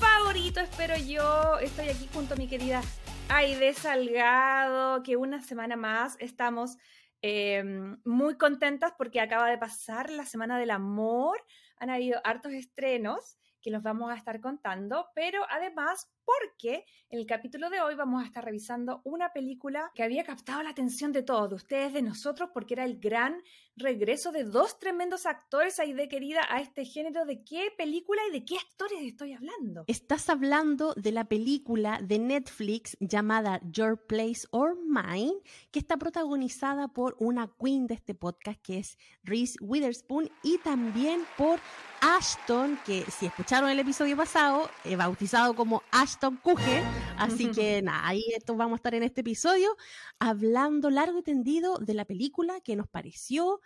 [0.00, 1.58] favorito, espero yo.
[1.58, 2.80] Estoy aquí junto a mi querida
[3.28, 6.78] Aide Salgado, que una semana más estamos
[7.20, 11.44] em, muy contentas porque acaba de pasar la Semana del Amor.
[11.76, 17.26] Han habido hartos estrenos que los vamos a estar contando, pero además porque en el
[17.26, 21.22] capítulo de hoy vamos a estar revisando una película que había captado la atención de
[21.22, 23.42] todos, de ustedes, de nosotros, porque era el gran
[23.76, 27.24] regreso de dos tremendos actores ahí de querida a este género.
[27.24, 29.84] ¿De qué película y de qué actores estoy hablando?
[29.88, 35.34] Estás hablando de la película de Netflix llamada Your Place or Mine,
[35.72, 41.22] que está protagonizada por una queen de este podcast que es Reese Witherspoon y también
[41.36, 41.58] por
[42.00, 46.84] Ashton, que si escucharon el episodio pasado, he bautizado como Ashton Kutcher.
[47.16, 49.76] Así que nada, ahí esto vamos a estar en este episodio
[50.18, 53.60] hablando largo y tendido de la película, qué nos pareció,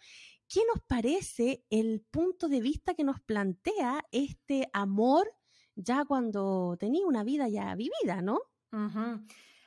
[0.49, 5.29] qué nos parece el punto de vista que nos plantea este amor
[5.75, 8.41] ya cuando tenía una vida ya vivida, ¿no?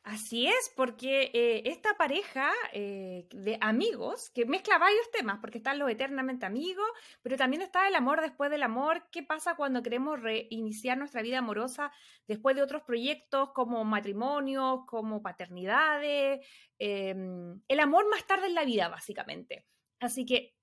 [0.08, 5.80] Así es, porque eh, esta pareja eh, de amigos que mezcla varios temas, porque están
[5.80, 6.88] los eternamente amigos,
[7.22, 9.09] pero también está el amor después del amor.
[9.11, 11.91] ¿Qué pasa cuando queremos reiniciar nuestra vida amorosa
[12.25, 16.39] después de otros proyectos como matrimonios, como paternidades?
[16.80, 19.66] Em, el amor más tarde en la vida, básicamente.
[20.00, 20.55] Así que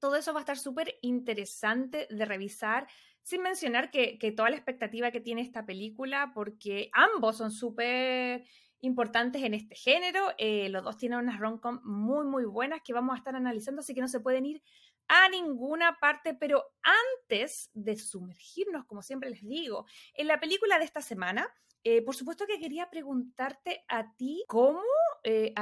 [0.00, 2.88] todo eso va a estar súper interesante de revisar
[3.22, 8.44] sin mencionar que, que, toda la expectativa que tiene esta película, porque ambos son súper
[8.80, 10.32] importantes en este género.
[10.38, 13.94] Eh, los dos tienen unas rom-com muy, muy buenas que vamos a estar analizando, así
[13.94, 14.62] que no se pueden ir
[15.08, 16.34] a ninguna parte.
[16.34, 21.48] Pero antes de sumergirnos, como siempre les digo, en la película de esta semana,
[21.84, 24.82] eh, por supuesto que quería preguntarte a ti cómo,
[25.22, 25.52] eh,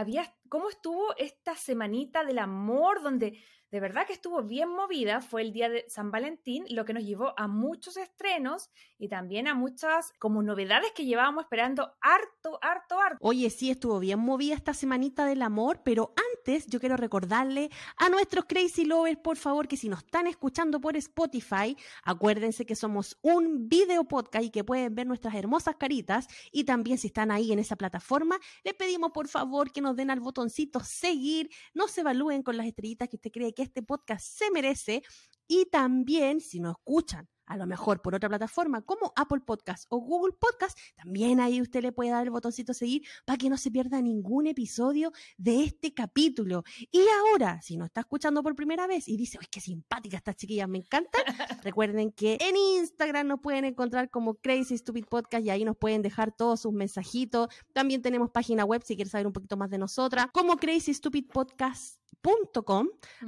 [0.48, 3.38] cómo estuvo esta semanita del amor, donde
[3.70, 7.02] de verdad que estuvo bien movida, fue el día de San Valentín, lo que nos
[7.02, 13.00] llevó a muchos estrenos y también a muchas como novedades que llevábamos esperando harto, harto,
[13.00, 13.18] harto.
[13.20, 18.08] Oye, sí, estuvo bien movida esta semanita del amor, pero antes yo quiero recordarle a
[18.08, 23.18] nuestros Crazy Lovers, por favor, que si nos están escuchando por Spotify, acuérdense que somos
[23.20, 27.50] un video podcast y que pueden ver nuestras hermosas caritas y también si están ahí
[27.50, 32.02] en esa plataforma, les pedimos por favor que nos den al botoncito seguir, no se
[32.02, 35.02] evalúen con las estrellitas que usted cree que este podcast se merece
[35.48, 39.98] y también si nos escuchan a lo mejor por otra plataforma como Apple Podcast o
[39.98, 43.70] Google Podcast, también ahí usted le puede dar el botoncito seguir para que no se
[43.70, 46.64] pierda ningún episodio de este capítulo.
[46.90, 50.34] Y ahora, si nos está escuchando por primera vez y dice, ¡ay, qué simpática esta
[50.34, 51.18] chiquilla, me encanta!
[51.62, 56.02] Recuerden que en Instagram nos pueden encontrar como Crazy Stupid Podcast y ahí nos pueden
[56.02, 57.48] dejar todos sus mensajitos.
[57.72, 61.26] También tenemos página web si quieres saber un poquito más de nosotras, como Crazy Stupid
[61.32, 62.05] Podcast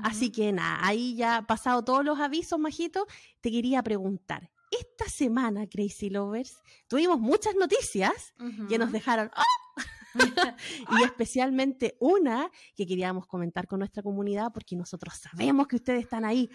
[0.03, 3.06] Así que nada, ahí ya pasado todos los avisos, Majito,
[3.41, 4.50] te quería preguntar.
[4.70, 8.34] Esta semana, Crazy Lovers, tuvimos muchas noticias
[8.69, 9.44] que nos dejaron ¡ah!
[11.00, 16.25] y especialmente una que queríamos comentar con nuestra comunidad porque nosotros sabemos que ustedes están
[16.25, 16.50] ahí.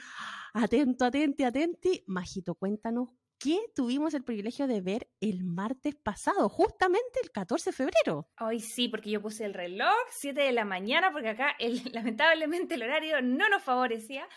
[0.54, 2.04] Atento, atente, atenti.
[2.08, 3.10] Majito, cuéntanos
[3.44, 8.30] que tuvimos el privilegio de ver el martes pasado, justamente el 14 de febrero.
[8.38, 11.58] Ay, sí, porque yo puse el reloj, 7 de la mañana, porque acá
[11.94, 14.30] lamentablemente el horario no nos favorecía.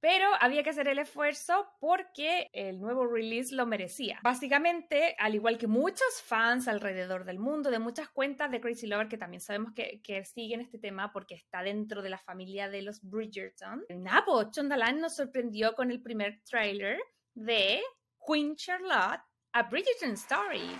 [0.00, 4.20] Pero había que hacer el esfuerzo porque el nuevo release lo merecía.
[4.22, 9.08] Básicamente, al igual que muchos fans alrededor del mundo, de muchas cuentas de Crazy Lover,
[9.08, 12.82] que también sabemos que, que siguen este tema porque está dentro de la familia de
[12.82, 16.98] los Bridgerton, Napo Chondalan nos sorprendió con el primer trailer
[17.34, 17.82] de
[18.26, 19.20] Queen Charlotte,
[19.52, 20.76] A Bridgerton Story.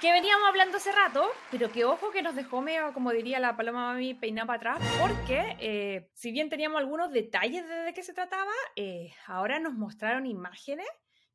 [0.00, 3.56] Que veníamos hablando hace rato, pero que ojo que nos dejó medio, como diría la
[3.56, 8.04] paloma mami, peinada para atrás, porque eh, si bien teníamos algunos detalles de, de qué
[8.04, 10.86] se trataba, eh, ahora nos mostraron imágenes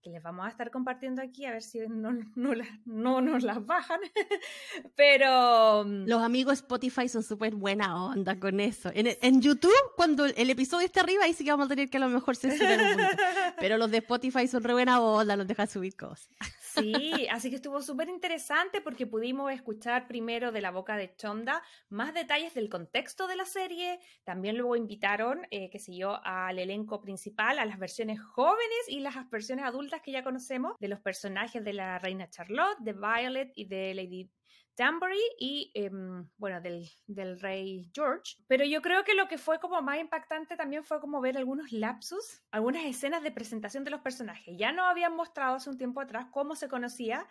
[0.03, 2.11] que les vamos a estar compartiendo aquí, a ver si no,
[2.85, 4.01] no, nos las bajan.
[4.95, 5.85] Pero...
[5.85, 8.91] Mm, los amigos Spotify son súper buena onda con eso.
[8.93, 12.01] En, YouTube, cuando el episodio está arriba, ahí sí que vamos a tener que a
[12.01, 13.23] lo mejor censurar un poquito.
[13.59, 16.29] Pero los de Spotify son re buena onda, nos dejan subir cosas.
[16.73, 21.61] Sí, así que estuvo súper interesante porque pudimos escuchar primero de la boca de Chonda
[21.89, 23.99] más detalles del contexto de la serie.
[24.23, 29.01] También luego invitaron, eh, qué sé yo, al elenco principal, a las versiones jóvenes y
[29.01, 33.51] las versiones adultas que ya conocemos de los personajes de la reina Charlotte, de Violet
[33.55, 34.31] y de Lady
[34.75, 38.35] Danbury y, em, bueno, del, del, rey George.
[38.47, 41.71] Pero yo creo que lo que fue como más impactante también fue como ver algunos
[41.71, 44.55] lapsus, algunas escenas de presentación de los personajes.
[44.57, 47.27] Ya no habían mostrado hace un tiempo atrás cómo se conocía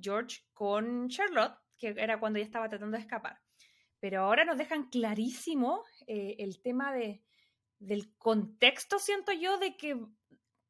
[0.00, 3.40] George con Charlotte, que era cuando ella estaba tratando de escapar.
[4.00, 7.22] Pero ahora nos dejan clarísimo eh, el tema de,
[7.78, 9.96] del contexto, siento yo, de que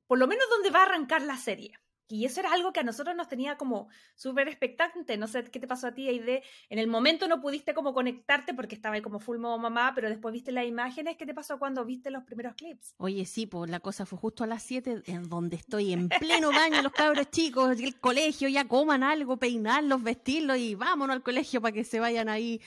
[0.06, 1.78] por lo menos dónde va a arrancar la serie.
[2.10, 5.16] Y eso era algo que a nosotros nos tenía como súper expectante.
[5.18, 6.42] No sé qué te pasó a ti, Aide.
[6.70, 10.08] En el momento no pudiste como conectarte porque estaba ahí como full modo mamá, pero
[10.08, 11.16] después viste las imágenes.
[11.16, 12.94] ¿Qué te pasó cuando viste los primeros clips?
[12.96, 16.50] Oye, sí, pues la cosa fue justo a las 7, en donde estoy en pleno
[16.50, 21.60] baño, los cabros chicos, el colegio, ya coman algo, peinarlos, vestirlos y vámonos al colegio
[21.60, 22.60] para que se vayan ahí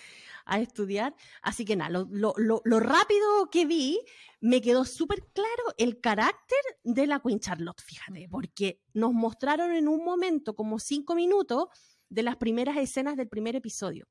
[0.46, 1.16] a estudiar.
[1.42, 4.00] Así que nada, lo, lo, lo, rápido que vi,
[4.40, 9.88] me quedó súper claro el carácter de la Queen Charlotte, fíjate, porque nos mostraron en
[9.88, 11.68] un momento, como cinco minutos,
[12.10, 14.06] de las primeras escenas del primer episodio.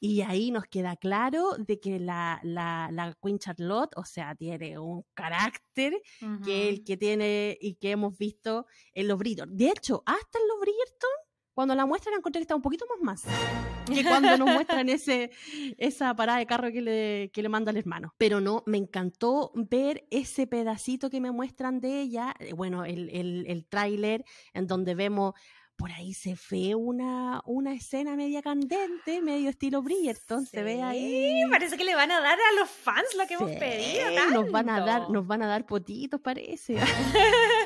[0.00, 4.76] Y ahí nos queda claro de que la, la, la Queen Charlotte, o sea, tiene
[4.78, 6.02] un carácter
[6.44, 9.56] que el que tiene y que hemos visto en los Bridgerton.
[9.56, 11.10] De hecho, hasta en los Bridgerton
[11.54, 15.30] cuando la muestran encontré que está un poquito más más que cuando nos muestran ese,
[15.78, 18.14] esa parada de carro que le, que le manda el hermano.
[18.18, 23.10] Pero no, me encantó ver ese pedacito que me muestran de ella, eh, bueno, el,
[23.10, 25.34] el, el tráiler en donde vemos
[25.76, 31.42] por ahí se ve una, una escena media candente, medio estilo Bridgerton, se ve ahí.
[31.50, 34.30] Parece que le van a dar a los fans lo que hemos pedido.
[34.30, 36.78] Nos van a dar, nos van a dar potitos, parece.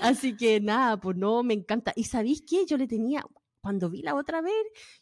[0.00, 1.92] Así que nada, pues no, me encanta.
[1.96, 2.64] ¿Y sabéis qué?
[2.66, 3.24] Yo le tenía,
[3.60, 4.54] cuando vi la otra vez,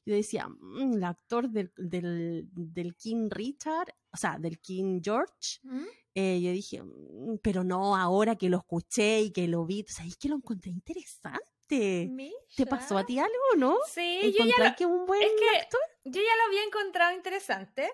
[0.05, 5.85] yo decía, mm, el actor del, del, King Richard, o sea, del King George, ¿Mm?
[6.14, 10.17] eh, yo dije, mm, pero no, ahora que lo escuché y que lo vi, ¿sabéis
[10.17, 11.41] que lo encontré interesante?
[11.69, 13.76] ¿Te pasó a ti algo, no?
[13.93, 15.23] Sí, yo ya lo, que un buen
[15.61, 15.81] actor?
[16.05, 17.91] Yo ya lo había encontrado interesante.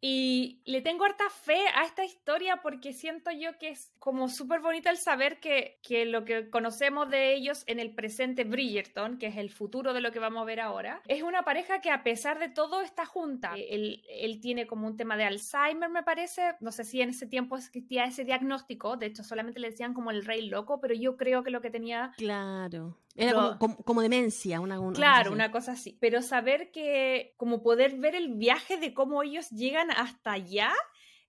[0.00, 4.60] Y le tengo harta fe a esta historia porque siento yo que es como súper
[4.60, 9.28] bonito el saber que, que, lo que conocemos de ellos en el presente Bridgerton, que
[9.28, 12.02] es el futuro de lo que vamos a ver ahora, es una pareja que a
[12.02, 13.54] pesar de todo está junta.
[13.56, 16.54] Eh, él, él tiene como un tema de Alzheimer, me parece.
[16.60, 18.96] No sé si en ese tiempo existía ese diagnóstico.
[18.96, 21.70] De hecho, solamente le decían como el rey loco, pero yo creo que lo que
[21.70, 22.12] tenía...
[22.16, 25.96] Claro era como, demencia, una, Claro, una cosa así.
[26.00, 30.72] Pero saber que, como poder ver el viaje de cómo ellos llegan hasta allá,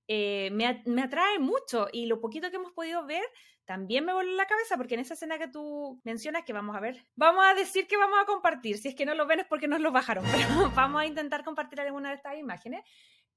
[0.07, 1.87] eh, me, me, atrae mucho.
[1.91, 3.23] Y lo poquito que hemos podido ver
[3.65, 6.79] también me voló la cabeza, porque en esa escena que tú mencionas, que vamos a
[6.79, 8.77] ver, vamos a decir que vamos a compartir.
[8.77, 11.43] Si es que no lo ven es porque nos lo bajaron, pero vamos a intentar
[11.43, 12.83] compartir alguna de estas imágenes.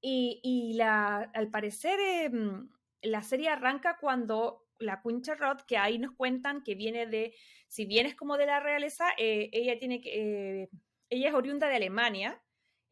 [0.01, 2.69] Y, y la, al parecer, em,
[3.01, 5.21] la serie arranca cuando la Queen
[5.67, 7.33] que ahí nos cuentan que viene de,
[7.67, 10.69] si bien es como de la realeza, eh, ella tiene que, eh,
[11.09, 12.41] ella es oriunda de Alemania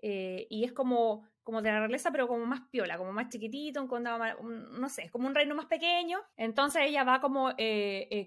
[0.01, 3.81] eh, y es como, como de la realeza, pero como más piola, como más chiquitito,
[3.81, 6.19] un condado, no sé, como un reino más pequeño.
[6.35, 7.53] Entonces ella va como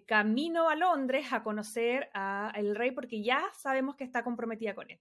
[0.06, 5.00] camino a Londres a conocer al rey porque ya sabemos que está comprometida con él.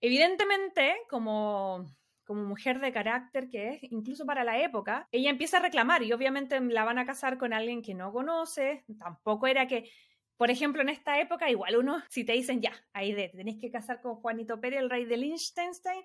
[0.00, 1.86] Evidentemente, como
[2.28, 6.12] como mujer de carácter que es, incluso para la época, ella empieza a reclamar y
[6.12, 9.90] obviamente la van a casar con alguien que no conoce, tampoco era que,
[10.36, 13.70] por ejemplo, en esta época, igual uno, si te dicen ya, ahí de, tenés que
[13.70, 16.02] casar con Juanito Pérez, el rey de Liechtenstein,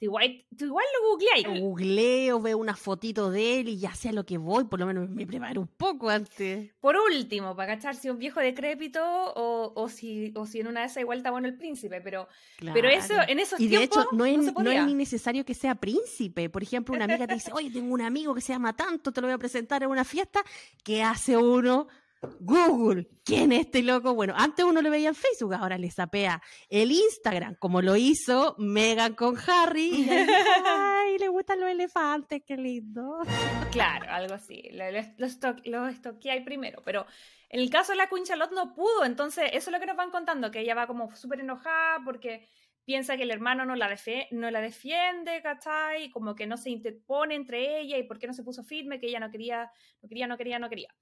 [0.00, 1.46] igual, igual lo googleáis.
[1.46, 4.78] Lo googleo, veo una fotito de él y ya sé a lo que voy, por
[4.78, 6.72] lo menos me preparo un poco antes.
[6.80, 10.80] Por último, para cachar si un viejo decrépito o, o, si, o si en una
[10.80, 12.28] de esas igual está bueno el príncipe, pero,
[12.74, 15.54] pero eso en esos y de hecho no es, no, no es ni necesario que
[15.54, 16.50] sea príncipe.
[16.50, 19.20] Por ejemplo, una amiga te dice, oye, tengo un amigo que se llama tanto, te
[19.20, 20.42] lo voy a presentar en una fiesta.
[20.84, 21.88] ¿Qué hace uno?
[22.40, 24.14] Google, ¿quién es este loco?
[24.14, 28.54] Bueno, antes uno lo veía en Facebook, ahora le sapea el Instagram, como lo hizo
[28.58, 29.88] Megan con Harry.
[29.88, 30.08] Y
[30.66, 33.18] ay, le gustan los elefantes, qué lindo.
[33.70, 34.70] Claro, algo así.
[35.18, 37.06] Los lo, estoqueé primero, pero
[37.48, 39.96] en el caso de la Queen Charlotte no pudo, entonces eso es lo que nos
[39.96, 42.48] van contando, que ella va como súper enojada porque
[42.84, 43.94] piensa que el hermano no la,
[44.30, 46.10] no la defiende, ¿cachai?
[46.10, 49.08] Como que no se interpone entre ella y por qué no se puso firme, que
[49.08, 50.94] ella no quería, no quería, no quería, no quería.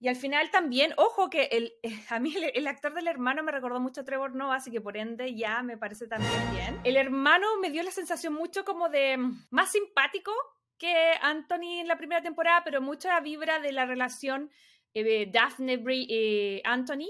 [0.00, 1.72] Y al final también, ojo que el,
[2.08, 4.96] a mí el, actor del hermano me recordó mucho a Trevor Noah, así que por
[4.96, 6.80] ende ya me parece también bien.
[6.84, 10.32] El hermano me dio la sensación mucho como de mm, más simpático
[10.78, 14.50] que Anthony en la primera temporada, pero mucha vibra de la relación
[14.94, 17.08] eh, Daphne y eh, Anthony,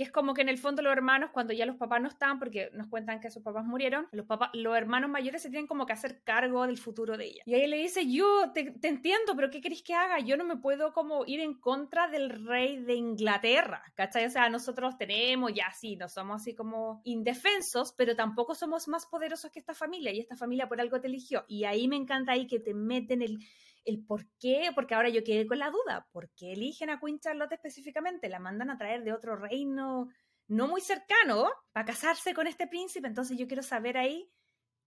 [0.00, 2.38] que es como que en el fondo los hermanos, cuando ya los papás no están,
[2.38, 5.92] porque nos cuentan que sus papás murieron, los, los hermanos mayores se tienen como que
[5.92, 7.42] hacer cargo del futuro de ella.
[7.44, 10.18] Y ahí le dice, yo te, entiendo, pero ¿qué queréis que haga?
[10.20, 14.24] Yo no me puedo como ir en contra del rey de Inglaterra, ¿cachai?
[14.24, 19.04] O sea, nosotros tenemos, ya sí, no somos así como indefensos, pero tampoco somos más
[19.04, 21.44] poderosos que esta familia, y esta familia por algo te eligió.
[21.46, 23.38] Y ahí me encanta ahí que te meten el
[23.84, 27.20] el por qué, porque ahora yo quedé con la duda, ¿por qué eligen a Queen
[27.20, 28.28] Charlotte específicamente?
[28.28, 30.08] La mandan a traer de otro reino
[30.48, 34.28] no muy cercano para casarse con este príncipe, entonces yo quiero saber ahí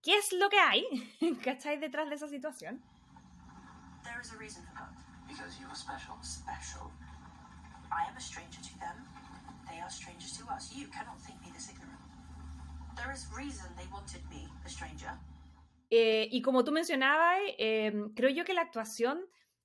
[0.02, 0.84] qué es lo que hay,
[1.42, 1.78] ¿cachai?
[1.78, 2.82] Detrás de esa situación.
[4.04, 4.92] There is a reason for that.
[5.26, 6.14] Because you are special.
[6.20, 6.92] Special.
[7.90, 8.96] I am a stranger to them.
[9.66, 10.70] They are strangers to us.
[10.76, 11.98] You cannot think me this ignorant.
[12.96, 15.10] There is reason they wanted me, a stranger.
[15.96, 19.24] Eh, y como tú mencionabas, em, creo yo que la actuación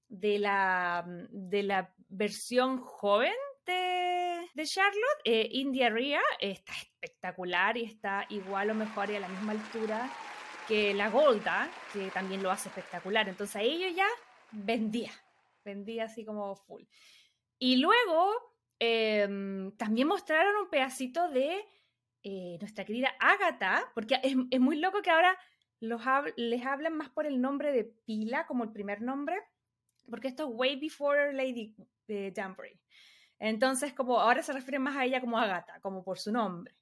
[0.09, 3.33] de la, de la versión joven
[3.65, 9.21] de, de Charlotte, eh, India Ria, está espectacular y está igual o mejor y a
[9.21, 10.07] la misma altura
[10.67, 13.27] que la Golda, que también lo hace espectacular.
[13.27, 14.07] Entonces a ellos ya
[14.51, 15.11] vendía,
[15.65, 16.83] vendía así como full.
[17.57, 18.35] Y luego
[18.77, 21.65] em, también mostraron un pedacito de
[22.21, 25.35] eh, nuestra querida Agatha, porque es, es muy loco que ahora
[25.79, 26.01] los
[26.35, 29.37] les hablan más por el nombre de pila, como el primer nombre,
[30.09, 31.75] porque esto es way before Lady
[32.07, 32.33] eh,
[33.39, 36.75] Entonces, como ahora se refieren más a ella como Agatha, como por su nombre.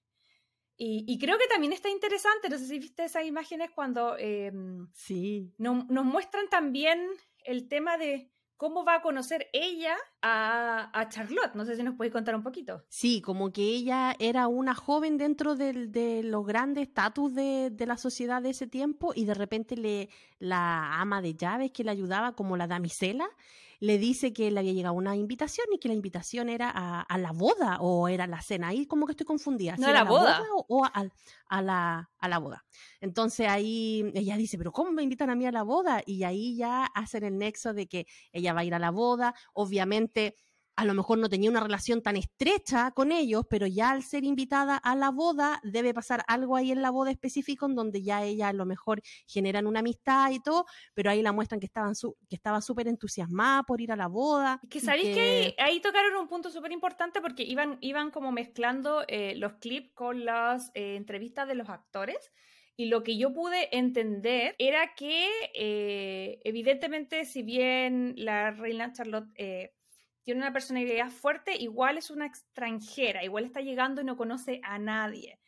[0.79, 5.51] Y, creo que también está interesante, no sé si viste esas imágenes cuando em, sí.
[5.57, 7.09] nos muestran también
[7.45, 11.53] el tema de cómo va a conocer ella a, Charlotte.
[11.55, 12.83] No sé si nos podéis contar un poquito.
[12.89, 17.97] Sí, como que ella era una joven dentro de los grandes estatus de, de, la
[17.97, 20.09] sociedad de ese tiempo y de repente le,
[20.39, 23.29] la ama de llaves que le ayudaba como la damisela
[23.79, 27.31] le dice que le había llegado una invitación y que la invitación era a, la
[27.31, 28.69] boda o era la cena.
[28.69, 29.75] Ahí como que estoy confundida.
[29.77, 30.43] no, la, boda.
[30.67, 32.65] o, a, la, a la boda.
[33.01, 36.01] Entonces ahí ella dice, pero ¿cómo me invitan a mí a la boda?
[36.05, 39.35] Y ahí ya hacen el nexo de que ella va a ir a la boda.
[39.53, 40.35] Obviamente
[40.77, 44.23] a lo mejor no tenía una relación tan estrecha con ellos, pero ya al ser
[44.23, 48.23] invitada a la boda, debe pasar algo ahí en la boda específico en donde ya
[48.23, 51.93] ella a lo mejor generan una amistad y todo, pero ahí la muestran que, estaban
[52.29, 54.61] que estaba súper entusiasmada por ir a la boda.
[54.69, 55.55] Que sabéis que...
[55.57, 60.25] ahí, tocaron un punto súper importante porque iban, iban como mezclando eh, los clips con
[60.25, 62.31] las eh, entrevistas de los actores.
[62.79, 69.31] Y lo que yo pude entender era que, eh, evidentemente, si bien la reina Charlotte
[70.27, 74.77] tiene una personalidad fuerte, igual es una extranjera, igual está llegando y no conoce a
[74.77, 75.39] nadie.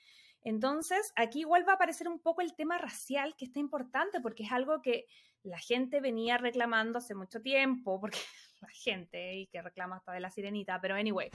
[0.41, 4.43] Entonces, aquí igual va a aparecer un poco el tema racial, que está importante, porque
[4.43, 5.05] es algo que
[5.43, 8.19] la gente venía reclamando hace mucho tiempo, porque
[8.61, 11.29] la gente y que reclama hasta de la sirenita, pero anyway.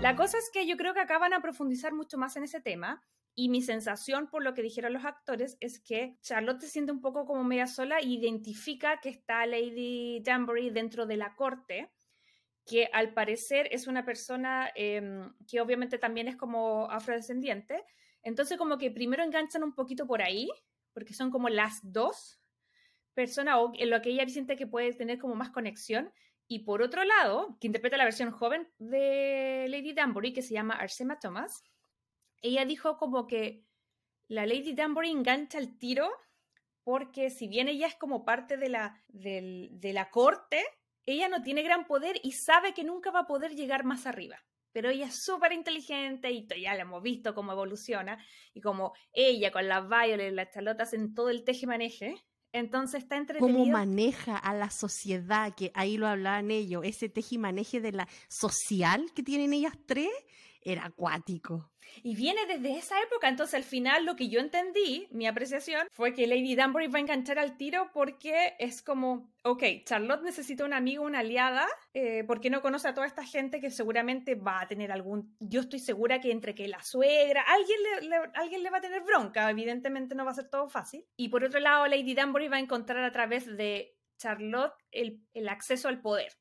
[0.00, 2.62] La cosa es que yo creo que acá van a profundizar mucho más en ese
[2.62, 3.02] tema.
[3.34, 7.02] Y mi sensación, por lo que dijeron los actores, es que Charlotte se siente un
[7.02, 11.92] poco como media sola e identifica que está Lady Danbury dentro de la corte
[12.68, 17.82] que al parecer es una persona em, que obviamente también es como afrodescendiente.
[18.22, 20.48] Entonces como que primero enganchan un poquito por ahí,
[20.92, 22.40] porque son como las dos
[23.14, 26.12] personas en lo que ella siente que puede tener como más conexión.
[26.46, 30.74] Y por otro lado, que interpreta la versión joven de Lady Danbury, que se llama
[30.74, 31.64] Arsema Thomas,
[32.42, 33.64] ella dijo como que
[34.28, 36.10] la Lady Danbury engancha el tiro
[36.84, 40.64] porque si bien ella es como parte de la, de la corte,
[41.12, 44.36] ella no tiene gran poder y sabe que nunca va a poder llegar más arriba.
[44.72, 48.22] Pero ella es súper inteligente y ya la hemos visto cómo evoluciona
[48.52, 52.14] y como ella con las Violet y las chalotas en todo el teje-maneje.
[52.52, 53.58] Entonces está entretenido.
[53.58, 59.06] Cómo maneja a la sociedad, que ahí lo hablaban ellos, ese teje-maneje de la social
[59.14, 60.10] que tienen ellas tres,
[60.72, 61.70] era acuático.
[62.02, 66.12] Y viene desde esa época, entonces al final lo que yo entendí, mi apreciación, fue
[66.12, 70.74] que Lady Danbury va a enganchar al tiro porque es como, ok, Charlotte necesita un
[70.74, 74.68] amigo, una aliada, eh, porque no conoce a toda esta gente que seguramente va a
[74.68, 77.78] tener algún, yo estoy segura que entre que la suegra, alguien
[78.10, 81.04] le, alguien le va a tener bronca, evidentemente no va a ser todo fácil.
[81.16, 85.48] Y por otro lado, Lady Danbury va a encontrar a través de Charlotte el, el
[85.48, 86.32] acceso al poder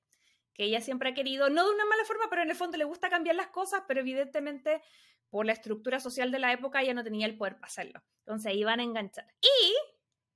[0.57, 2.83] que ella siempre ha querido, no de una mala forma, pero en el fondo le
[2.83, 4.81] gusta cambiar las cosas, pero evidentemente
[5.29, 8.01] por la estructura social de la época ella no tenía el poder para hacerlo.
[8.19, 9.27] Entonces ahí van a enganchar.
[9.39, 9.75] Y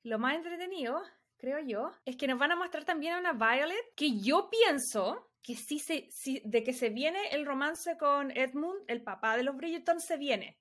[0.07, 1.01] lo más entretenido,
[1.37, 5.31] creo yo, es que nos van a mostrar también a una Violet que yo pienso
[5.41, 6.07] que sí, se,
[6.45, 10.59] de que se viene el romance con Edmund, el papá de los Bridgerton, se viene.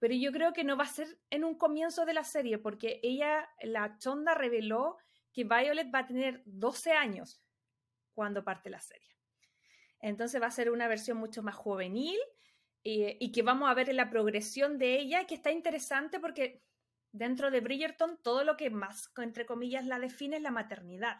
[0.00, 2.98] Pero yo creo que no va a ser en un comienzo de la serie, porque
[3.04, 4.96] ella, la chonda, reveló
[5.32, 7.40] que Violet va a tener 12 años
[8.18, 9.16] cuando parte la serie.
[10.00, 12.18] Entonces va a ser una versión mucho más juvenil
[12.82, 16.64] y que vamos a ver la progresión de ella, que está interesante porque
[17.12, 21.18] dentro de Bridgerton todo lo que más, entre comillas, la define es la maternidad.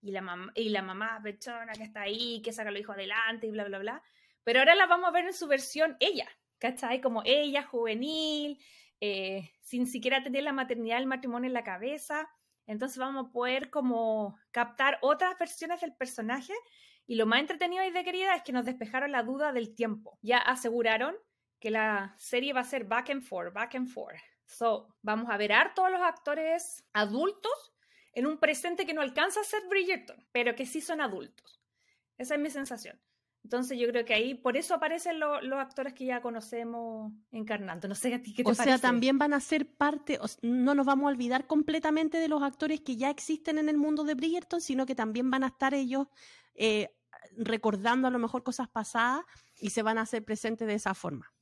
[0.00, 2.96] Y la, mamá, y la mamá pechona que está ahí, que saca a los hijos
[2.96, 4.02] adelante y bla, bla, bla.
[4.42, 7.00] Pero ahora la vamos a ver en su versión ella, ¿cachai?
[7.00, 8.60] Como ella, juvenil,
[9.00, 12.28] eh, sin siquiera tener la maternidad, el matrimonio en la cabeza.
[12.68, 16.52] Entonces vamos a poder como captar otras versiones del personaje
[17.06, 20.18] y lo más entretenido y de querida es que nos despejaron la duda del tiempo.
[20.20, 21.16] Ya aseguraron
[21.58, 24.20] que la serie va a ser back and forth, back and forth.
[24.44, 27.72] So, vamos a ver a todos los actores adultos
[28.12, 31.62] en un presente que no alcanza a ser Bridgerton, pero que sí son adultos.
[32.18, 33.00] Esa es mi sensación.
[33.44, 37.88] Entonces yo creo que ahí por eso aparecen los actores que ya conocemos encarnando.
[37.88, 38.74] No sé a ti qué te o parece.
[38.74, 42.42] O sea, también van a ser parte, no nos vamos a olvidar completamente de los
[42.42, 45.72] actores que ya existen en el mundo de Bridgerton, sino que también van a estar
[45.72, 46.08] ellos
[46.54, 46.90] eh,
[47.36, 49.24] recordando a lo mejor cosas pasadas
[49.60, 51.32] y se van a hacer presentes de esa forma.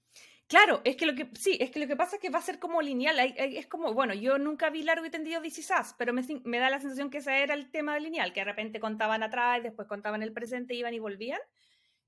[0.48, 2.42] Claro, es que lo que sí, es que lo que pasa es que va a
[2.42, 3.18] ser como lineal.
[3.36, 6.78] Es como, bueno, yo nunca vi largo y tendido DC pero me, me, da la
[6.78, 10.22] sensación que ese era el tema de lineal, que de repente contaban atrás, después contaban
[10.22, 11.40] el presente, iban y volvían.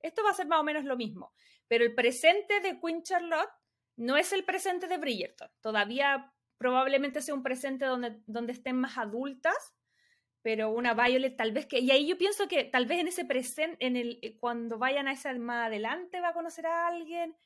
[0.00, 1.32] Esto va a ser más o menos lo mismo.
[1.66, 3.50] Pero el presente de Queen Charlotte
[3.96, 5.50] no es el presente de Bridgerton.
[5.60, 9.74] Todavía probablemente sea un presente donde, donde estén más adultas,
[10.42, 11.78] pero una Violet tal vez que...
[11.80, 15.12] Y ahí yo pienso que tal vez en ese presente, en el, cuando vayan a
[15.12, 17.36] esa más adelante va a conocer a alguien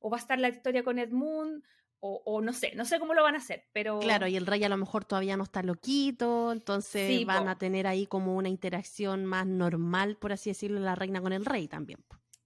[0.00, 1.62] o va a estar la historia con Edmund,
[2.00, 3.98] o, o, no sé, no sé cómo lo van a hacer, pero...
[3.98, 7.86] Claro, y el rey a lo mejor todavía no está loquito, entonces van a tener
[7.86, 12.04] ahí como una interacción más normal, por así decirlo, la reina con el rey también.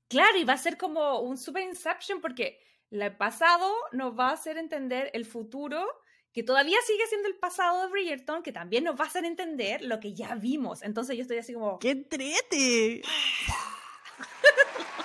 [0.09, 4.33] Claro, y va a ser como un super Inception porque el pasado nos va a
[4.33, 5.87] hacer entender el futuro,
[6.33, 9.83] que todavía sigue siendo el pasado de Bridgerton, que también nos va a hacer entender
[9.83, 10.83] lo que ya vimos.
[10.83, 11.79] Entonces yo estoy así como...
[11.79, 13.03] ¡Qué entrete!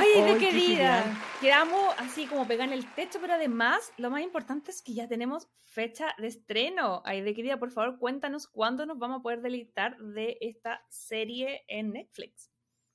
[0.00, 1.04] Ay, de querida.
[1.40, 5.08] Quedamos así como pegar en el techo, pero además lo más importante es que ya
[5.08, 7.02] tenemos fecha de estreno.
[7.04, 11.64] Ay, de querida, por favor, cuéntanos cuándo nos vamos a poder deleitar de esta serie
[11.66, 12.50] en Netflix.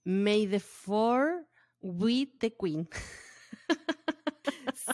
[0.05, 1.47] May the Four
[1.81, 2.87] with the Queen.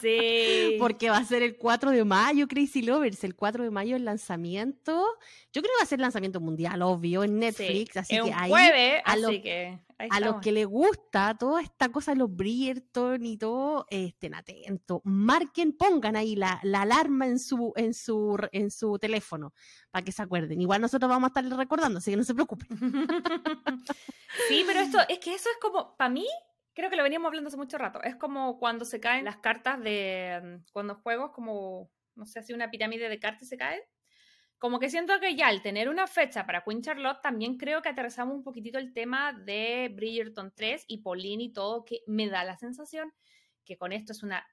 [0.00, 0.76] Sí.
[0.78, 3.24] Porque va a ser el 4 de mayo, Crazy Lovers.
[3.24, 5.04] El 4 de mayo el lanzamiento.
[5.52, 7.96] Yo creo que va a ser el lanzamiento mundial, obvio, en Netflix.
[7.96, 8.52] Así que ahí.
[9.04, 9.78] a así que.
[9.98, 15.00] a los que les gusta toda esta cosa de los Bridgerton y todo, estén atentos.
[15.04, 19.52] Marquen, pongan ahí la, la, alarma en su, en, su, en su teléfono
[19.90, 20.60] para que se acuerden.
[20.60, 22.68] Igual nosotros vamos a estarles recordando, así que no se preocupen.
[24.48, 26.26] sí, pero esto es que eso es como, para mí,
[26.80, 28.02] creo que lo veníamos hablando hace mucho rato.
[28.02, 30.40] Es como cuando se caen las cartas de.
[30.42, 31.90] Mm, cuando juegos como.
[32.16, 33.82] No sé, si una pirámide de cartas se cae.
[34.58, 37.88] Como que siento que ya al tener una fecha para Queen Charlotte, también creo que
[37.90, 42.44] aterrizamos un poquitito el tema de Bridgerton 3 y Pauline y todo, que me da
[42.44, 43.12] la sensación
[43.70, 44.44] que con esto es una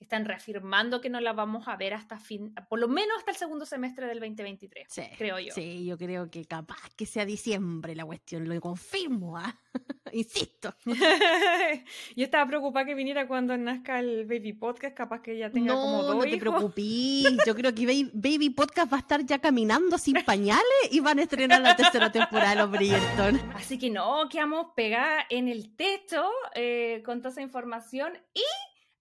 [0.00, 3.36] están reafirmando que no la vamos a ver hasta fin, por lo menos hasta el
[3.36, 5.52] segundo semestre del 2023, creo yo.
[5.54, 9.58] Sí, yo creo que capaz que sea diciembre la cuestión, lo confirmo, ¿ah?
[10.12, 10.74] insisto.
[10.84, 16.02] yo estaba preocupada que viniera cuando nazca el Baby Podcast, capaz que ya tenga como
[16.02, 20.22] dos No te preocupes, yo creo que Baby Podcast va a estar ya caminando sin
[20.24, 23.40] pañales y van a estrenar la tercera temporada de los Bridgerton.
[23.54, 28.42] Así que no, quedamos pegadas en el techo eh, con toda esa información y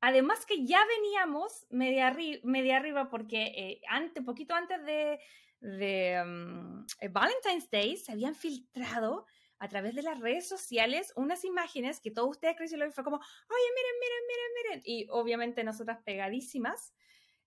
[0.08, 5.20] Además que ya veníamos media, media arriba porque eh, antes, poquito antes de,
[5.62, 9.26] de mm, eh, Valentine's Day se habían filtrado
[9.58, 13.18] a través de las redes sociales unas imágenes que todos ustedes Crazy Love fue como,
[13.18, 14.82] oye, miren, miren, miren, miren.
[14.86, 16.94] Y obviamente nosotras pegadísimas,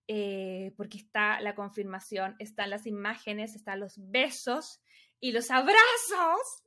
[0.09, 4.81] eh, porque está la confirmación, están las imágenes, están los besos
[5.21, 6.65] y los abrazos.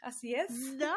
[0.00, 0.48] así es.
[0.50, 0.96] No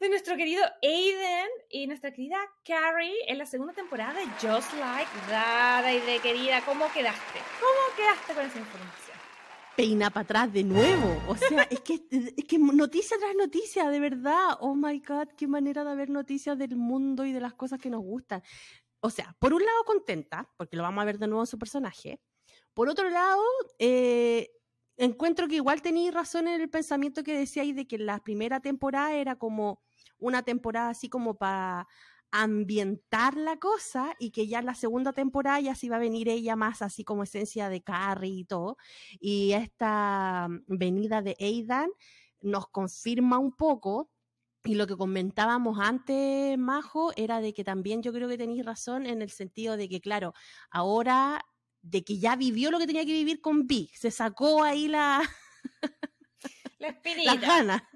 [0.00, 5.10] de nuestro querido Aiden y nuestra querida Carrie en la segunda temporada de Just Like
[5.28, 5.84] That.
[5.84, 7.38] de querida, ¿cómo quedaste?
[7.60, 9.16] ¿Cómo quedaste con esa información?
[9.76, 11.22] Peina para atrás de nuevo.
[11.28, 14.56] O sea, es que, es que noticia tras noticia, de verdad.
[14.60, 17.90] Oh my God, qué manera de ver noticias del mundo y de las cosas que
[17.90, 18.42] nos gustan.
[19.00, 21.58] O sea, por un lado contenta, porque lo vamos a ver de nuevo en su
[21.58, 22.22] personaje.
[22.72, 23.42] Por otro lado,
[23.78, 24.50] eh,
[24.96, 29.12] encuentro que igual tenéis razón en el pensamiento que decíais de que la primera temporada
[29.12, 29.82] era como
[30.20, 31.88] una temporada así como para
[32.32, 36.28] ambientar la cosa y que ya en la segunda temporada ya se iba a venir
[36.28, 38.76] ella más así como esencia de Carrie y todo.
[39.18, 41.90] Y esta venida de Aidan
[42.40, 44.10] nos confirma un poco.
[44.62, 49.06] Y lo que comentábamos antes, Majo, era de que también yo creo que tenéis razón
[49.06, 50.34] en el sentido de que, claro,
[50.70, 51.40] ahora
[51.82, 55.22] de que ya vivió lo que tenía que vivir con Big, se sacó ahí la...
[56.78, 57.34] La espinita.
[57.34, 57.88] La gana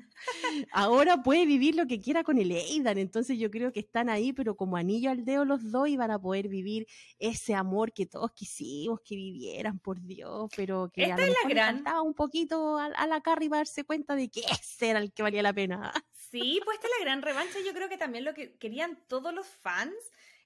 [0.72, 2.98] ahora puede vivir lo que quiera con el Aidan.
[2.98, 6.10] Entonces yo creo que están ahí, pero como anillo al dedo los dos y van
[6.10, 6.86] a poder vivir
[7.18, 11.36] ese amor que todos quisimos que vivieran, por Dios, pero que Esta a lo es
[11.42, 11.84] la gran...
[12.02, 15.42] un poquito a, la Carrie para darse cuenta de que ese era el que valía
[15.42, 15.92] la pena.
[16.12, 17.58] Sí, pues esta es la gran revancha.
[17.64, 19.94] Yo creo que también lo que querían todos los fans,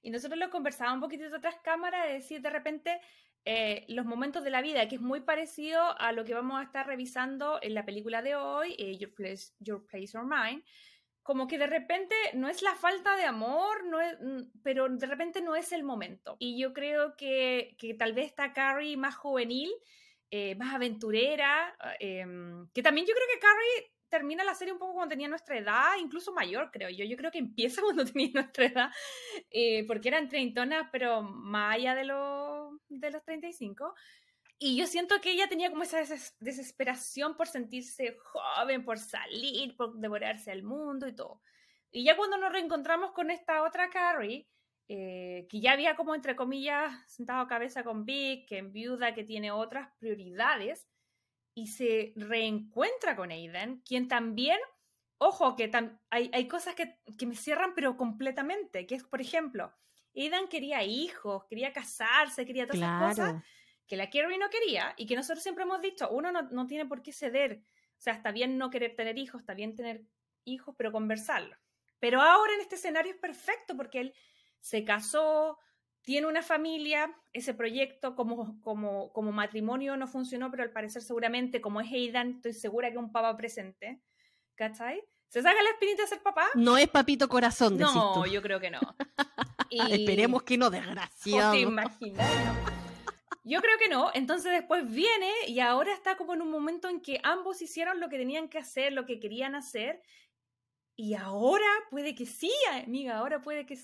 [0.02, 3.00] y nosotros lo conversábamos un poquito de otras cámaras, de decir de repente
[3.44, 6.64] eh, los momentos de la vida, que es muy parecido a lo que vamos a
[6.64, 10.64] estar revisando en la película de hoy, eh, Your, Place, Your Place or Mine.
[11.22, 15.40] Como que de repente no es la falta de amor, no mm, pero de repente
[15.40, 16.36] no es el momento.
[16.38, 19.70] Y yo creo que, que tal vez está Carrie más juvenil,
[20.30, 24.94] eh, más aventurera, em, que también yo creo que Carrie termina la serie un poco
[24.94, 27.04] cuando tenía nuestra edad, incluso mayor, creo yo.
[27.04, 28.90] Yo creo que empieza cuando tenía nuestra edad,
[29.50, 33.94] eh, porque eran treintonas, pero más allá de, lo, de los 35.
[34.60, 36.02] Y yo siento que ella tenía como esa
[36.40, 41.40] desesperación por sentirse joven, por salir, por devorarse al mundo y todo.
[41.92, 44.48] Y ya cuando nos reencontramos con esta otra Carrie,
[44.88, 49.22] eh, que ya había como entre comillas sentado cabeza con Vic, que en viuda, que
[49.22, 50.88] tiene otras prioridades,
[51.58, 54.58] y se reencuentra con Aiden, quien también,
[55.18, 55.68] ojo, que
[56.08, 59.74] hay, hay, cosas que, que, me cierran pero completamente, que es, por ejemplo,
[60.14, 63.44] Aidan quería hijos, quería casarse, quería todas esas cosas
[63.88, 66.86] que la Carrie no quería y que nosotros siempre hemos dicho, uno no, no tiene
[66.86, 70.04] por qué ceder, o sea, está bien no querer tener hijos, está bien tener
[70.44, 71.56] hijos, pero conversarlo.
[71.98, 74.14] Pero ahora en este escenario es perfecto porque él
[74.60, 75.58] se casó,
[76.08, 81.60] tiene una familia, ese proyecto como, como, como matrimonio no funcionó, pero al parecer seguramente,
[81.60, 84.00] como es Aidan, estoy segura que un papá presente,
[84.54, 85.04] ¿cachai?
[85.28, 86.46] ¿Se saca la espinita de ser papá?
[86.54, 88.80] No es papito corazón, No, yo creo que no.
[89.70, 91.52] Esperemos que no, desgraciado.
[91.52, 92.26] te imaginas,
[93.44, 94.10] Yo creo que no.
[94.14, 98.08] Entonces después viene y ahora está como en un momento en que ambos hicieron lo
[98.08, 100.00] que tenían que hacer, lo que querían hacer.
[100.96, 102.50] Y ahora puede que sí,
[102.82, 103.76] amiga, ahora puede que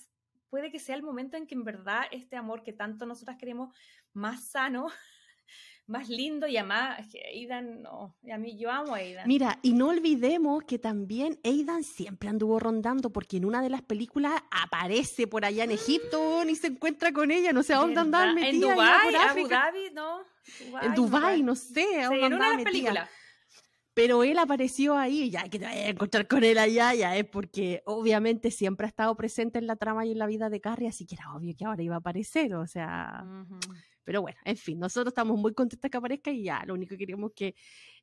[0.54, 3.74] puede que sea el momento en que en verdad este amor que tanto nosotras queremos,
[4.12, 4.86] más sano,
[5.88, 9.26] más lindo y además, Aidan, no, a mí yo amo a Aidan.
[9.26, 13.82] Mira, y no olvidemos que también Aidan siempre anduvo rondando porque en una de las
[13.82, 17.98] películas aparece por allá en Egipto y se encuentra con ella, no sé a dónde
[17.98, 18.50] andaba metida.
[18.50, 20.20] En Dubái, Abu Dhabi, no.
[20.82, 23.10] en Dubái, no sé, a dónde sí, en una de las películas
[23.94, 27.24] pero él apareció ahí, ya que te vayas a encontrar con él allá, ya es
[27.24, 30.88] porque obviamente siempre ha estado presente en la trama y en la vida de Carrie,
[30.88, 33.24] así que era obvio que ahora iba a aparecer, o sea...
[34.04, 36.98] Pero bueno, en fin, nosotros estamos muy contentos que aparezca y ya, lo único que
[36.98, 37.54] queremos que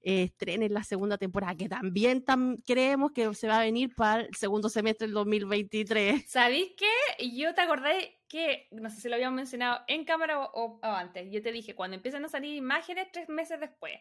[0.02, 2.26] eh, estrenen la segunda temporada, que también
[2.66, 6.26] creemos que se va a venir para el segundo semestre del 2023.
[6.28, 7.30] ¿Sabéis qué?
[7.30, 11.32] Yo te acordé que, no sé si lo habíamos mencionado en cámara o, o antes,
[11.32, 13.94] yo te dije, cuando empiezan a salir imágenes tres meses después,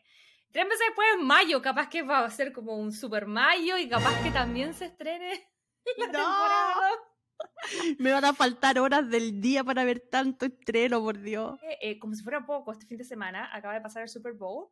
[0.52, 3.88] Tres meses después en mayo, capaz que va a ser como un super mayo y
[3.88, 5.48] capaz que también se estrene
[5.96, 6.90] la temporada.
[7.98, 11.60] Me van a faltar horas del día para ver tanto estreno, por Dios.
[11.62, 14.32] Eh, eh, como si fuera poco, este fin de semana acaba de pasar el Super
[14.32, 14.68] Bowl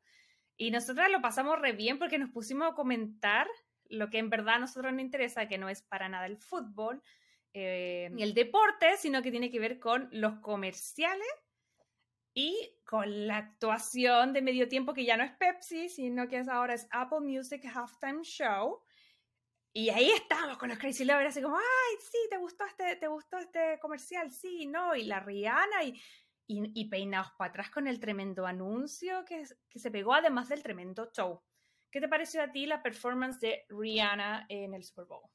[0.57, 3.47] y nosotras lo pasamos re bien porque nos pusimos a comentar
[3.89, 7.03] lo que en verdad a nosotros nos interesa, que no es para nada el fútbol
[7.55, 11.29] eh, ni el deporte, sino que tiene que ver con los comerciales
[12.39, 16.49] y con la actuación de medio tiempo que ya no es Pepsi, sino que es
[16.49, 18.81] ahora es Apple Music Halftime Show.
[19.73, 23.09] Y ahí estamos con los Crazy Lovers, así como, ay, sí, ¿te gustó este, te
[23.09, 24.31] gustó este comercial?
[24.31, 26.01] Sí, no, y la Rihanna, y,
[26.47, 31.11] y, peinados para atrás con el tremendo anuncio que, que se pegó, además del tremendo
[31.13, 31.43] show.
[31.91, 35.29] ¿Qué te pareció a ti la performance de Rihanna en el Super Bowl?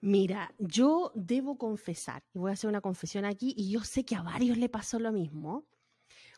[0.00, 4.16] Mira, yo debo confesar, y voy a hacer una confesión aquí, y yo sé que
[4.16, 5.66] a varios le pasó lo mismo,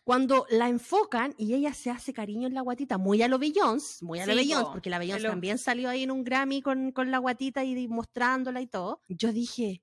[0.04, 4.04] cuando la enfocan y ella se hace cariño en la guatita, muy a lo Beyoncé,
[4.04, 7.10] muy a lo Beyoncé, porque la Beyoncé también salió ahí en un Grammy con, con
[7.10, 9.00] la guatita y mostrándola y todo.
[9.08, 9.82] Yo dije,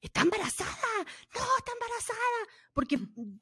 [0.00, 0.70] ¿está embarazada?
[1.34, 2.18] No, está embarazada.
[2.72, 2.98] Porque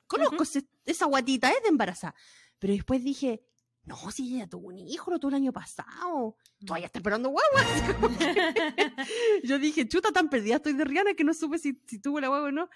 [0.09, 0.43] conozco
[0.85, 2.15] esa guatita, es de embarazada.
[2.59, 3.45] Pero después dije,
[3.85, 6.37] no, si ella tuvo un hijo, lo tuvo el año pasado.
[6.67, 7.63] Todavía está esperando guagua.
[9.45, 12.27] Yo dije, chuta, tan perdida estoy de Rihanna que no supe si, si tuvo la
[12.27, 12.69] guagua o no.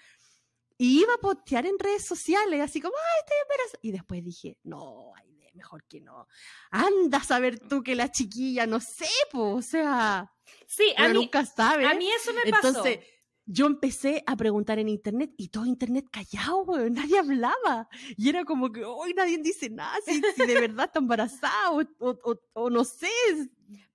[0.81, 3.79] Y iba a postear en redes sociales, así como, ay, estoy embarazada.
[3.83, 6.27] Y después dije, no, ay, mejor que no.
[6.71, 10.33] Anda a saber tú que la chiquilla, no sé, pues, o sea.
[10.65, 11.85] Sí, a mí, nunca sabe.
[11.85, 12.69] A mí eso me pasó.
[12.69, 12.99] Entonces,
[13.45, 17.87] yo empecé a preguntar en internet y todo internet callado, nadie hablaba.
[18.17, 22.39] Y era como que hoy nadie dice nada, si, de verdad está embarazada o, o,
[22.53, 23.09] o, no sé.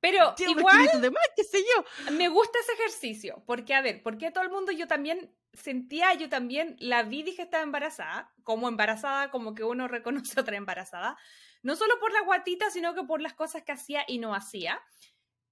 [0.00, 2.12] Pero igual, de qué sé yo.
[2.12, 6.28] me gusta ese ejercicio, porque a ver, porque todo el mundo yo también sentía, yo
[6.28, 11.16] también la vi, dije estaba embarazada, como embarazada, como que uno reconoce otra embarazada,
[11.62, 14.80] no solo por la guatita, sino que por las cosas que hacía y no hacía.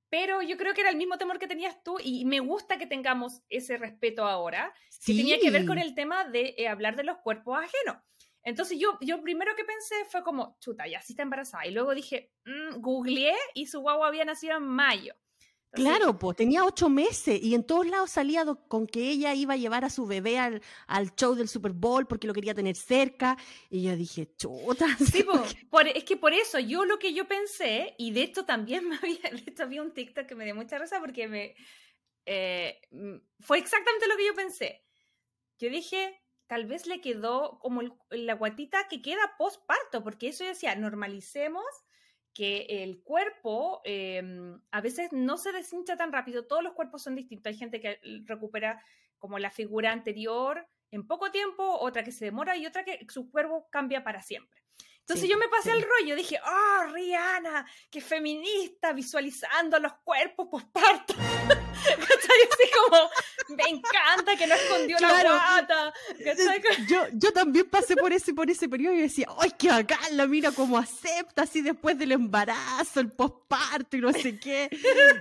[0.08, 2.86] Pero yo creo que era el mismo temor que tenías tú y me gusta que
[2.86, 4.72] tengamos ese respeto ahora,
[5.04, 8.02] que tenía que ver con el tema de eh, hablar de los cuerpos ajenos.
[8.44, 11.66] Entonces yo, yo primero que pensé fue como, chuta, ya sí está embarazada.
[11.66, 15.14] Y luego dije, mm, googleé y su guagua había nacido en mayo.
[15.74, 19.56] Claro, pues tenía ocho meses y en todos lados salía con que ella iba a
[19.56, 20.62] llevar a su bebé al,
[21.16, 23.36] show del Super Bowl porque lo quería tener cerca.
[23.70, 24.86] Y yo dije, chuta.
[25.14, 25.24] Sí,
[25.94, 29.66] es que por eso yo lo que yo pensé, y de esto también me había,
[29.66, 31.54] de un TikTok que me dio mucha risa porque me
[32.26, 34.84] eh, mm, fue exactamente lo que yo pensé.
[35.58, 40.74] Yo dije, tal vez le quedó como la guatita que queda postparto, porque eso decía,
[40.74, 41.64] normalicemos
[42.34, 47.14] que el cuerpo em, a veces no se deshincha tan rápido, todos los cuerpos son
[47.14, 48.82] distintos, hay gente que recupera
[49.18, 53.30] como la figura anterior en poco tiempo, otra que se demora y otra que su
[53.30, 54.60] cuerpo cambia para siempre.
[55.00, 61.14] Entonces yo me pasé el rollo, dije, oh, Rihanna, qué feminista, visualizando los cuerpos posparto.
[61.74, 65.92] Así como, me encanta que no escondió la guata.
[66.88, 70.26] Yo, yo también pasé por ese, por ese periodo y decía, ay, qué bacán, la
[70.26, 74.68] mira cómo acepta así después del embarazo, el posparto y no sé qué.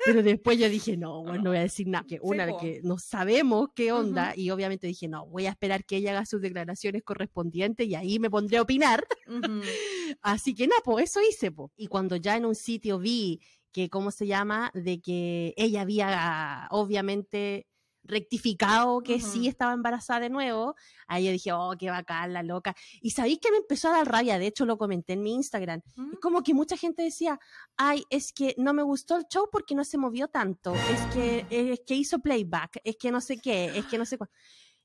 [0.06, 2.82] Pero después yo dije, no, bueno, no voy a decir nada, que una vez que
[2.84, 6.42] no sabemos qué onda, y obviamente dije, no, voy a esperar que ella haga sus
[6.42, 9.06] declaraciones correspondientes y ahí me pondré a opinar.
[10.22, 11.72] Así que nada, pues eso hice, pues.
[11.76, 13.42] Y cuando ya en un sitio vi
[13.74, 14.72] que, ¿cómo se llama?
[14.74, 17.68] De que ella había obviamente
[18.04, 20.76] rectificado que sí estaba embarazada de nuevo,
[21.08, 22.76] ahí yo dije, oh, qué bacán, la loca.
[23.02, 25.82] Y sabéis que me empezó a dar rabia, de hecho lo comenté en mi Instagram.
[25.96, 26.16] Mm.
[26.22, 27.40] como que mucha gente decía,
[27.78, 31.46] ay, es que no me gustó el show porque no se movió tanto, es que,
[31.50, 34.18] es que hizo playback, es que no sé qué, es que no sé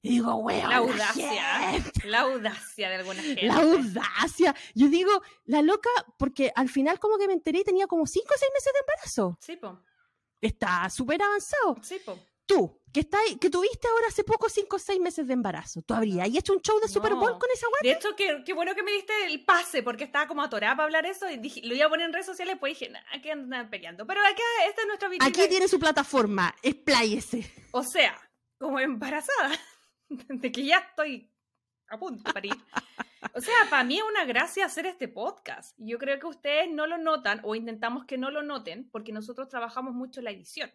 [0.03, 0.71] cuál digo, weón.
[0.71, 1.93] La audacia.
[2.05, 3.47] La audacia de alguna gente.
[3.47, 4.55] La audacia.
[4.75, 8.27] Yo digo, la loca, porque al final como que me enteré y tenía como 5
[8.27, 9.39] o 6 meses de embarazo.
[9.41, 9.83] Sí, po.
[10.41, 11.77] Está súper avanzado.
[11.83, 12.19] Sí, po.
[12.47, 15.93] Tú, que, está, que tuviste ahora hace poco 5 o 6 meses de embarazo, ¿tú
[15.93, 17.93] habrías hecho un show de Super Bowl con esa weá?
[17.93, 20.85] De hecho, qué, qué, bueno que me diste el pase, porque estaba como atorada para
[20.85, 23.33] hablar eso y dije, lo iba a poner en redes sociales, pues dije, nada, que
[23.33, 24.07] andan peleando.
[24.07, 25.11] Pero acá, esta es nuestra.
[25.21, 27.53] Aquí tiene su plataforma, expláyese.
[27.73, 28.19] O sea,
[28.59, 29.51] como embarazada.
[30.29, 31.31] de que ya estoy
[31.89, 32.55] a punto de parir.
[33.35, 35.77] O sea, para mí es una gracia hacer este podcast.
[35.79, 39.49] Yo creo que ustedes no lo notan o intentamos que no lo noten porque nosotros
[39.49, 40.71] trabajamos mucho la edición.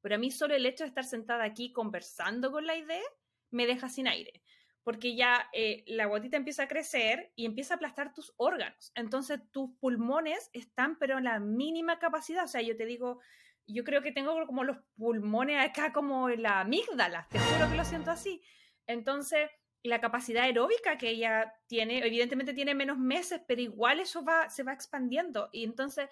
[0.00, 3.02] Pero a mí solo el hecho de estar sentada aquí conversando con la idea
[3.50, 4.42] me deja sin aire.
[4.84, 8.92] Porque ya eh, la gotita empieza a crecer y empieza a aplastar tus órganos.
[8.94, 12.44] Entonces tus pulmones están pero en la mínima capacidad.
[12.44, 13.20] O sea, yo te digo,
[13.66, 17.26] yo creo que tengo como los pulmones acá como en la amígdala.
[17.30, 18.42] Te juro que lo siento así.
[18.88, 19.48] Entonces,
[19.84, 24.64] la capacidad aeróbica que ella tiene, evidentemente tiene menos meses, pero igual eso va, se
[24.64, 25.48] va expandiendo.
[25.52, 26.08] Y entonces,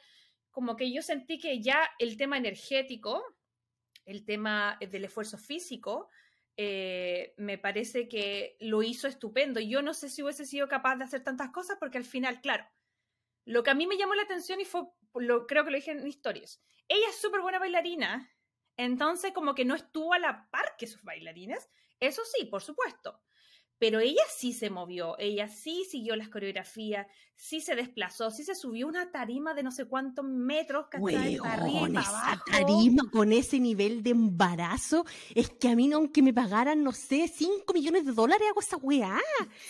[0.52, 3.24] como que yo sentí que ya el tema energético,
[4.04, 6.08] el tema del esfuerzo físico,
[6.56, 9.58] eh, me parece que lo hizo estupendo.
[9.58, 12.64] Yo no sé si hubiese sido capaz de hacer tantas cosas porque al final, claro,
[13.44, 14.82] lo que a mí me llamó la atención y fue,
[15.14, 18.30] lo, creo que lo dije en historias, ella es súper buena bailarina,
[18.76, 21.68] entonces como que no estuvo a la par que sus bailarines,
[22.00, 23.20] eso sí, por supuesto.
[23.78, 28.54] Pero ella sí se movió, ella sí siguió las coreografías, sí se desplazó, sí se
[28.54, 31.38] subió una tarima de no sé cuántos metros, ¿cachai?
[31.44, 36.82] arriba esa tarima con ese nivel de embarazo, es que a mí, aunque me pagaran,
[36.82, 39.20] no sé, 5 millones de dólares, hago esa weá.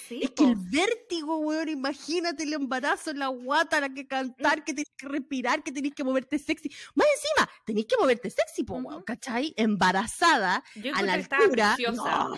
[0.09, 4.09] es que el vértigo, weón, imagínate el embarazo, la guata, la que mm.
[4.09, 6.71] cantar, que tenés que respirar, que tenés que moverte sexy.
[6.95, 9.53] Más encima, tenés que moverte sexy, po, ¿cachai?
[9.57, 10.63] Embarazada,
[10.95, 11.77] a la altura.
[11.93, 12.37] No,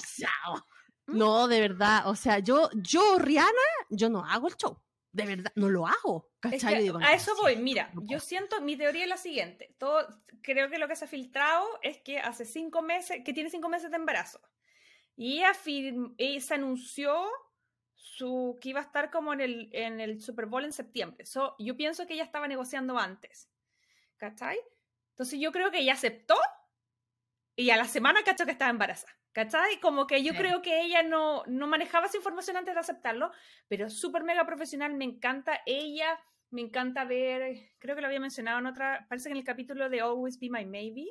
[1.09, 2.07] no, de verdad.
[2.07, 3.49] O sea, yo, yo, Rihanna,
[3.91, 4.81] yo no hago el show.
[5.11, 6.31] De verdad, no lo hago.
[6.43, 7.57] a eso voy.
[7.57, 9.75] Mira, yo siento, mi teoría es la siguiente.
[9.79, 10.07] Todo,
[10.43, 13.69] creo que lo que se ha filtrado es que hace cinco meses, que tiene cinco
[13.69, 14.41] meses de embarazo.
[15.17, 17.27] Y ella, se anunció
[17.95, 21.27] su, que iba a estar como en el, en el Super Bowl en septiembre.
[21.27, 23.51] So, yo pienso que ella estaba negociando antes.
[24.17, 24.59] ¿Cachai?
[25.11, 26.37] Entonces yo creo que ella aceptó
[27.57, 29.13] y a la semana cachó que estaba embarazada.
[29.39, 29.79] ¿Cachai?
[29.79, 33.31] Como que yo creo que ella no, no manejaba esa información antes de aceptarlo,
[33.69, 36.19] pero súper mega profesional, me encanta ella,
[36.51, 39.89] me encanta ver, creo que lo había mencionado en otra, parece que en el capítulo
[39.89, 41.05] de Always Be My Maybe,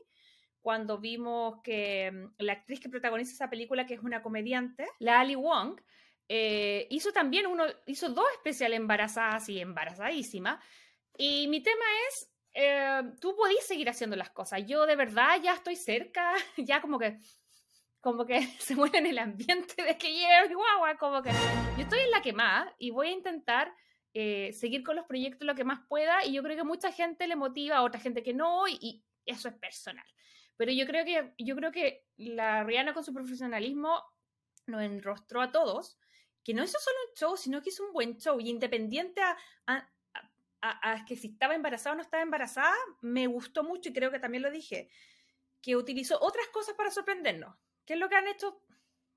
[0.60, 5.22] cuando vimos que mm, la actriz que protagoniza esa película, que es una comediante, la
[5.22, 5.80] Ali Wong,
[6.28, 10.60] eh, hizo también uno, hizo dos especiales embarazadas y embarazadísima.
[11.18, 14.66] Y mi tema es, eh, tú podés seguir haciendo las cosas.
[14.66, 17.18] Yo de verdad ya estoy cerca, ya como que
[18.08, 21.30] como que se muere en el ambiente de que llegue guagua, como que
[21.76, 23.76] yo estoy en la que más y voy a intentar
[24.14, 27.28] eh, seguir con los proyectos lo que más pueda y yo creo que mucha gente
[27.28, 30.06] le motiva, a otra gente que no y, eso es personal.
[30.56, 34.02] Pero yo creo que, yo creo que la Rihanna con su profesionalismo
[34.68, 36.00] nos enrostró a todos
[36.46, 38.40] que no hizo solo un show, sino que hizo un buen show.
[38.40, 39.38] Y independiente a,
[40.62, 44.20] a, que si estaba embarazada o no estaba embarazada, me gustó mucho y creo que
[44.20, 44.90] también lo dije,
[45.62, 47.54] que utilizó otras cosas para sorprendernos.
[47.88, 48.62] ¿Qué es lo que han hecho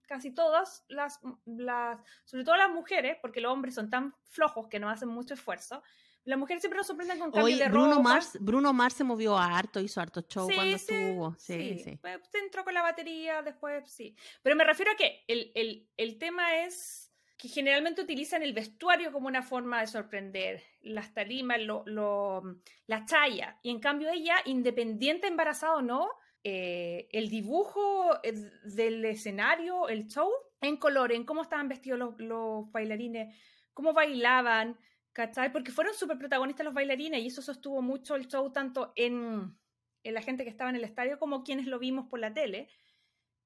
[0.07, 4.81] casi todas las, las, sobre todo las mujeres, porque los hombres son tan flojos que
[4.81, 5.83] no hacen mucho esfuerzo,
[6.25, 9.81] las mujeres siempre nos sorprenden con cambios de Bruno Mars, Bruno Mars se movió harto,
[9.81, 11.35] hizo harto show cuando estuvo.
[11.39, 11.97] Sí, sí.
[11.97, 14.15] Pues, entró con la batería, después sí.
[14.43, 19.13] Pero me refiero a que el, el, el tema es que generalmente utilizan el vestuario
[19.13, 22.43] como una forma de sorprender, las tarimas, lo, lo,
[22.87, 23.59] la chaya.
[23.63, 26.11] Y en cambio ella, independiente embarazada o no,
[26.43, 28.33] eh, el dibujo eh,
[28.65, 33.37] del escenario, el show, en color, en cómo estaban vestidos los, bailarines,
[33.75, 34.79] cómo bailaban,
[35.13, 35.53] ¿cachai?
[35.53, 39.55] Porque fueron súper protagonistas los bailarines y eso sostuvo mucho el show tanto en,
[40.03, 42.69] en, la gente que estaba en el estadio como quienes lo vimos por la tele.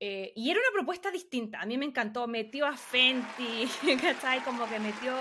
[0.00, 3.66] Eh, y era una propuesta distinta, a mí me encantó, metió a Fenty,
[4.00, 4.42] ¿cachai?
[4.44, 5.14] Como que metió...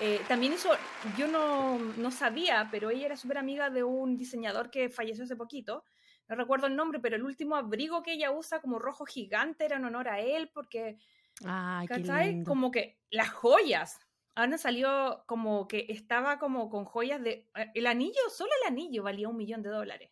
[0.00, 0.70] Eh, también hizo,
[1.16, 5.36] yo no, no sabía, pero ella era súper amiga de un diseñador que falleció hace
[5.36, 5.84] poquito,
[6.28, 9.76] no recuerdo el nombre, pero el último abrigo que ella usa como rojo gigante era
[9.76, 10.98] en honor a él, porque,
[11.44, 12.42] Ay, ¿cachai?
[12.44, 14.00] Como que las joyas,
[14.34, 17.50] Ana salió como que estaba como con joyas de...
[17.54, 20.10] Eh, el anillo, solo el anillo valía un millón de dólares.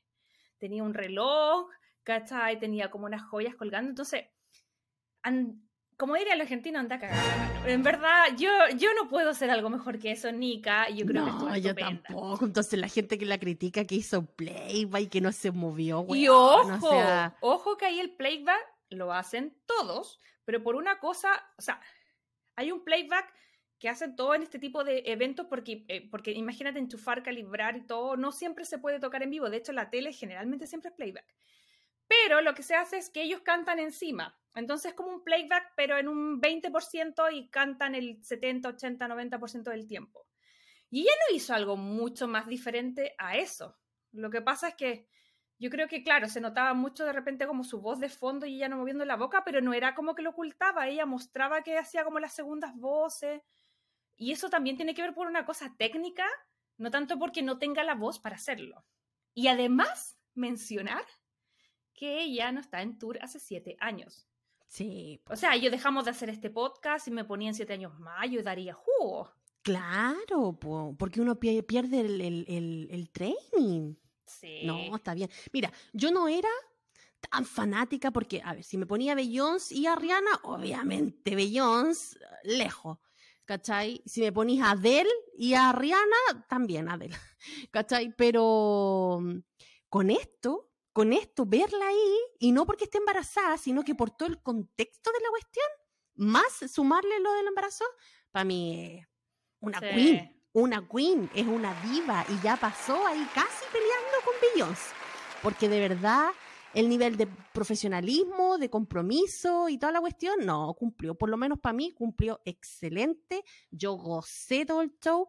[0.58, 1.68] Tenía un reloj,
[2.02, 2.58] ¿cachai?
[2.58, 3.88] Tenía como unas joyas colgando.
[3.88, 4.26] Entonces,
[6.00, 7.62] como diría el argentino, anda cagada.
[7.66, 10.88] En verdad, yo, yo no puedo hacer algo mejor que eso, Nika.
[10.88, 12.46] Yo creo no, que yo tampoco.
[12.46, 16.26] Entonces, la gente que la critica que hizo playback y que no se movió, Y
[16.28, 16.90] ojo,
[17.40, 21.78] ojo que ahí el playback lo hacen todos, pero por una cosa, o sea,
[22.56, 23.30] hay un playback
[23.78, 27.82] que hacen todo en este tipo de eventos porque, eh, porque imagínate enchufar, calibrar y
[27.82, 30.96] todo, no siempre se puede tocar en vivo, de hecho la tele generalmente siempre es
[30.96, 31.26] playback.
[32.10, 35.74] Pero lo que se hace es que ellos cantan encima, entonces es como un playback
[35.76, 40.26] pero en un 20% y cantan el 70, 80, 90% del tiempo.
[40.90, 43.78] Y ella no hizo algo mucho más diferente a eso.
[44.10, 45.06] Lo que pasa es que
[45.60, 48.56] yo creo que, claro, se notaba mucho de repente como su voz de fondo y
[48.56, 51.78] ella no moviendo la boca, pero no era como que lo ocultaba, ella mostraba que
[51.78, 53.40] hacía como las segundas voces
[54.16, 56.26] y eso también tiene que ver por una cosa técnica,
[56.76, 58.84] no tanto porque no tenga la voz para hacerlo.
[59.32, 61.04] Y además, mencionar
[62.00, 64.26] que ella no está en tour hace siete años.
[64.66, 65.20] Sí.
[65.28, 68.30] O sea, yo dejamos de hacer este podcast y me ponía en siete años más,
[68.30, 69.30] yo daría jugo.
[69.60, 70.58] Claro,
[70.98, 73.96] porque uno pierde el, el, el, training.
[74.24, 74.62] Sí.
[74.64, 75.28] No, está bien.
[75.52, 76.48] Mira, yo no era
[77.28, 82.96] tan fanática porque, a ver, si me ponía Beyoncé y a Rihanna, obviamente Beyoncé, lejos.
[83.44, 84.00] ¿cachai?
[84.06, 87.16] Si me ponís a Adele y a Rihanna, también Adele,
[87.72, 88.14] ¿cachai?
[88.16, 89.38] Pero mm,
[89.88, 94.28] con esto, con esto, verla ahí, y no porque esté embarazada, sino que por todo
[94.28, 95.66] el contexto de la cuestión,
[96.16, 97.84] más sumarle lo del embarazo,
[98.30, 99.06] para mí es
[99.60, 104.94] una queen, una queen, es una diva, y ya pasó ahí casi peleando con Beyoncé,
[105.42, 106.30] porque de verdad
[106.74, 111.14] el nivel de profesionalismo, de compromiso y toda la cuestión, no, cumplió.
[111.14, 113.44] Por lo menos para mí, cumplió excelente.
[113.70, 115.28] Yo gocé todo el show.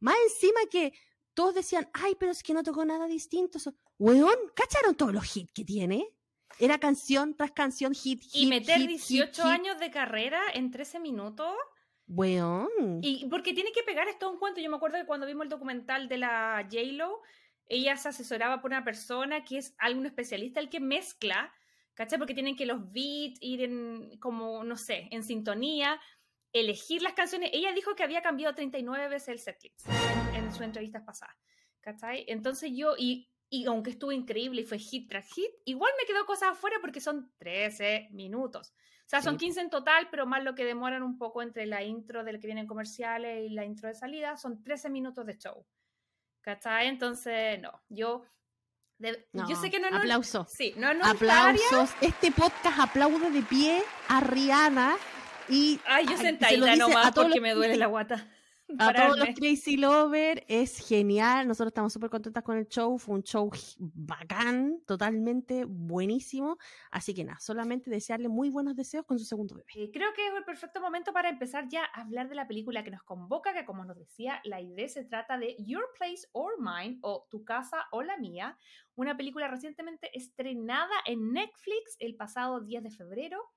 [0.00, 0.92] Más encima que
[1.38, 3.60] todos decían, ay, pero es que no tocó nada distinto.
[3.96, 6.04] Weón, ¿cacharon todos los hits que tiene?
[6.58, 8.42] Era canción tras canción, hit, hit.
[8.42, 11.54] Y meter 18 años de carrera en 13 minutos.
[12.08, 12.98] Weón.
[13.02, 14.60] Y porque tiene que pegar esto un cuento.
[14.60, 17.22] Yo me acuerdo que cuando vimos el documental de la J-Lo,
[17.66, 21.54] ella se asesoraba por una persona que es algún especialista, el que mezcla,
[21.94, 22.18] ¿cachai?
[22.18, 26.00] Porque tienen que los beats ir en, como, no sé, en sintonía,
[26.52, 27.50] elegir las canciones.
[27.52, 29.86] Ella dijo que había cambiado 39 veces el setlist
[30.34, 31.36] en, en su entrevista pasada,
[31.80, 32.24] ¿cachai?
[32.28, 36.24] Entonces yo, y, y aunque estuvo increíble y fue hit tras hit, igual me quedó
[36.26, 38.72] cosas afuera porque son 13 minutos.
[39.06, 41.82] O sea, son 15 en total, pero más lo que demoran un poco entre la
[41.82, 45.66] intro del que vienen comerciales y la intro de salida, son 13 minutos de show.
[46.42, 46.88] ¿Cachai?
[46.88, 48.26] Entonces, no, yo...
[48.98, 50.52] yo sé que no, no Aplausos.
[50.52, 51.90] Sí, no, no Aplausos.
[52.02, 54.98] Este podcast aplaude de pie a Rihanna
[55.48, 55.80] y...
[55.86, 58.28] Ay, yo sentadita nomás porque me duele la guata.
[58.78, 61.48] A todos los Crazy Lover, es genial.
[61.48, 62.98] Nosotros estamos súper contentas con el show.
[62.98, 66.58] Fue un show bacán, totalmente buenísimo.
[66.90, 69.70] Así que nada, solamente desearle muy buenos deseos con su segundo bebé.
[69.74, 72.84] Eh, creo que es el perfecto momento para empezar ya a hablar de la película
[72.84, 76.52] que nos convoca, que como nos decía, la idea se trata de Your Place or
[76.60, 78.58] Mine o Tu casa o la mía,
[78.96, 83.50] una película recientemente estrenada en Netflix el pasado 10 de febrero,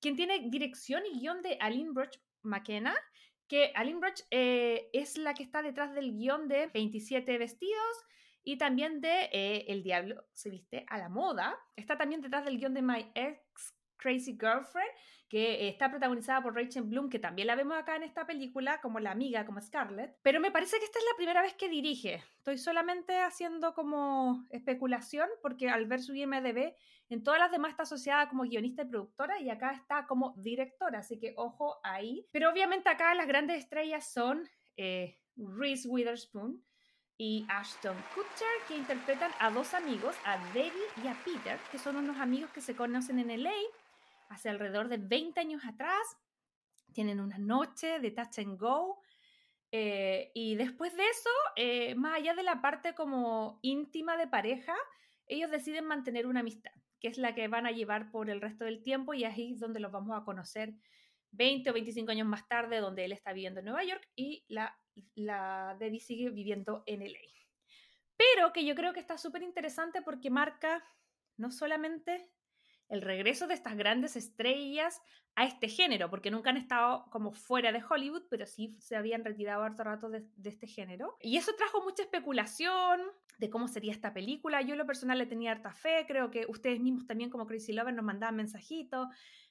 [0.00, 2.94] quien tiene dirección y guion de Aline Broch McKenna
[3.48, 8.04] que Aline Broch eh, es la que está detrás del guion de 27 vestidos,
[8.44, 11.58] y también de eh, El Diablo se viste a la moda.
[11.76, 14.90] Está también detrás del guion de My Ex Crazy Girlfriend,
[15.28, 19.00] que está protagonizada por Rachel Bloom, que también la vemos acá en esta película, como
[19.00, 20.16] la amiga, como Scarlett.
[20.22, 22.22] Pero me parece que esta es la primera vez que dirige.
[22.38, 26.74] Estoy solamente haciendo como especulación, porque al ver su IMDB,
[27.08, 31.00] en todas las demás está asociada como guionista y productora, y acá está como directora,
[31.00, 32.26] así que ojo ahí.
[32.32, 36.62] Pero obviamente acá las grandes estrellas son eh, Reese Witherspoon,
[37.20, 40.70] y Ashton Kutcher, que interpretan a dos amigos, a Debbie
[41.02, 43.50] y a Peter, que son unos amigos que se conocen en LA
[44.28, 46.16] hace alrededor de 20 años atrás.
[46.92, 49.00] Tienen una noche de touch and go.
[49.72, 54.76] Eh, y después de eso, eh, más allá de la parte como íntima de pareja,
[55.26, 58.64] ellos deciden mantener una amistad, que es la que van a llevar por el resto
[58.64, 60.74] del tiempo y ahí es donde los vamos a conocer
[61.32, 64.78] 20 o 25 años más tarde, donde él está viviendo en Nueva York y la
[65.14, 67.18] la Debbie sigue viviendo en LA.
[68.16, 70.84] Pero que yo creo que está súper interesante porque marca
[71.36, 72.30] no solamente
[72.88, 75.00] el regreso de estas grandes estrellas
[75.34, 79.24] a este género, porque nunca han estado como fuera de Hollywood, pero sí se habían
[79.24, 81.16] retirado harto rato de, este género.
[81.20, 83.00] Y eso trajo mucha especulación
[83.38, 84.62] de cómo sería esta película.
[84.62, 87.94] Yo lo personal le tenía harta fe, creo que ustedes mismos también como Crazy Lover
[87.94, 89.06] nos mandaban mensajitos,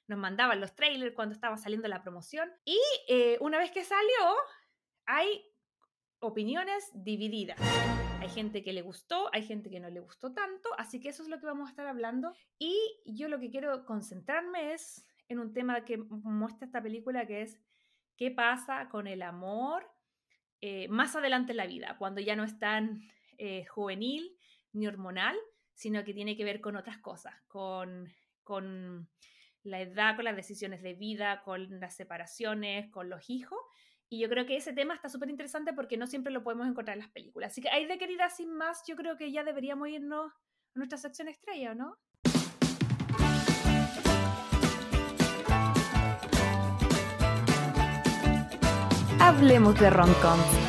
[0.08, 2.50] nos mandaban los trailers cuando estaba saliendo la promoción.
[2.64, 2.78] Y
[3.08, 4.36] eh, una vez que salió,
[5.06, 5.44] hay
[6.20, 7.58] opiniones divididas.
[8.20, 11.22] Hay gente que le gustó, hay gente que no le gustó tanto, así que eso
[11.22, 12.34] es lo que vamos a estar hablando.
[12.58, 17.42] Y yo lo que quiero concentrarme es en un tema que muestra esta película, que
[17.42, 17.60] es
[18.16, 19.88] qué pasa con el amor
[20.60, 23.02] eh, más adelante en la vida, cuando ya no es tan
[23.38, 24.36] eh, juvenil
[24.72, 25.36] ni hormonal,
[25.74, 28.12] sino que tiene que ver con otras cosas, con,
[28.42, 29.08] con
[29.62, 33.60] la edad, con las decisiones de vida, con las separaciones, con los hijos.
[34.10, 36.96] Y yo creo que ese tema está súper interesante porque no siempre lo podemos encontrar
[36.96, 37.52] en las películas.
[37.52, 40.96] Así que ahí de querida sin más, yo creo que ya deberíamos irnos a nuestra
[40.96, 41.98] sección estrella, ¿no?
[49.20, 50.68] Hablemos de romcoms.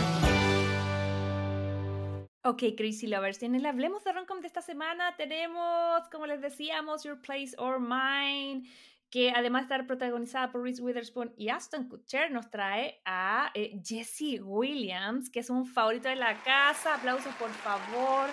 [2.44, 7.04] Ok, Crazy Lovers, en el Hablemos de Roncom de esta semana tenemos, como les decíamos,
[7.04, 8.64] Your Place or Mine,
[9.10, 13.80] que además de estar protagonizada por Reese Witherspoon y Aston Kutcher, nos trae a eh,
[13.84, 16.96] Jesse Williams, que es un favorito de la casa.
[16.96, 18.30] Aplausos, por favor.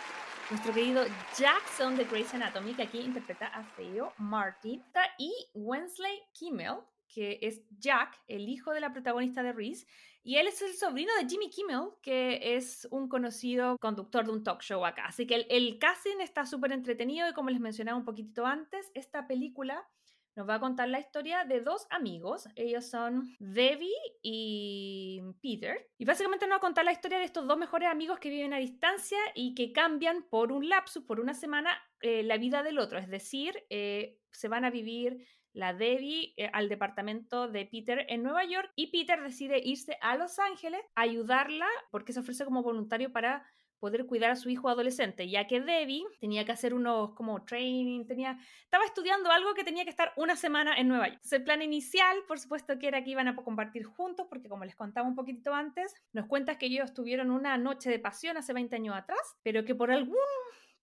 [0.50, 1.04] Nuestro querido
[1.36, 4.82] Jackson de Grey's Anatomy, que aquí interpreta a Theo Martin.
[5.18, 6.76] Y Wensley Kimmel,
[7.08, 9.86] que es Jack, el hijo de la protagonista de Reese.
[10.22, 14.44] Y él es el sobrino de Jimmy Kimmel, que es un conocido conductor de un
[14.44, 15.06] talk show acá.
[15.06, 18.90] Así que el, el casting está súper entretenido y como les mencionaba un poquitito antes,
[18.94, 19.88] esta película
[20.36, 22.46] nos va a contar la historia de dos amigos.
[22.56, 23.90] Ellos son Debbie
[24.22, 25.88] y Peter.
[25.96, 28.52] Y básicamente nos va a contar la historia de estos dos mejores amigos que viven
[28.52, 31.70] a distancia y que cambian por un lapsus, por una semana,
[32.02, 32.98] eh, la vida del otro.
[32.98, 38.22] Es decir, eh, se van a vivir la Debbie eh, al departamento de Peter en
[38.22, 42.62] Nueva York y Peter decide irse a Los Ángeles a ayudarla porque se ofrece como
[42.62, 43.46] voluntario para
[43.78, 48.06] poder cuidar a su hijo adolescente, ya que Debbie tenía que hacer unos como training,
[48.06, 51.20] tenía, estaba estudiando algo que tenía que estar una semana en Nueva York.
[51.30, 54.76] el plan inicial, por supuesto, que era que iban a compartir juntos, porque como les
[54.76, 58.76] contaba un poquito antes, nos cuentas que ellos tuvieron una noche de pasión hace 20
[58.76, 60.16] años atrás, pero que por algún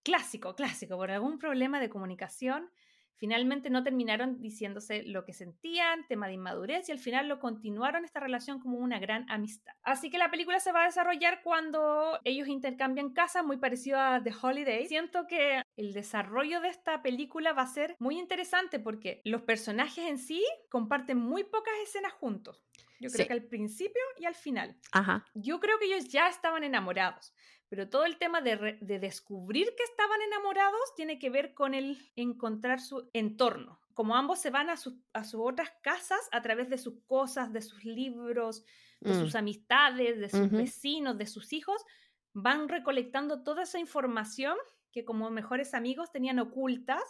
[0.04, 2.70] clásico, clásico, por algún problema de comunicación,
[3.18, 8.06] Finalmente no terminaron diciéndose lo que sentían, tema de inmadurez, y al final lo continuaron
[8.06, 9.74] esta relación como una gran amistad.
[9.84, 14.22] Así que la película se va a desarrollar cuando ellos intercambian casa, muy parecido a
[14.22, 14.88] The Holiday.
[14.88, 20.06] Siento que el desarrollo de esta película va a ser muy interesante porque los personajes
[20.06, 22.64] en sí comparten muy pocas escenas juntos.
[23.00, 24.78] Yo creo que al principio y al final.
[24.92, 25.26] Ajá.
[25.34, 27.34] Yo creo que ellos ya estaban enamorados,
[27.74, 32.80] pero todo el tema de, descubrir que estaban enamorados tiene que ver con el encontrar
[32.80, 33.80] su entorno.
[33.96, 34.94] Como ambos se van a, sus
[35.34, 38.64] otras casas a través de sus cosas, de sus libros,
[39.00, 39.38] de sus mm.
[39.38, 41.84] amistades, de sus vecinos, de sus hijos,
[42.32, 44.56] van recolectando toda esa información
[44.92, 47.02] que como mejores amigos tenían ocultas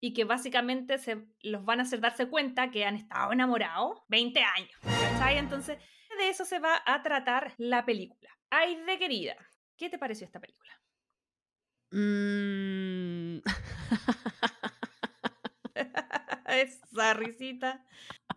[0.00, 4.40] y que básicamente se los van a hacer darse cuenta que han estado enamorados 20
[4.40, 4.80] años.
[5.32, 5.76] Entonces,
[6.18, 8.30] de eso se va a tratar la película.
[8.50, 9.36] Ay, de querida,
[9.78, 10.72] ¿qué te pareció esta película?
[11.90, 13.38] Mm.
[16.48, 17.84] Esa risita.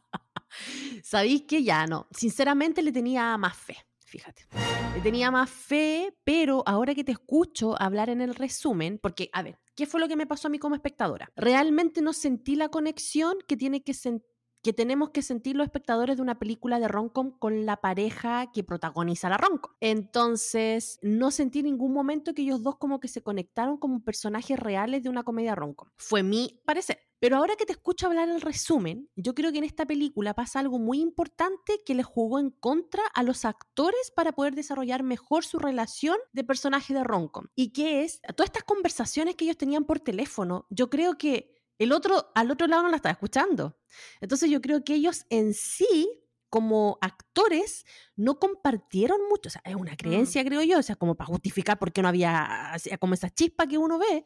[1.04, 2.08] ¿Sabéis que ya no?
[2.12, 4.48] Sinceramente le tenía más fe, fíjate.
[4.94, 9.42] Le tenía más fe, pero ahora que te escucho hablar en el resumen, porque, a
[9.42, 11.32] ver, ¿qué fue lo que me pasó a mí como espectadora?
[11.36, 14.31] Realmente no sentí la conexión que tiene que sentir
[14.62, 18.64] que tenemos que sentir los espectadores de una película de romcom con la pareja que
[18.64, 19.74] protagoniza la romcom.
[19.80, 25.04] Entonces, no sentí ningún momento que ellos dos como que se conectaron como personajes reales
[25.04, 25.90] de una comedia romcom.
[25.98, 27.00] Fue mi parecer.
[27.22, 30.60] Pero ahora que te escucho hablar el resumen, yo creo que en esta película pasa
[30.60, 35.46] algo muy importante que le jugó en contra a los actores para poder desarrollar mejor
[35.46, 37.46] su relación de personaje de romcom.
[37.54, 41.92] Y que es, todas estas conversaciones que ellos tenían por teléfono, yo creo que el
[41.94, 43.78] otro, al otro lado no la estaba escuchando.
[44.20, 46.22] Entonces yo creo que ellos en sí
[46.52, 47.86] como actores
[48.18, 49.96] no compartieron mucho, o sea, es una mm.
[49.96, 53.68] creencia, creo yo, o sea, como para justificar por qué no había como esa chispa
[53.68, 54.26] que uno ve,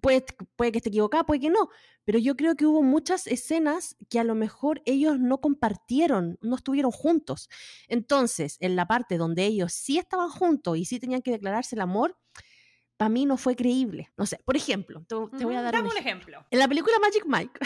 [0.00, 0.24] puede,
[0.56, 1.68] puede que esté equivocada, puede que no,
[2.06, 6.56] pero yo creo que hubo muchas escenas que a lo mejor ellos no compartieron, no
[6.56, 7.50] estuvieron juntos.
[7.86, 11.82] Entonces, en la parte donde ellos sí estaban juntos y sí tenían que declararse el
[11.82, 12.16] amor,
[12.96, 14.10] para mí no fue creíble.
[14.16, 16.44] No sé, por ejemplo, te, voy a dar un, ejemplo.
[16.50, 17.60] En la película Magic Mike.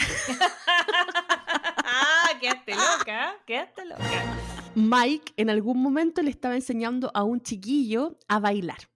[1.85, 4.03] ah, quedaste loca, quedaste loca.
[4.75, 8.90] Mike en algún momento le estaba enseñando a un chiquillo a bailar.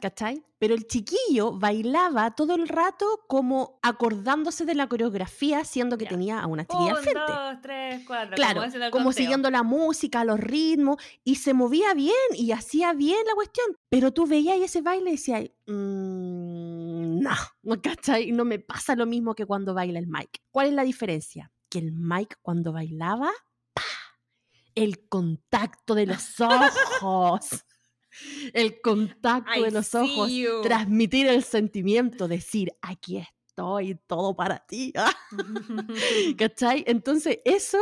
[0.00, 0.42] ¿Cachai?
[0.58, 6.40] Pero el chiquillo bailaba todo el rato como acordándose de la coreografía, siendo que tenía
[6.40, 7.20] a una chiquilla Un, frente.
[7.20, 8.36] Dos, tres, cuatro.
[8.36, 13.34] Claro, como, siguiendo la música, los ritmos, y se movía bien y hacía bien la
[13.34, 13.66] cuestión.
[13.88, 18.32] Pero tú veías ese baile y decías, mmm, no, ¿no cachai?
[18.32, 20.40] No me pasa lo mismo que cuando baila el Mike.
[20.50, 21.50] ¿Cuál es la diferencia?
[21.68, 23.30] Que el Mike cuando bailaba,
[24.74, 26.40] el contacto de los
[27.02, 27.64] ojos
[28.52, 30.30] el contacto de los ojos,
[30.62, 34.92] transmitir el sentimiento, decir, aquí estoy, todo para ti.
[36.38, 36.84] ¿Cachai?
[36.86, 37.78] Entonces, eso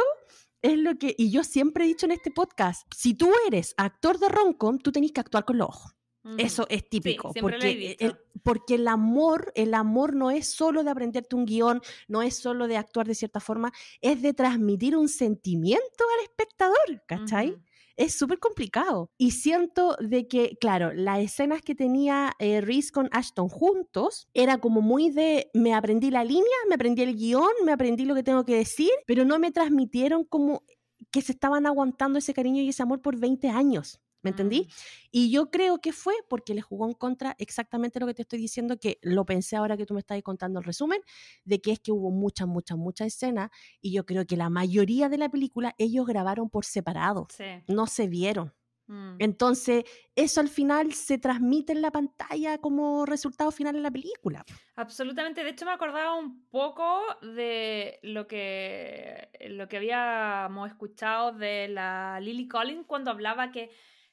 [0.61, 4.18] es lo que, y yo siempre he dicho en este podcast, si tú eres actor
[4.18, 5.93] de roncom, tú tenés que actuar con los ojos.
[6.39, 11.35] Eso es típico, porque, el, porque el amor, el amor no es solo de aprenderte
[11.35, 16.05] un guion, no es solo de actuar de cierta forma, es de transmitir un sentimiento
[16.16, 17.61] al espectador, ¿cachai?
[18.03, 19.11] Es súper complicado.
[19.16, 24.59] Y siento de que, claro, las escenas que tenía eh, Reese con Ashton juntos era
[24.59, 28.24] como muy de, me aprendí la línea, me aprendí el guion, me aprendí lo que
[28.24, 30.64] tengo que decir, pero no me transmitieron como
[31.12, 34.00] que se estaban aguantando ese cariño y ese amor por 20 años.
[34.22, 34.62] ¿Me entendí?
[34.62, 34.72] Mm.
[35.10, 38.38] Y yo creo que fue porque le jugó en contra exactamente lo que te estoy
[38.38, 41.00] diciendo, que lo pensé ahora que tú me estás contando el resumen,
[41.44, 43.50] de que es que hubo muchas, muchas, muchas escenas
[43.80, 47.26] y yo creo que la mayoría de la película ellos grabaron por separado,
[47.66, 48.52] no se vieron.
[48.86, 49.16] Mm.
[49.20, 49.84] Entonces,
[50.16, 54.44] eso al final se transmite en la pantalla como resultado final en la película.
[54.76, 55.44] Absolutamente.
[55.44, 62.18] De hecho, me acordaba un poco de lo que, lo que habíamos escuchado de la
[62.20, 63.70] Lily Collins cuando hablaba que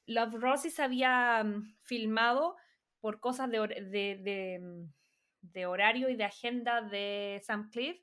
[0.10, 2.56] Love Rosie se había mm, filmado
[3.00, 4.92] por cosas de, mm,
[5.42, 7.98] de, horario y de agenda de Sam Cliff.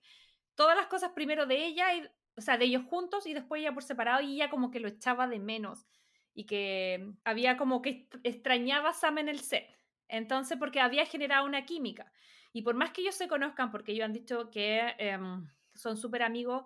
[0.54, 3.74] Todas las cosas primero de ella, y, o sea, de ellos juntos y después ella
[3.74, 5.86] por separado y ella como que lo echaba de menos
[6.32, 9.66] y que mm, había como que extrañaba a Sam en el set.
[10.09, 12.12] Entonces, porque había generado una química.
[12.52, 15.44] Y por más que ellos se conozcan, porque ellos han dicho que em,
[15.74, 16.64] son súper amigos,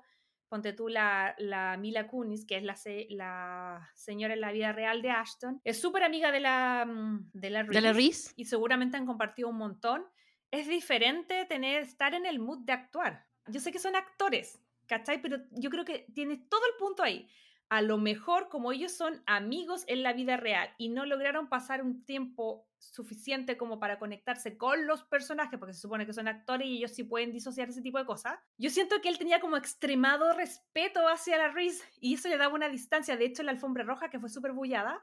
[0.50, 1.34] ponte tú la,
[1.78, 2.76] Mila Kunis, que es la,
[3.08, 7.50] la, señora en la vida real de Ashton, es súper amiga de la, mm, de
[7.50, 10.04] la, Reese, y seguramente han compartido un montón.
[10.50, 13.24] Es diferente tener, estar en el mood de actuar.
[13.46, 15.22] Yo sé que son actores, ¿cachai?
[15.22, 17.28] Pero yo creo que tiene todo el punto ahí
[17.70, 21.82] a lo mejor como ellos son amigos en la vida real y no lograron pasar
[21.82, 26.66] un tiempo suficiente como para conectarse con los personajes, porque se supone que son actores
[26.66, 29.56] y ellos sí pueden disociar ese tipo de cosas, yo siento que él tenía como
[29.56, 33.16] extremado respeto hacia la Reese y eso le daba una distancia.
[33.16, 35.00] De hecho, la alfombra roja, que fue súper bullada,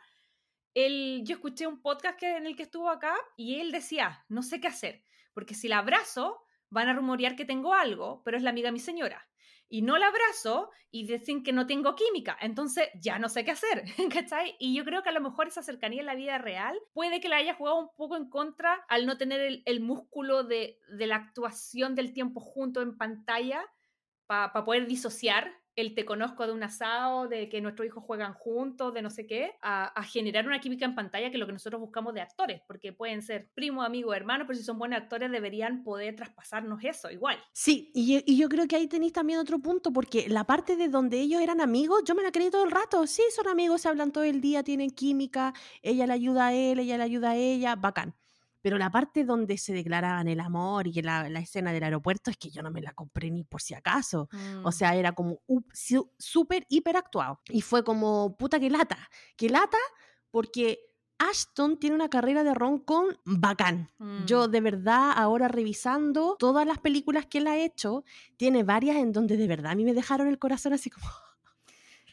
[0.76, 4.68] yo escuché un podcast en el que estuvo acá y él decía, no sé qué
[4.68, 8.68] hacer, porque si la abrazo, van a rumorear que tengo algo, pero es la amiga
[8.68, 9.26] de mi señora
[9.70, 13.52] y no la abrazo y dicen que no tengo química, entonces ya no sé qué
[13.52, 14.56] hacer, ¿cachai?
[14.60, 17.30] Y yo creo que a lo mejor esa cercanía en la vida real puede que
[17.30, 21.18] la haya jugado un poco en contra al no tener el, músculo de, de, la
[21.18, 23.66] actuación del tiempo junto en pantalla
[24.26, 28.94] para poder disociar el te conozco de un asado, de que nuestros hijos juegan juntos,
[28.96, 31.80] de no sé qué, a, generar una química en pantalla que es lo que nosotros
[31.80, 35.84] buscamos de actores, porque pueden ser primo, amigo, hermano, pero si son buenos actores deberían
[35.84, 37.38] poder traspasarnos eso igual.
[37.54, 41.20] Sí, y, yo creo que ahí tenéis también otro punto, porque la parte de donde
[41.20, 44.12] ellos eran amigos, yo me la creí todo el rato, sí, son amigos, se hablan
[44.12, 45.54] todo el día, tienen química,
[45.84, 48.16] ella le ayuda a él, ella le ayuda a ella, bacán
[48.62, 52.38] pero la parte donde se declaraban el amor y la, la escena del aeropuerto es
[52.38, 54.30] que yo no me la compré ni por si acaso.
[54.64, 54.72] O mm.
[54.72, 55.42] sea, era como
[56.18, 57.42] súper hiper actuado.
[57.50, 58.98] Y fue como, puta que lata,
[59.36, 59.78] que lata,
[60.32, 60.80] porque
[61.20, 63.90] Ashton tiene una carrera de rom-com bacán.
[64.28, 64.52] Yo Mm.
[64.52, 68.04] de verdad ahora revisando todas las películas que él ha hecho,
[68.38, 71.08] tiene varias en donde de verdad a mí me dejaron el corazón así como...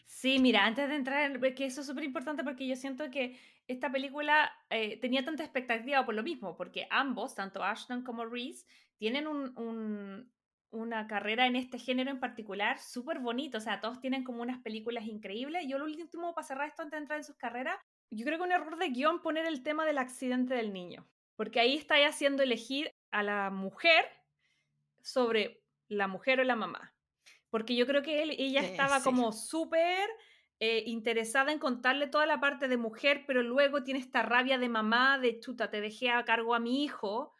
[0.07, 3.39] Sí, mira, antes de entrar, en- que eso es súper importante porque yo siento que
[3.67, 8.67] esta película eh, tenía tanta expectativa por lo mismo, porque ambos, tanto Ashton como Reese,
[8.97, 10.33] tienen un- un-
[10.71, 14.61] una carrera en este género en particular súper bonito, o sea, todos tienen como unas
[14.61, 15.65] películas increíbles.
[15.69, 17.79] Yo lo último, para cerrar esto antes de entrar en sus carreras,
[18.11, 21.61] yo creo que un error de guion poner el tema del accidente del niño, porque
[21.61, 24.05] ahí está haciendo elegir a la mujer
[25.03, 26.93] sobre la mujer o la mamá.
[27.51, 29.05] Porque yo creo que él, ella estaba sí.
[29.05, 30.09] como súper
[30.61, 34.69] eh, interesada en contarle toda la parte de mujer, pero luego tiene esta rabia de
[34.69, 37.33] mamá, de chuta, te dejé a cargo a mi hijo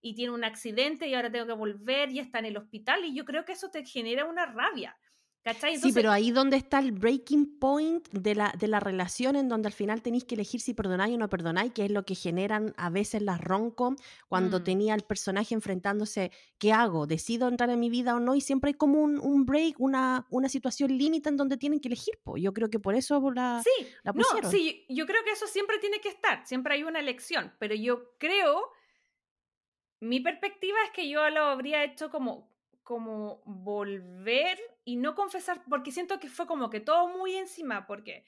[0.00, 3.14] y tiene un accidente y ahora tengo que volver y está en el hospital y
[3.14, 4.96] yo creo que eso te genera una rabia.
[5.44, 5.76] ¿Cachai?
[5.76, 9.66] sí, pero ahí donde está el breaking point de la, de la relación en donde
[9.66, 12.72] al final tenéis que elegir si perdonáis o no perdonáis, que es lo que generan
[12.76, 13.96] a veces las rom-com
[14.28, 14.64] cuando Mm.
[14.64, 17.08] tenía el personaje enfrentándose, ¿qué hago?
[17.08, 18.36] ¿Decido entrar en mi vida o no?
[18.36, 21.88] Y siempre hay como un, un break, una, una situación límite en donde tienen que
[21.88, 22.20] elegir.
[22.22, 22.36] po.
[22.36, 24.50] Yo creo que por eso la, Sí, la no, pusieron.
[24.50, 28.12] sí, yo creo que eso siempre tiene que estar, siempre hay una elección, pero yo
[28.18, 28.68] creo,
[30.00, 32.51] mi perspectiva es que yo lo habría hecho como,
[32.82, 38.24] como volver y no confesar, porque siento que fue como que todo muy encima, porque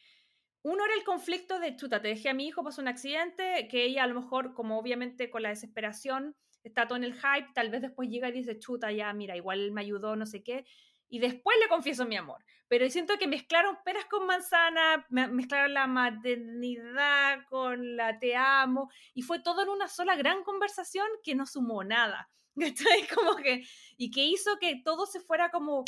[0.63, 3.85] uno era el conflicto de, chuta, te dejé a mi hijo, pasó un accidente, que
[3.85, 7.71] ella a lo mejor, como obviamente con la desesperación, está todo en el hype, tal
[7.71, 10.65] vez después llega y dice, chuta, ya, mira, igual me ayudó, no sé qué,
[11.09, 12.45] y después le confieso mi amor.
[12.69, 18.91] Pero siento que mezclaron peras con manzana, me- mezclaron la maternidad con la te amo,
[19.13, 22.31] y fue todo en una sola gran conversación que no sumó nada.
[22.61, 23.07] ¿Cachai?
[23.15, 23.65] Como que,
[23.97, 25.85] y que hizo que todo se fuera como,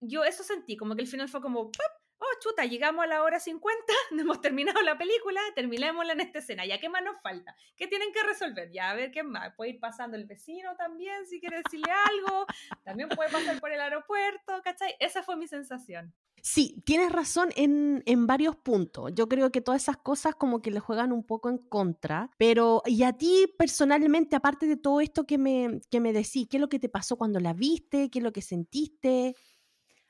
[0.00, 1.98] yo eso sentí, como que el final fue como, ¡pop!
[2.18, 3.78] oh chuta, llegamos a la hora 50,
[4.12, 7.86] no hemos terminado la película, terminémosla en esta escena, ya qué más nos falta, qué
[7.86, 11.40] tienen que resolver, ya a ver qué más, puede ir pasando el vecino también si
[11.40, 12.46] quiere decirle algo,
[12.84, 14.94] también puede pasar por el aeropuerto, ¿cachai?
[14.98, 16.14] Esa fue mi sensación.
[16.42, 19.12] Sí, tienes razón en, en varios puntos.
[19.14, 22.30] Yo creo que todas esas cosas como que le juegan un poco en contra.
[22.38, 26.56] Pero, ¿y a ti personalmente, aparte de todo esto que me, que me decís, qué
[26.56, 28.10] es lo que te pasó cuando la viste?
[28.10, 29.34] ¿Qué es lo que sentiste?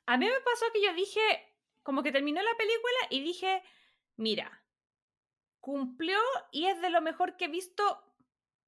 [0.07, 1.21] A mí me pasó que yo dije,
[1.83, 3.63] como que terminó la película y dije,
[4.17, 4.65] mira,
[5.61, 6.19] cumplió
[6.53, 7.83] y es de lo mejor que he visto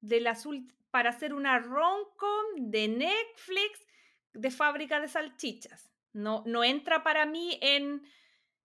[0.01, 0.45] de las
[0.91, 3.85] para hacer una rom-com de Netflix
[4.33, 5.90] de fábrica de salchichas.
[6.13, 8.03] No, entra para mí en,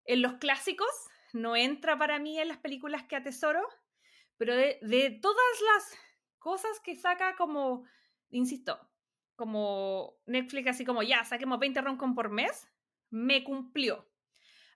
[0.06, 0.90] los clásicos,
[1.32, 3.66] no entra para mí en las películas que atesoro,
[4.36, 5.98] pero de, de todas las
[6.38, 7.84] cosas que saca como,
[8.30, 8.78] insisto,
[9.36, 12.68] como Netflix, así como ya, saquemos 20 rom-com por mes,
[13.10, 14.08] me cumplió.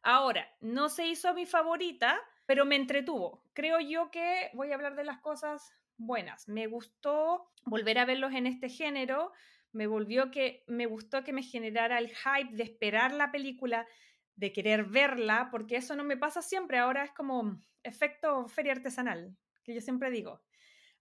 [0.03, 3.45] Ahora, no se hizo mi favorita, pero me entretuvo.
[3.53, 6.49] Creo yo que voy a hablar de las cosas buenas.
[6.49, 9.33] Me gustó volver a verlos en este género.
[9.73, 13.87] Me volvió que me gustó que me generara el hype de esperar la película,
[14.35, 16.79] de querer verla, porque eso no me pasa siempre.
[16.79, 20.43] Ahora es como efecto feria artesanal, que yo siempre digo.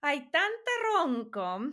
[0.02, 1.72] Hay tanta rom-com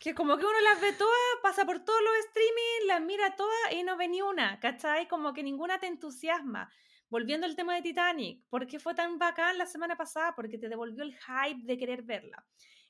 [0.00, 1.12] que como que uno las ve todas,
[1.42, 5.08] pasa por todos los streaming, las mira todas y no ve ni una, ¿cachai?
[5.08, 6.70] Como que ninguna te entusiasma.
[7.10, 10.34] Volviendo al tema de Titanic, ¿por qué fue tan bacán la semana pasada?
[10.34, 12.44] Porque te devolvió el hype de querer verla.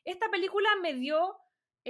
[0.05, 1.37] Esta película me dio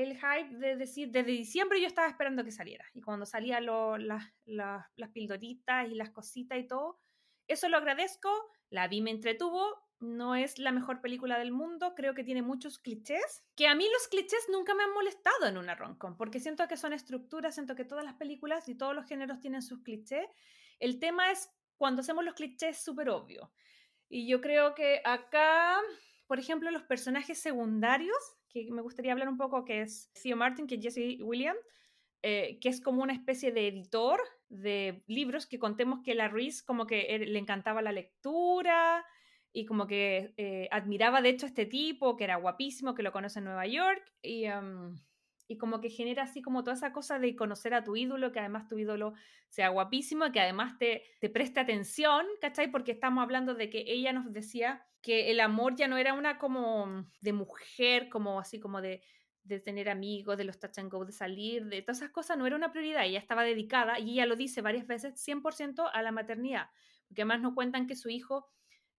[0.03, 2.85] el hype de decir, desde diciembre yo estaba esperando que saliera.
[2.95, 7.01] Y cuando salían las, las, pildoritas y las cositas y todo,
[7.49, 8.31] eso lo agradezco.
[8.71, 9.77] La vi, me entretuvo.
[9.99, 11.95] No es la mejor película del mundo.
[11.97, 13.45] Creo que tiene muchos clichés.
[13.57, 16.17] Que a mí los clichés nunca me han molestado en una rom-com.
[16.17, 19.63] Porque siento que son estructuras, siento que todas las películas y todos los géneros tienen
[19.63, 20.29] sus clichés.
[20.79, 23.51] El tema es cuando hacemos los clichés súper obvios.
[24.09, 25.77] Y yo creo que acá,
[26.29, 30.67] por ejemplo, los personajes secundarios, que me gustaría hablar un poco, que es Theo Martin,
[30.67, 31.61] que es Jesse Williams,
[32.23, 36.65] eh, que es como una especie de editor de libros que contemos que la Reese
[36.65, 39.05] como que le encantaba la lectura
[39.53, 43.13] y como que eh, admiraba de hecho a este tipo, que era guapísimo, que lo
[43.13, 44.49] conoce en Nueva York y...
[44.49, 44.99] Um,
[45.51, 48.39] y como que genera así como toda esa cosa de conocer a tu ídolo, que
[48.39, 49.15] además tu ídolo
[49.49, 52.71] sea guapísimo, y que además te, te preste atención, ¿cachai?
[52.71, 56.37] Porque estamos hablando de que ella nos decía que el amor ya no era una
[56.37, 59.03] como de mujer, como así como de,
[59.43, 62.47] de tener amigos, de los touch and go, de salir, de todas esas cosas, no
[62.47, 66.13] era una prioridad, ella estaba dedicada, y ella lo dice varias veces, 100% a la
[66.13, 66.67] maternidad,
[67.07, 68.51] porque además nos cuentan que su hijo...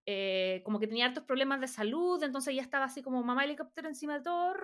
[0.06, 3.86] Eh, como que tenía hartos problemas de salud, entonces ella estaba así como mamá helicóptero
[3.86, 4.54] encima de todo,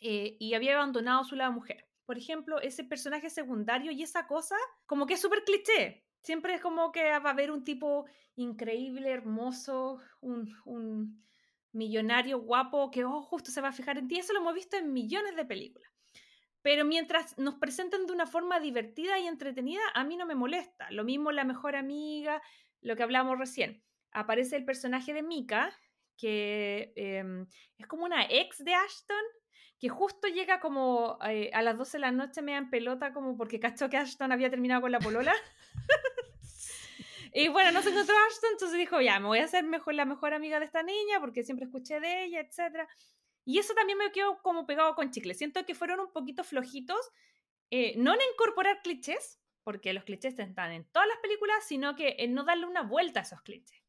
[0.00, 1.86] eh, y había abandonado a su lado mujer.
[2.04, 6.03] Por ejemplo, ese personaje secundario y esa cosa, como que es súper cliché.
[6.24, 11.22] Siempre es como que va a haber un tipo increíble, hermoso, un,
[11.72, 14.18] millonario guapo que oh, justo se va a fijar en ti.
[14.18, 15.90] Eso lo hemos visto en millones de películas.
[16.62, 20.90] Pero mientras nos presenten de una forma divertida y entretenida, a mí no me molesta.
[20.90, 22.40] Lo mismo la mejor amiga,
[22.80, 23.82] lo que hablamos recién.
[24.12, 25.78] Aparece el personaje de Mika,
[26.16, 27.46] que em,
[27.76, 29.24] es como una ex de Ashton,
[29.78, 33.36] que justo llega como eh, a las 12 de la noche me en pelota como
[33.36, 35.34] porque cachó que Ashton había terminado con la polola.
[37.34, 40.04] y bueno, no se encontró Ashton, entonces dijo, ya, me voy a hacer mejor, la
[40.04, 42.88] mejor amiga de esta niña porque siempre escuché de ella, etc.
[43.44, 45.34] Y eso también me quedó como pegado con chicle.
[45.34, 47.10] Siento que fueron un poquito flojitos,
[47.70, 52.16] eh, no en incorporar clichés, porque los clichés están en todas las películas, sino que
[52.18, 53.82] en no darle una vuelta a esos clichés.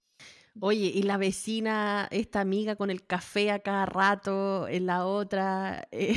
[0.61, 5.87] Oye, y la vecina, esta amiga con el café a cada rato, en la otra.
[5.91, 6.15] Eh,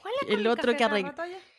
[0.00, 1.14] ¿Cuál es el, otro que arregla?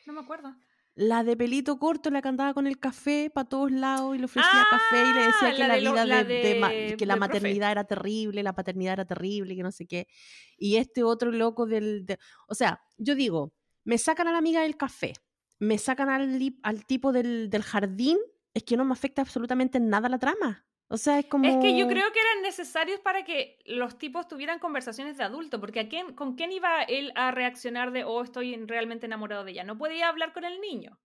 [0.05, 0.55] No me acuerdo.
[0.95, 4.25] La de pelito corto, la que andaba con el café para todos lados y le
[4.25, 8.43] ofrecía café y le decía ah, que la, vida de, que la maternidad era terrible,
[8.43, 10.07] la paternidad era terrible, que no sé qué.
[10.55, 12.05] Y este otro loco del.
[12.47, 15.13] o sea, yo digo, me sacan a la amiga del café,
[15.57, 18.19] me sacan al, al tipo del, del jardín,
[18.53, 20.67] es que no me afecta absolutamente en nada la trama.
[20.89, 21.45] O sea, es como...
[21.45, 25.59] Es que yo creo que eran necesarios para que los tipos tuvieran conversaciones de adulto,
[25.59, 29.51] porque ¿a quién, ¿con quién iba él a reaccionar de, oh, estoy realmente enamorado de
[29.51, 29.63] ella?
[29.63, 30.99] No podía hablar con el niño,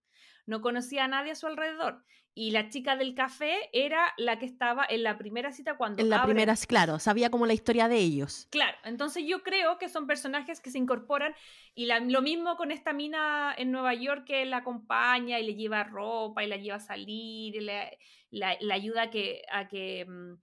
[0.49, 2.03] no conocía a nadie a su alrededor
[2.35, 6.01] y la chica del café era la que estaba en la primera cita cuando...
[6.01, 8.47] En la primera, claro, sabía como la historia de ellos.
[8.51, 11.35] Claro, entonces yo creo que son personajes que se incorporan
[11.75, 15.83] y lo mismo con esta mina en Nueva York que la acompaña y le lleva
[15.83, 17.99] ropa y la lleva a salir y le,
[18.31, 20.35] la, ayuda a que, a que, mm,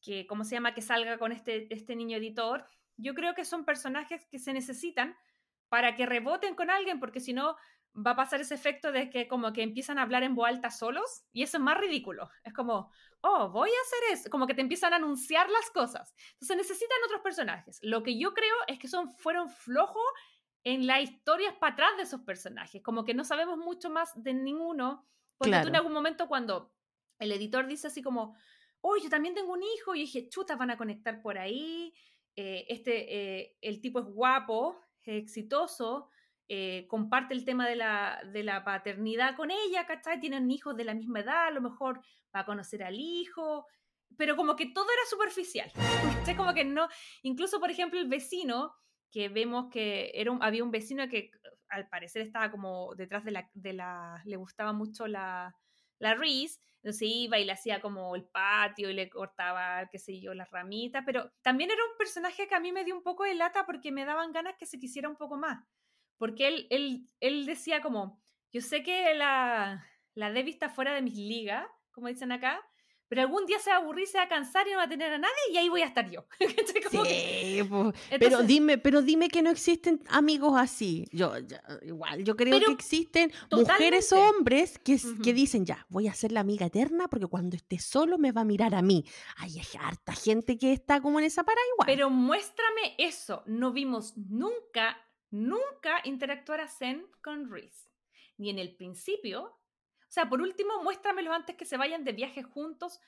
[0.00, 2.64] que, ¿cómo se llama?, que salga con este, este niño editor.
[2.96, 5.14] Yo creo que son personajes que se necesitan
[5.68, 7.56] para que reboten con alguien, porque si no,
[7.94, 10.70] va a pasar ese efecto de que como que empiezan a hablar en voz alta
[10.70, 12.28] solos y eso es más ridículo.
[12.42, 12.90] Es como,
[13.20, 16.14] oh, voy a hacer eso, como que te empiezan a anunciar las cosas.
[16.32, 17.78] Entonces necesitan otros personajes.
[17.82, 20.02] Lo que yo creo es que son, fueron flojos
[20.64, 24.34] en las historias para atrás de esos personajes, como que no sabemos mucho más de
[24.34, 25.06] ninguno.
[25.36, 26.72] Porque tú en algún momento cuando
[27.18, 28.36] el editor dice así como,
[28.80, 31.94] oh, yo también tengo un hijo, y dije, chuta, van a conectar por ahí,
[32.36, 36.08] eh, este, eh, el tipo es guapo, es exitoso,
[36.48, 40.20] eh, comparte el tema de la, de la, paternidad con ella, ¿cachai?
[40.20, 42.00] Tienen hijos de la misma edad, a lo mejor
[42.34, 43.66] va a conocer al hijo,
[44.18, 45.72] pero como que todo era superficial,
[46.18, 46.36] ¿cachai?
[46.36, 46.88] Como que no,
[47.22, 48.74] incluso por ejemplo el vecino,
[49.10, 51.30] que vemos que era había un vecino que
[51.68, 55.56] al parecer estaba como detrás de la, de la le gustaba mucho la,
[55.98, 60.20] la Reese, entonces iba y le hacía como el patio y le cortaba, qué sé
[60.20, 63.24] yo, las ramitas, pero también era un personaje que a mí me dio un poco
[63.24, 65.64] de lata porque me daban ganas que se quisiera un poco más
[66.24, 68.18] porque él, él, él decía como,
[68.50, 72.62] yo sé que la, la Debbie está fuera de mis ligas, como dicen acá,
[73.08, 74.88] pero algún día se va a aburrir, se va a cansar y no va a
[74.88, 76.24] tener a nadie y ahí voy a estar yo.
[76.90, 77.60] sí,
[78.18, 81.06] pero dime, pero dime que no existen amigos así.
[81.12, 81.34] Yo,
[81.82, 86.32] igual, yo creo que existen mujeres o hombres que, que dicen, ya, voy a ser
[86.32, 89.04] la amiga eterna porque cuando esté solo me va a mirar a mí.
[89.36, 91.84] Hay harta gente que está como en esa para igual.
[91.84, 93.42] Pero muéstrame eso.
[93.44, 94.96] No vimos nunca
[95.34, 97.88] nunca interactuara Zen con Reese.
[98.36, 99.42] Ni en el principio.
[99.42, 103.00] O sea, por último, muéstramelos antes que se vayan de viaje juntos.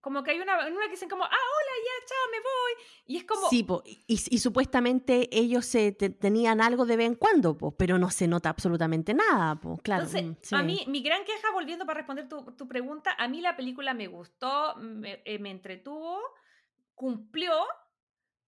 [0.00, 2.86] Como que hay una, una que dicen como, ah, hola, ya, chao, me voy.
[3.06, 3.48] Y es como...
[3.48, 3.66] Sí,
[4.06, 9.12] y, supuestamente ellos se tenían algo de vez en cuando, pero no se nota absolutamente
[9.12, 10.04] nada, claro.
[10.04, 13.40] Entonces, mm, a mí, mi gran queja, volviendo para responder tu, tu pregunta, a mí
[13.40, 16.20] la película me gustó, me, eh, me entretuvo,
[16.94, 17.52] cumplió,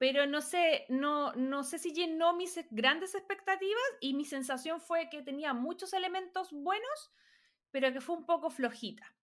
[0.00, 5.10] pero no sé, no, no sé si llenó mis grandes expectativas y mi sensación fue
[5.10, 7.12] que tenía muchos elementos buenos,
[7.70, 9.14] pero que fue un poco flojita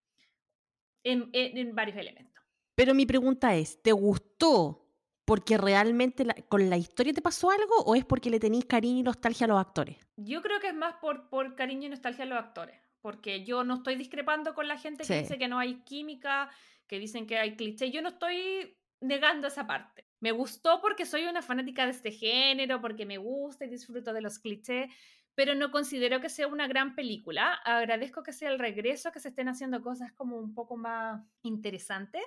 [1.04, 2.44] en, en, varios elementos.
[2.76, 4.88] Pero mi pregunta es, ¿te gustó
[5.26, 9.04] porque realmente con la historia te pasó algo o es porque le tenéis cariño y
[9.04, 9.98] nostalgia a los actores?
[10.16, 13.64] Yo creo que es más por, por cariño y nostalgia a los actores, porque yo
[13.64, 16.52] no estoy discrepando con la gente que dice que no hay química,
[16.86, 20.07] que dicen que hay cliché, yo no estoy negando esa parte.
[20.20, 24.22] Me gustó porque soy una fanática de este género, porque me gusta y disfruto de
[24.22, 24.92] los clichés,
[25.36, 27.54] pero no considero que sea una gran película.
[27.64, 32.24] Agradezco que sea el regreso, que se estén haciendo cosas como un poco más interesantes,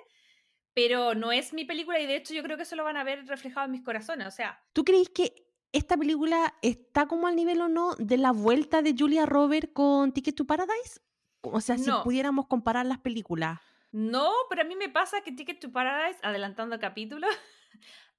[0.73, 3.03] pero no es mi película y de hecho yo creo que eso lo van a
[3.03, 4.27] ver reflejado en mis corazones.
[4.27, 8.31] O sea, ¿tú crees que esta película está como al nivel o no de la
[8.31, 11.01] vuelta de Julia Roberts con Ticket to Paradise?
[11.41, 13.59] O sea, si pudiéramos comparar las películas.
[13.91, 17.27] No, pero a mí me pasa que Ticket to Paradise, adelantando capítulo,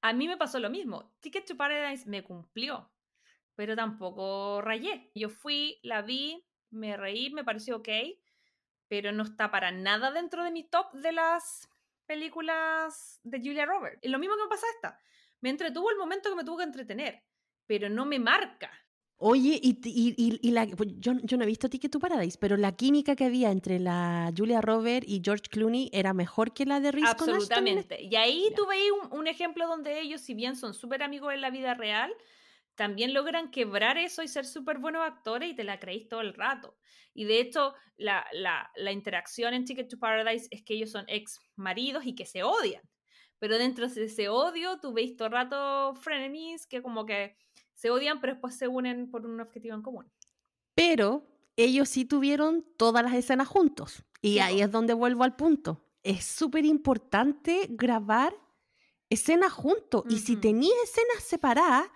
[0.01, 1.15] a mí me pasó lo mismo.
[1.21, 2.93] Ticket to Paradise me cumplió,
[3.55, 5.11] pero tampoco rayé.
[5.15, 7.89] Yo fui, la vi, me reí, me pareció ok,
[8.89, 11.69] pero no está para nada dentro de mi top de las
[12.07, 14.01] películas de Julia Roberts.
[14.03, 14.99] Lo mismo que me pasa esta.
[15.41, 17.23] Me entretuvo el momento que me tuvo que entretener,
[17.67, 18.71] pero no me marca.
[19.25, 22.57] Oye, y, y, y, la, pues, yo, yo, no he visto Ticket to Paradise, pero
[22.57, 26.81] la química que había entre la Julia Roberts y George Clooney era mejor que la
[26.81, 28.03] de Reese Absolutamente.
[28.03, 28.57] Y ahí yeah.
[28.57, 32.13] tuve un, un, ejemplo donde ellos, si bien son súper amigos en la vida real,
[32.75, 36.35] también logran quebrar eso y ser súper buenos actores y te la creéis todo el
[36.35, 36.77] rato.
[37.15, 41.05] Y de hecho, la, la, la interacción en Ticket to Paradise es que ellos son
[41.07, 42.83] ex maridos y que se odian.
[43.39, 47.37] Pero dentro de ese odio, tú veis todo el rato frenemies que como que
[47.83, 50.09] se odian, pero después se unen por un objetivo en común.
[50.77, 51.27] Pero
[51.57, 54.05] ellos sí tuvieron todas las escenas juntos.
[54.21, 55.85] Y sí, ahí es donde vuelvo al punto.
[56.05, 58.33] Es súper importante grabar
[59.11, 60.05] escenas juntos.
[60.05, 60.15] Uh -huh.
[60.15, 61.91] Y si tenías escenas separadas,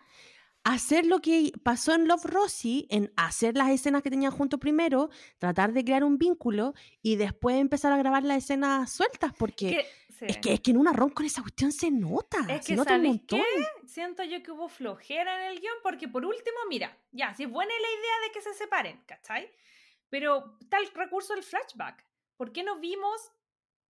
[0.64, 5.11] hacer lo que pasó en Love Rosie, en hacer las escenas que tenían juntos primero,
[5.39, 9.87] tratar de crear un vínculo y después empezar a grabar las escenas sueltas, porque
[10.18, 10.26] sí.
[10.28, 12.38] es, que, es que en una ron con esa cuestión se nota.
[12.48, 13.40] Es se que, nota un montón.
[13.40, 13.86] Qué?
[13.88, 17.50] Siento yo que hubo flojera en el guion, porque por último, mira, ya, si es
[17.50, 19.50] buena la idea de que se separen, ¿cachai?
[20.08, 22.04] Pero tal recurso del flashback.
[22.36, 23.32] ¿Por qué no vimos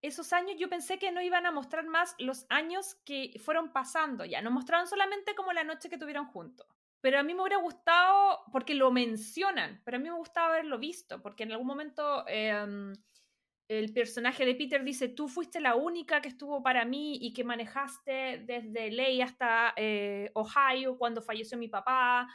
[0.03, 4.25] esos años yo pensé que no iban a mostrar más los años que fueron pasando
[4.25, 6.67] ya, nos mostraron solamente como la noche que tuvieron juntos.
[7.01, 10.79] Pero a mí me hubiera gustado, porque lo mencionan, pero a mí me gustaba haberlo
[10.79, 12.93] visto, porque en algún momento eh,
[13.69, 17.45] el personaje de Peter dice, tú fuiste la única que estuvo para mí y que
[17.45, 22.29] manejaste desde Ley hasta eh, Ohio cuando falleció mi papá,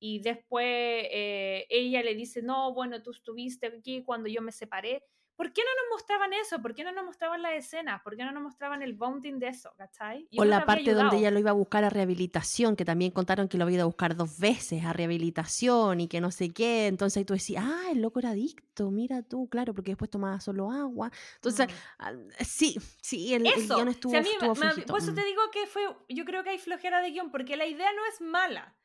[0.00, 5.02] y después eh, ella le dice, no, bueno, tú estuviste aquí cuando yo me separé.
[5.38, 6.60] ¿Por qué no nos mostraban eso?
[6.60, 8.02] ¿Por qué no nos mostraban la escena?
[8.02, 9.72] ¿Por qué no nos mostraban el bonding de eso?
[9.78, 10.26] ¿cachai?
[10.32, 13.46] Yo o la parte donde ella lo iba a buscar a rehabilitación, que también contaron
[13.46, 16.88] que lo había ido a buscar dos veces a rehabilitación y que no sé qué.
[16.88, 20.40] Entonces ahí tú decías, ah, el loco era adicto, mira tú, claro, porque después tomaba
[20.40, 21.12] solo agua.
[21.36, 21.68] Entonces,
[22.00, 22.44] mm.
[22.44, 25.42] sí, sí, el, el, guion estuvo, si a mí, estuvo me, Por eso te digo
[25.52, 28.76] que fue, yo creo que hay flojera de guion, porque la idea no es mala,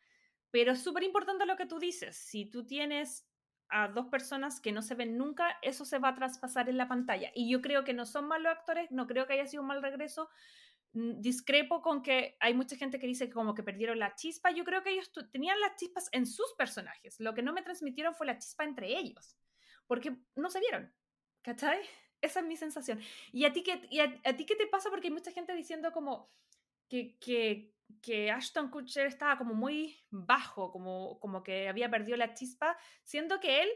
[0.51, 2.15] pero es súper importante lo que tú dices.
[2.15, 3.25] Si tú tienes
[3.73, 6.87] a dos personas que no se ven nunca, eso se va a traspasar en la
[6.87, 7.31] pantalla.
[7.33, 9.81] Y yo creo que no son malos actores, no creo que haya sido un mal
[9.81, 10.29] regreso.
[10.93, 14.51] Mm, discrepo con que hay mucha gente que dice que como que perdieron la chispa.
[14.51, 17.19] Yo creo que ellos tenían las chispas en sus personajes.
[17.19, 19.35] Lo que no me transmitieron fue la chispa entre ellos,
[19.87, 20.93] porque no se vieron.
[21.41, 21.79] ¿Cachai?
[22.21, 23.01] Esa es mi sensación.
[23.31, 24.91] ¿Y a ti qué, y a, a ti qué te pasa?
[24.91, 26.31] Porque hay mucha gente diciendo como
[26.87, 32.33] que, que, que Ashton Kutcher estaba como muy bajo, como, como que había perdido la
[32.33, 33.69] chispa, siendo que él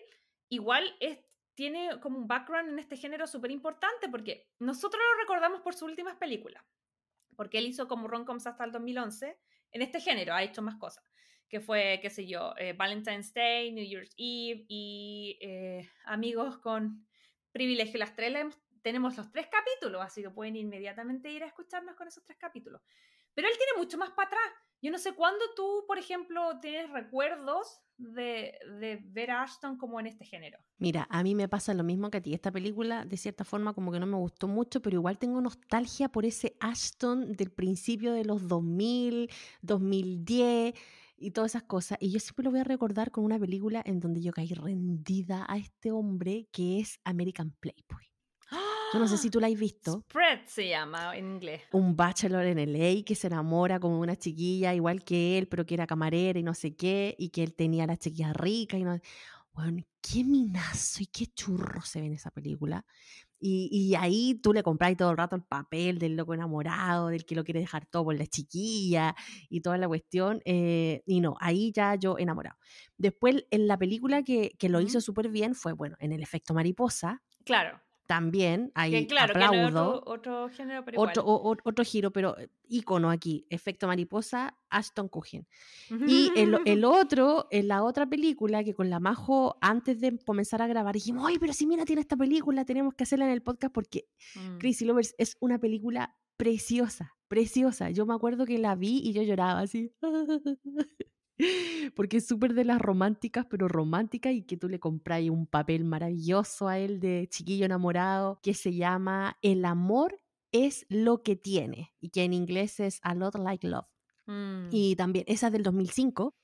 [0.50, 1.20] igual es,
[1.54, 5.90] tiene como un background en este género súper importante, porque nosotros lo recordamos por sus
[5.90, 6.64] últimas películas,
[7.36, 9.40] porque él hizo como romcoms hasta el 2011,
[9.72, 11.04] en este género ha hecho más cosas,
[11.50, 17.08] que fue, qué sé yo, eh, Valentine's Day, New Year's Eve y eh, Amigos con
[17.52, 18.00] Privilegio.
[18.00, 18.34] Las tres
[18.82, 22.82] tenemos los tres capítulos, así que pueden inmediatamente ir a escucharnos con esos tres capítulos.
[23.38, 24.52] Pero él tiene mucho más para atrás.
[24.82, 28.58] Yo no sé cuándo tú, por ejemplo, tienes recuerdos de,
[29.12, 30.58] ver a Ashton como en este género.
[30.80, 32.34] Mira, a mí me pasa lo mismo que a ti.
[32.34, 36.10] Esta película, de cierta forma, como que no me gustó mucho, pero igual tengo nostalgia
[36.10, 39.30] por ese Ashton del principio de los 2000,
[39.62, 40.74] 2010
[41.18, 42.00] y todas esas cosas.
[42.02, 45.46] Y yo siempre lo voy a recordar con una película en donde yo caí rendida
[45.48, 48.17] a este hombre que es American Playboy.
[48.94, 50.04] Yo no sé si tú la has visto.
[50.10, 51.64] Spread se llama en inglés.
[51.72, 55.74] Un bachelor en LA que se enamora como una chiquilla igual que él, pero que
[55.74, 58.84] era camarera y no sé qué, y que él tenía a la chiquilla rica y
[58.84, 59.00] no...
[59.54, 62.86] Bueno, qué minazo y qué churro se ve en esa película.
[63.40, 67.26] Y, y ahí tú le compras todo el rato el papel del loco enamorado, del
[67.26, 69.16] que lo quiere dejar todo por la chiquilla
[69.50, 70.42] y toda la cuestión.
[70.46, 72.58] Eh, y no, ahí ya yo enamorado.
[73.00, 76.54] Después, en la película que, que lo hizo súper bien fue, bueno, en el efecto
[76.54, 77.24] mariposa.
[77.44, 79.54] Claro también hay que, claro, aplaudo.
[79.54, 82.36] Que no otro, otro, género, pero otro, o, otro, giro, pero
[82.68, 85.46] ícono aquí, efecto mariposa, Ashton Kutcher.
[86.08, 90.62] Y el, el, otro, en la otra película, que con la Majo, antes de comenzar
[90.62, 93.42] a grabar, dijimos, ay, pero si mira, tiene esta película, tenemos que hacerla en el
[93.42, 94.58] podcast porque mm.
[94.60, 97.90] Crazy Lovers es una película preciosa, preciosa.
[97.90, 99.92] Yo me acuerdo que la vi y yo lloraba así.
[101.96, 105.84] porque es súper de las románticas, pero romántica y que tú le compras un papel
[105.84, 110.20] maravilloso a él de chiquillo enamorado que se llama El amor
[110.52, 113.88] es lo que tiene y que en inglés es A Lot Like Love.
[114.26, 114.70] Mm.
[114.72, 116.36] Y también esa es del 2005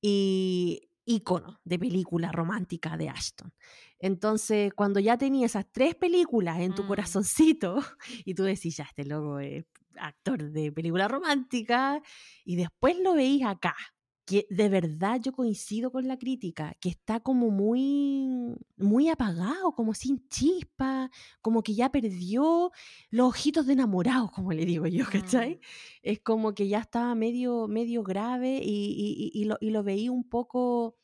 [0.00, 3.52] y ícono de película romántica de Ashton.
[3.98, 6.88] Entonces, cuando ya tenía esas tres películas en tu mm.
[6.88, 7.78] corazoncito
[8.24, 9.64] y tú decís, ya, este loco es
[9.98, 12.02] actor de película romántica,
[12.44, 13.74] y después lo veís acá,
[14.26, 19.94] que de verdad yo coincido con la crítica, que está como muy, muy apagado, como
[19.94, 21.10] sin chispa,
[21.40, 22.72] como que ya perdió
[23.10, 25.04] los ojitos de enamorado, como le digo yo,
[25.40, 25.54] ¿cachai?
[25.54, 25.60] Mm.
[26.02, 30.10] Es como que ya estaba medio, medio grave y, y, y, lo, y lo veía
[30.10, 30.96] un poco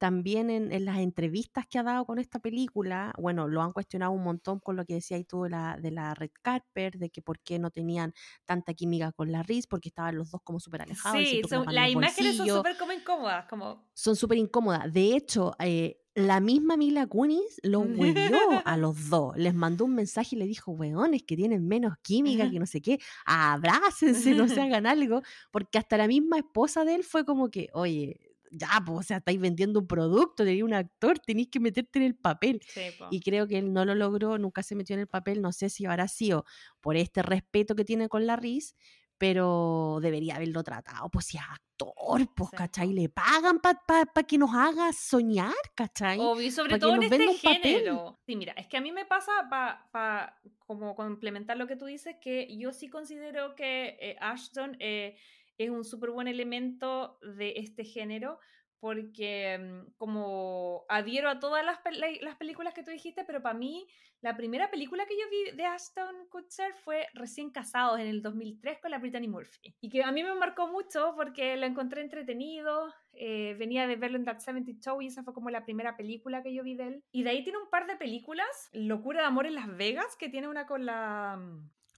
[0.00, 4.12] también en, en, las entrevistas que ha dado con esta película, bueno, lo han cuestionado
[4.12, 7.20] un montón con lo que decía tú de la, de la Red Carpet, de que
[7.20, 8.14] por qué no tenían
[8.46, 11.20] tanta química con la Riz, porque estaban los dos como súper alejados.
[11.22, 13.44] Sí, son, las imágenes son súper como incómodas.
[13.46, 13.90] Como...
[13.92, 14.90] Son súper incómodas.
[14.90, 19.36] De hecho, eh, la misma Mila Kunis los huevió a los dos.
[19.36, 22.80] Les mandó un mensaje y le dijo, weones, que tienen menos química, que no sé
[22.80, 25.20] qué, abrácense, no se hagan algo,
[25.50, 29.16] porque hasta la misma esposa de él fue como que, oye, ya, pues, o sea,
[29.18, 32.60] estáis vendiendo un producto, tenéis un actor, tenéis que meterte en el papel.
[32.66, 35.52] Sí, y creo que él no lo logró, nunca se metió en el papel, no
[35.52, 36.44] sé si habrá sido
[36.80, 38.74] por este respeto que tiene con la Riz,
[39.18, 42.56] pero debería haberlo tratado, pues si es actor, pues, sí.
[42.56, 42.92] ¿cachai?
[42.92, 46.18] Le pagan para pa, pa que nos haga soñar, ¿cachai?
[46.18, 48.18] Obvio, sobre todo en este género.
[48.26, 51.84] Sí, mira, es que a mí me pasa, para pa, como complementar lo que tú
[51.84, 54.76] dices, que yo sí considero que eh, Ashton...
[54.80, 55.16] Eh,
[55.64, 58.38] es un súper buen elemento de este género
[58.80, 61.78] porque mm, como adhiero a todas las,
[62.22, 63.86] las, películas que tú dijiste, pero para mí
[64.22, 68.78] la primera película que yo vi de Aston Kutcher fue Recién Casados en el 2003
[68.80, 69.74] con la Brittany Murphy.
[69.80, 74.16] Y que a mí me marcó mucho porque lo encontré entretenido, eh, venía de verlo
[74.16, 76.86] en That 70 Show y esa fue como la primera película que yo vi de
[76.86, 77.04] él.
[77.12, 80.30] Y de ahí tiene un par de películas, Locura de Amor en Las Vegas, que
[80.30, 81.38] tiene una con la...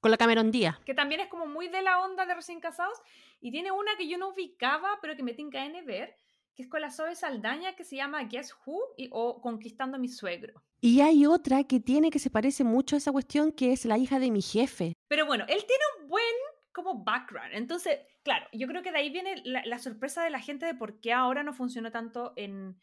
[0.02, 0.80] Con la Cameron Díaz.
[0.84, 2.98] Que también es como muy de la onda de Recién Casados.
[3.40, 6.16] Y tiene una que yo no ubicaba, pero que me tinca en ver,
[6.56, 10.00] que es con la Zoe Saldaña, que se llama Guess Who y, o Conquistando a
[10.00, 10.60] mi suegro.
[10.80, 13.96] Y hay otra que tiene que se parece mucho a esa cuestión, que es la
[13.96, 14.94] hija de mi jefe.
[15.06, 16.24] Pero bueno, él tiene un buen
[16.72, 17.54] como background.
[17.54, 20.74] Entonces, claro, yo creo que de ahí viene la, la sorpresa de la gente de
[20.74, 22.76] por qué ahora no funcionó tanto en...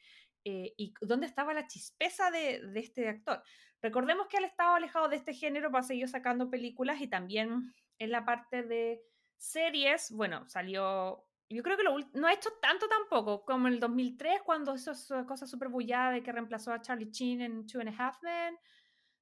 [0.49, 3.43] Eh, y dónde estaba la chispeza de, de este actor.
[3.81, 8.11] Recordemos que él estaba alejado de este género, para seguir sacando películas y también en
[8.11, 9.01] la parte de
[9.37, 13.79] series, bueno, salió, yo creo que lo, no ha hecho tanto tampoco, como en el
[13.79, 17.79] 2003, cuando hizo esa cosa súper bullada de que reemplazó a Charlie Sheen en Two
[17.79, 18.57] and a Half Men.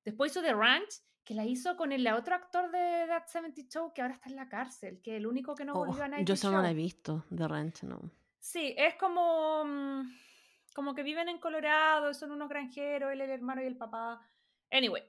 [0.06, 3.94] Después hizo The Ranch, que la hizo con el otro actor de That 70 Show
[3.94, 6.38] que ahora está en la cárcel, que el único que no oh, volvió a Yo
[6.38, 8.00] solo no la he visto, The Ranch, no.
[8.40, 10.02] Sí, es como, mm,
[10.78, 14.22] como que viven en Colorado, son unos granjeros, él el hermano y el papá.
[14.70, 15.02] Anyway.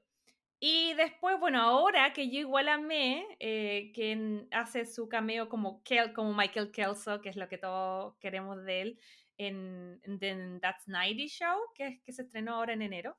[0.58, 6.14] Y después, bueno, ahora que yo igual amé, eh, que hace su cameo como, Kel,
[6.14, 9.00] como Michael Kelso, que es lo que todos queremos de él,
[9.36, 13.18] en, en That's 90 Show, que, que se estrenó ahora en enero.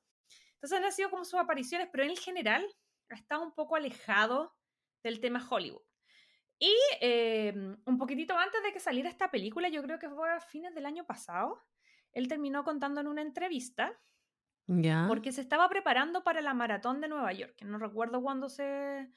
[0.55, 2.65] Entonces han sido como sus apariciones, pero en general
[3.11, 4.55] ha estado un poco alejado
[5.03, 5.83] del tema Hollywood.
[6.57, 7.53] Y eh,
[7.85, 10.87] un poquitito antes de que saliera esta película, yo creo que fue a fines del
[10.87, 11.61] año pasado,
[12.13, 13.99] él terminó contando en una entrevista
[14.67, 14.97] ya.
[15.05, 19.11] porque se estaba preparando para la maratón de Nueva York, que no recuerdo cuándo se,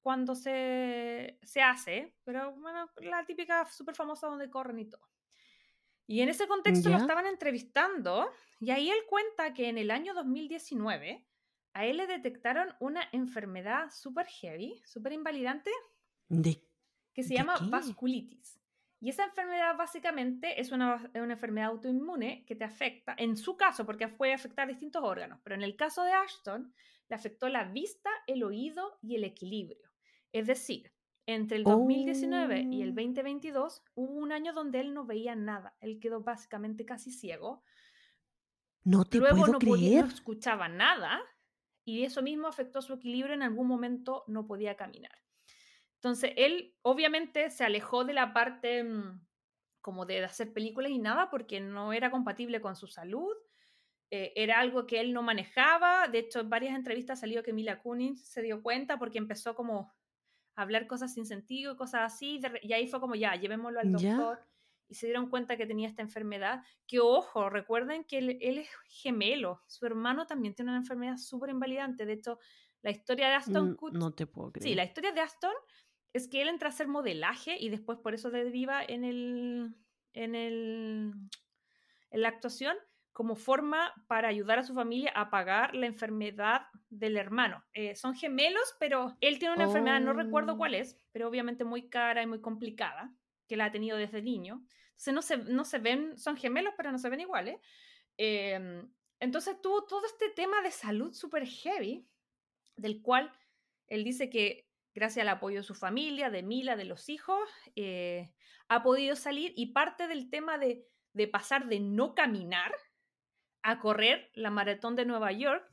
[0.00, 5.08] cuándo se, se hace, pero bueno, la típica súper famosa donde corren y todo.
[6.06, 10.14] Y en ese contexto lo estaban entrevistando y ahí él cuenta que en el año
[10.14, 11.28] 2019
[11.74, 15.70] a él le detectaron una enfermedad súper heavy, súper invalidante,
[16.28, 16.52] ¿De
[17.14, 17.64] que se ¿De llama qué?
[17.70, 18.60] vasculitis.
[19.00, 23.86] Y esa enfermedad básicamente es una, una, enfermedad autoinmune que te afecta, en su caso,
[23.86, 26.74] porque puede afectar distintos órganos, pero en el caso de Ashton,
[27.08, 29.88] le afectó la vista, el oído y el equilibrio.
[30.32, 30.92] Es decir,
[31.26, 32.72] entre el 2019 oh.
[32.72, 35.76] y el 2022 hubo un año donde él no veía nada.
[35.80, 37.62] Él quedó básicamente casi ciego.
[38.84, 39.76] No te Luego puedo no, creer.
[39.76, 41.20] podía, no escuchaba nada
[41.84, 43.34] y eso mismo afectó su equilibrio.
[43.34, 45.18] En algún momento no podía caminar.
[45.98, 49.20] Entonces, él obviamente se alejó de la parte mmm,
[49.80, 53.34] como de hacer películas y nada porque no era compatible con su salud.
[54.10, 56.08] Eh, era algo que él no manejaba.
[56.08, 59.92] De hecho, en varias entrevistas salió que Mila Kunis se dio cuenta porque empezó como
[60.54, 62.40] a hablar cosas sin sentido y cosas así.
[62.62, 64.38] Y ahí fue como, ya, llevémoslo al doctor.
[64.38, 64.48] ¿Ya?
[64.90, 66.62] Y se dieron cuenta que tenía esta enfermedad.
[66.86, 69.62] Que ojo, recuerden que él, él es gemelo.
[69.66, 72.06] Su hermano también tiene una enfermedad súper invalidante.
[72.06, 72.38] De hecho,
[72.82, 73.98] la historia de Aston Kutcher.
[73.98, 74.68] No te puedo creer.
[74.68, 75.52] Sí, la historia de Aston
[76.12, 79.74] es que él entra a hacer modelaje y después por eso deriva en el,
[80.12, 81.12] en el
[82.10, 82.76] en la actuación
[83.12, 87.64] como forma para ayudar a su familia a pagar la enfermedad del hermano.
[87.72, 89.68] Eh, son gemelos, pero él tiene una oh.
[89.68, 93.12] enfermedad, no recuerdo cuál es, pero obviamente muy cara y muy complicada,
[93.48, 94.64] que la ha tenido desde niño.
[94.90, 97.60] Entonces no se, no se ven, son gemelos, pero no se ven iguales.
[98.18, 98.86] Eh,
[99.18, 102.06] entonces tuvo todo este tema de salud súper heavy,
[102.76, 103.32] del cual
[103.88, 104.67] él dice que
[104.98, 108.32] gracias al apoyo de su familia, de Mila, de los hijos, eh,
[108.68, 112.72] ha podido salir y parte del tema de, de pasar de no caminar
[113.62, 115.64] a correr la maratón de Nueva York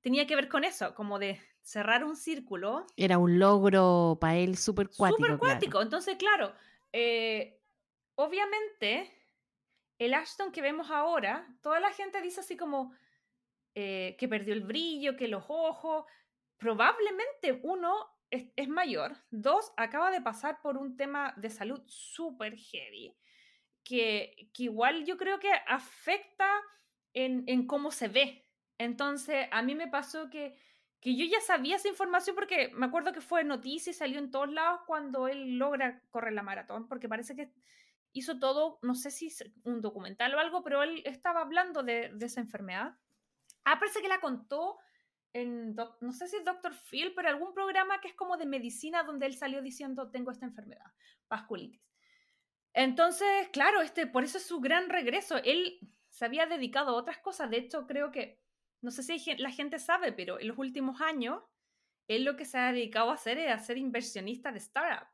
[0.00, 2.86] tenía que ver con eso, como de cerrar un círculo.
[2.96, 5.22] Era un logro para él súper cuático.
[5.22, 5.82] Súper cuático.
[5.82, 6.54] Entonces, claro,
[6.92, 7.60] eh,
[8.14, 9.12] obviamente,
[9.98, 12.94] el Ashton que vemos ahora, toda la gente dice así como
[13.74, 16.04] eh, que perdió el brillo, que los ojos.
[16.56, 23.16] Probablemente uno es, mayor, dos, acaba de pasar por un tema de salud súper heavy,
[23.82, 26.48] que, que igual yo creo que afecta
[27.12, 28.46] en, en cómo se ve.
[28.78, 30.56] Entonces, a mí me pasó que,
[31.00, 34.30] que yo ya sabía esa información porque me acuerdo que fue noticia y salió en
[34.30, 37.52] todos lados cuando él logra correr la maratón, porque parece que
[38.12, 42.10] hizo todo, no sé si es un documental o algo, pero él estaba hablando de,
[42.14, 42.96] de esa enfermedad.
[43.64, 44.78] Ah, parece que la contó
[45.32, 46.74] en, no sé si es Dr.
[46.74, 50.46] Phil, pero algún programa que es como de medicina donde él salió diciendo tengo esta
[50.46, 50.92] enfermedad,
[51.28, 51.82] vasculitis.
[52.72, 55.36] Entonces, claro, este, por eso es su gran regreso.
[55.38, 55.78] Él
[56.08, 57.50] se había dedicado a otras cosas.
[57.50, 58.40] De hecho, creo que,
[58.80, 61.42] no sé si la gente sabe, pero en los últimos años,
[62.08, 65.06] él lo que se ha dedicado a hacer es a ser inversionista de startup.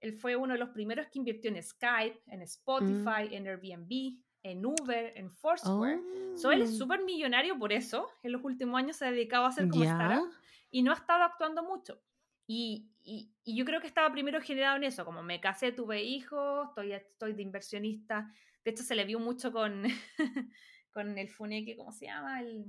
[0.00, 3.34] Él fue uno de los primeros que invirtió en Skype, en Spotify, mm.
[3.34, 6.00] en Airbnb, en Uber, en Foursquare.
[6.36, 6.78] So, él es oh.
[6.78, 8.08] súper millonario por eso.
[8.22, 10.30] En los últimos años se ha dedicado a hacer como startup
[10.70, 12.00] y no ha estado actuando mucho.
[12.46, 16.68] Y, y, yo creo que estaba primero generado en eso, como me casé, tuve hijos,
[16.68, 18.32] estoy, estoy de inversionista.
[18.64, 19.84] De hecho, se le vio mucho con,
[20.90, 22.40] con el funeque, ¿cómo se llama?
[22.40, 22.66] El,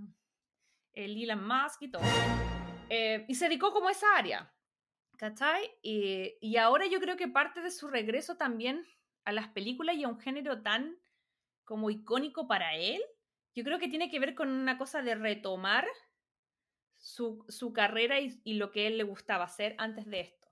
[0.94, 2.04] el Elon Musk y todo.
[2.90, 4.54] Eh, y se dedicó como a esa área,
[5.18, 5.70] ¿cachai?
[5.82, 8.86] Y, y ahora yo creo que parte de su regreso también
[9.26, 10.98] a las películas y a un género tan
[11.66, 13.02] como icónico para él,
[13.56, 15.88] yo creo que tiene que ver con una cosa de retomar
[16.98, 20.48] su, su carrera y, lo que él le gustaba hacer antes de esto.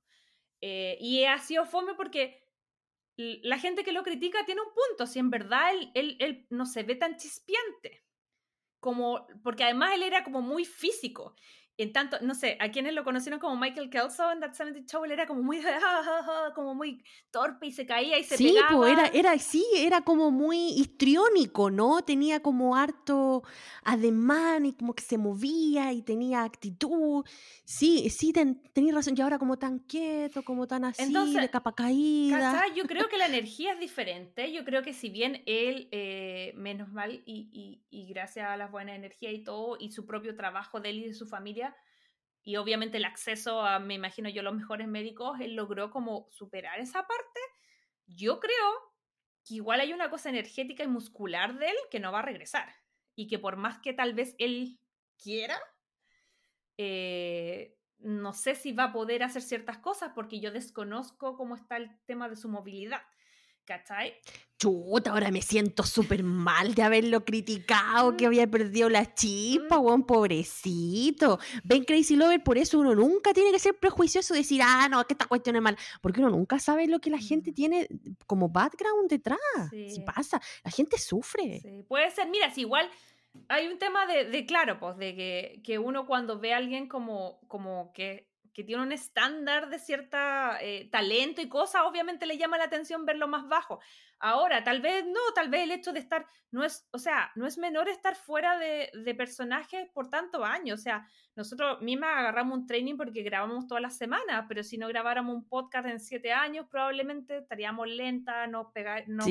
[0.61, 2.47] Eh, y ha sido fome porque
[3.15, 6.65] la gente que lo critica tiene un punto, si en verdad él, él, él no
[6.65, 8.03] se ve tan chispeante,
[8.79, 11.35] como, porque además él era como muy físico
[11.81, 15.05] en tanto, no sé, a quienes lo conocieron como Michael Kelso en That 70 Show,
[15.05, 15.61] él era como muy,
[16.55, 18.91] como muy torpe y se caía y se sí, pegaba.
[18.91, 22.01] era, era, sí, era como muy histriónico, ¿no?
[22.03, 23.43] Tenía como harto
[23.83, 27.25] ademán y como que se movía y tenía actitud.
[27.63, 29.15] Sí, sí, ten, tenías razón.
[29.17, 32.63] Y ahora como tan quieto, como tan así, de capa caída.
[32.75, 34.51] Yo creo que la energía es diferente.
[34.51, 38.67] Yo creo que si bien él, eh, menos mal, y, y, y gracias a la
[38.67, 41.70] buena energía y todo, y su propio trabajo de él y de su familia,
[42.43, 46.79] y obviamente el acceso a, me imagino yo, los mejores médicos, él logró como superar
[46.79, 47.39] esa parte.
[48.07, 48.93] Yo creo
[49.45, 52.73] que igual hay una cosa energética y muscular de él que no va a regresar.
[53.15, 54.79] Y que por más que tal vez él
[55.21, 55.59] quiera,
[56.77, 61.77] eh, no sé si va a poder hacer ciertas cosas porque yo desconozco cómo está
[61.77, 63.01] el tema de su movilidad.
[63.65, 64.13] ¿Cachai?
[64.57, 68.27] Chuta, ahora me siento súper mal de haberlo criticado, que mm.
[68.27, 70.03] había perdido la chispa, mm.
[70.03, 71.39] pobrecito.
[71.63, 75.03] Ven Crazy Lover, por eso uno nunca tiene que ser prejuicioso y decir, ah, no,
[75.05, 75.77] que esta cuestión es mal.
[76.01, 77.53] Porque uno nunca sabe lo que la gente mm.
[77.53, 77.87] tiene
[78.27, 79.39] como background detrás.
[79.71, 81.61] Si pasa, la gente sufre.
[81.87, 82.89] Puede ser, mira, si igual
[83.47, 87.39] hay un tema de, claro, pues, de que, que, uno cuando ve a alguien como,
[87.47, 92.57] como que que tiene un estándar de cierta eh, talento y cosas, obviamente le llama
[92.57, 93.79] la atención verlo más bajo.
[94.19, 97.47] Ahora, tal vez no, tal vez el hecho de estar, no es, o sea, no
[97.47, 100.79] es menor estar fuera de, de personajes por tantos años.
[100.79, 104.87] O sea, nosotros mismas agarramos un training porque grabamos todas las semanas, pero si no
[104.87, 109.25] grabáramos un podcast en siete años, probablemente estaríamos lentas, nos, pegar, nos,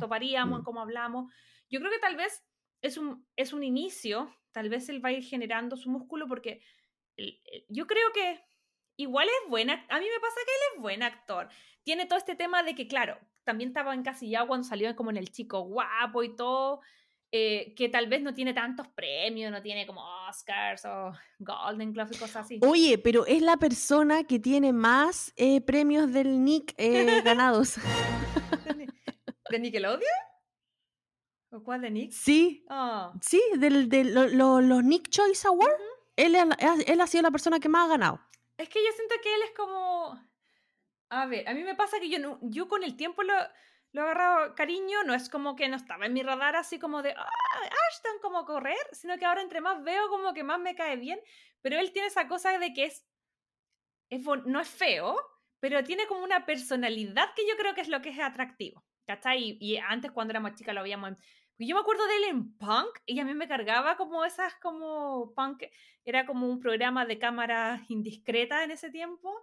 [0.00, 0.64] toparíamos en mm.
[0.64, 1.32] cómo hablamos.
[1.68, 2.44] Yo creo que tal vez
[2.82, 6.62] es un, es un inicio, tal vez él va a ir generando su músculo porque
[7.68, 8.42] yo creo que
[9.00, 9.84] igual es buena.
[9.88, 11.48] A mí me pasa que él es buen actor.
[11.82, 15.30] Tiene todo este tema de que, claro, también estaba encasillado cuando salió como en El
[15.30, 16.80] Chico Guapo y todo.
[17.32, 22.10] Eh, que tal vez no tiene tantos premios, no tiene como Oscars o Golden Globe
[22.12, 22.58] y cosas así.
[22.62, 27.76] Oye, pero es la persona que tiene más eh, premios del Nick eh, ganados.
[29.48, 30.02] ¿De Nickelodeon?
[31.52, 32.10] ¿O cuál de Nick?
[32.10, 32.64] Sí.
[32.68, 33.12] Oh.
[33.20, 35.74] Sí, del, de los Nick Choice Awards.
[36.16, 38.20] él, él ha sido la persona que más ha ganado.
[38.60, 40.20] Es que yo siento que él es como.
[41.08, 43.32] A ver, a mí me pasa que yo, no, yo con el tiempo lo,
[43.92, 47.00] lo he agarrado cariño, no es como que no estaba en mi radar así como
[47.00, 47.30] de, ah,
[47.88, 51.18] Ashton, como correr, sino que ahora entre más veo como que más me cae bien,
[51.62, 53.06] pero él tiene esa cosa de que es,
[54.10, 55.16] es no es feo,
[55.58, 59.56] pero tiene como una personalidad que yo creo que es lo que es atractivo, ¿cachai?
[59.58, 61.12] Y, y antes cuando era más chica lo veíamos
[61.66, 65.32] yo me acuerdo de él en Punk y a mí me cargaba como esas, como
[65.34, 65.64] Punk,
[66.04, 69.34] era como un programa de cámara indiscreta en ese tiempo.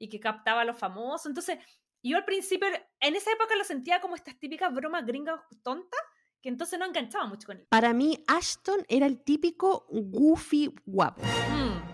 [0.00, 1.26] y que captaba a los famosos.
[1.26, 1.58] Entonces,
[2.04, 2.68] yo al principio,
[3.00, 6.00] en esa época lo sentía como estas típicas bromas gringas tontas,
[6.40, 7.66] que entonces no enganchaba mucho con él.
[7.68, 11.22] Para mí, Ashton era el típico goofy guapo.
[11.22, 11.87] Mm.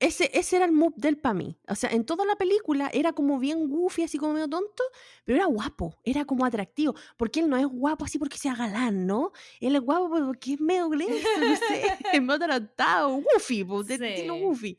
[0.00, 1.56] Ese, ese era el mood del para mí.
[1.68, 4.84] O sea, en toda la película era como bien goofy, así como medio tonto,
[5.24, 6.94] pero era guapo, era como atractivo.
[7.16, 9.32] Porque él no es guapo así porque sea galán, ¿no?
[9.60, 13.94] Él es guapo porque es medio lento, no sé, es medio atractado, goofy, pues, de
[13.94, 14.40] estilo Sí.
[14.40, 14.76] goofy.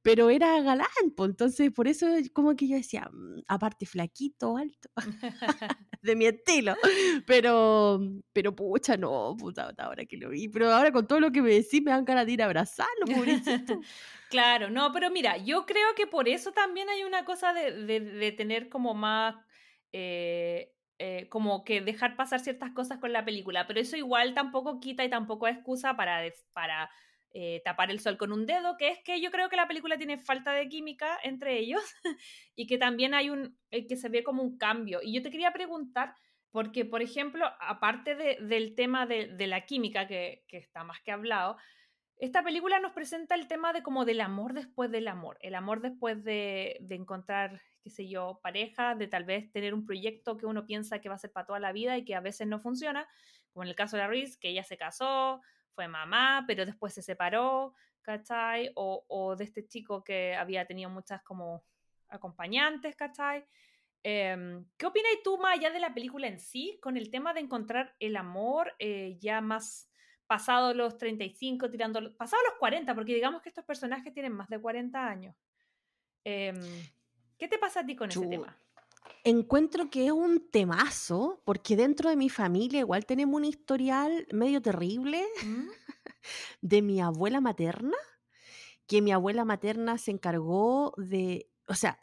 [0.00, 4.88] Pero era galán, pues, entonces por eso como que yo decía, "Mm, aparte flaquito, alto,
[6.02, 6.74] de mi estilo.
[7.26, 8.00] Pero,
[8.32, 10.48] pero pucha, no, puta, ahora que lo vi.
[10.48, 13.06] Pero ahora con todo lo que me decís me dan ganas de ir a abrazarlo,
[13.14, 13.80] pobrecito.
[14.28, 18.32] Claro, no, pero mira, yo creo que por eso también hay una cosa de, de-
[18.32, 19.36] tener como más,
[19.92, 24.80] eh, eh, como que dejar pasar ciertas cosas con la película, pero eso igual tampoco
[24.80, 26.22] quita y tampoco es excusa para,
[26.52, 26.90] para
[27.30, 29.98] eh, tapar el sol con un dedo, que es que yo creo que la película
[29.98, 31.82] tiene falta de química entre ellos
[32.56, 35.00] y que también hay un, eh, que se ve como un cambio.
[35.02, 36.14] Y yo te quería preguntar,
[36.50, 41.56] porque por ejemplo, aparte de- del tema de, la química, que está más que hablado,
[42.18, 45.80] esta película nos presenta el tema de como del amor después del amor, el amor
[45.80, 50.46] después de, de encontrar, qué sé yo, pareja, de tal vez tener un proyecto que
[50.46, 52.60] uno piensa que va a ser para toda la vida y que a veces no
[52.60, 53.06] funciona,
[53.52, 55.42] como en el caso de la Reese, que ella se casó,
[55.74, 58.70] fue mamá, pero después se separó, ¿cachai?
[58.76, 61.64] O, de este chico que había tenido muchas como
[62.08, 63.44] acompañantes, ¿cachai?
[64.02, 67.40] Em, ¿Qué opinas tú más allá de la película en sí con el tema de
[67.40, 69.88] encontrar el amor eh, ya más
[70.26, 74.48] pasado los 35, tirando, lo- pasado los 40, porque digamos que estos personajes tienen más
[74.48, 75.34] de 40 años.
[76.24, 76.56] Em,
[77.38, 78.56] ¿Qué te pasa a ti con ese tema?
[79.24, 84.60] Encuentro que es un temazo, porque dentro de mi familia igual tenemos un historial medio
[84.62, 85.68] terrible ¿Mm?
[86.62, 87.96] de mi abuela materna,
[88.86, 91.98] que mi abuela materna se encargó de, o sea,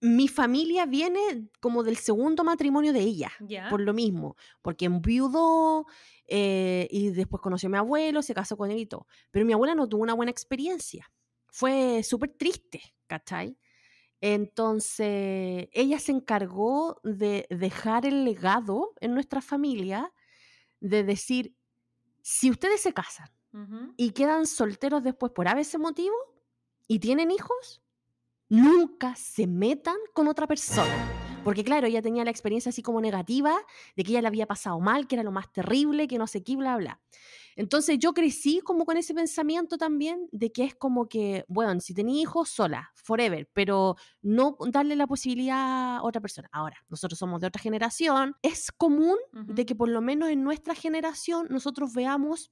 [0.00, 3.30] mi familia viene como del segundo matrimonio de ella,
[3.68, 5.86] por lo mismo, porque enviudó
[6.26, 9.06] eh, y después conoció a mi abuelo, se casó con él y todo.
[9.30, 11.12] Pero mi abuela no tuvo una buena experiencia.
[11.48, 13.58] Fue súper triste, ¿cachai?
[14.20, 20.12] Entonces, ella se encargó de dejar el legado en nuestra familia
[20.80, 21.56] de decir,
[22.22, 23.28] si ustedes se casan
[23.96, 26.14] y quedan solteros después por ese motivo
[26.86, 27.82] y tienen hijos,
[28.50, 31.08] nunca se metan con otra persona.
[31.42, 33.56] Porque claro, ella tenía la experiencia así como negativa
[33.96, 36.42] de que ella le había pasado mal, que era lo más terrible, que no sé
[36.42, 37.00] qué, bla, bla.
[37.56, 41.94] Entonces yo crecí como con ese pensamiento también de que es como que, bueno, si
[41.94, 46.48] tenía hijos, sola, forever, pero no darle la posibilidad a otra persona.
[46.52, 50.74] Ahora, nosotros somos de otra generación, es común de que por lo menos en nuestra
[50.74, 52.50] generación nosotros veamos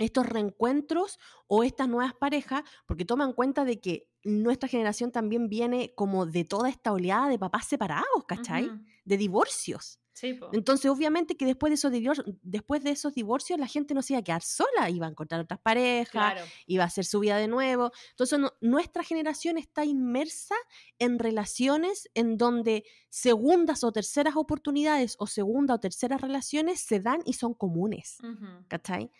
[0.00, 5.48] estos reencuentros o estas nuevas parejas, porque toma en cuenta de que nuestra generación también
[5.48, 8.66] viene como de toda esta oleada de papás separados, ¿cachai?
[8.68, 8.80] Ujú.
[9.04, 9.98] De divorcios.
[10.12, 10.38] Sí.
[10.52, 14.12] Entonces, obviamente que después de, esos divorcios, después de esos divorcios la gente no se
[14.12, 16.42] iba a quedar sola, iba a encontrar otras parejas, Claro.
[16.66, 17.90] iba a hacer su vida de nuevo.
[18.10, 20.54] Entonces, no- nuestra generación está inmersa
[20.98, 27.20] en relaciones en donde segundas o terceras oportunidades o segunda o terceras relaciones se dan
[27.24, 28.18] y son comunes.
[28.22, 28.46] Ujú.
[28.68, 29.10] ¿Cachai?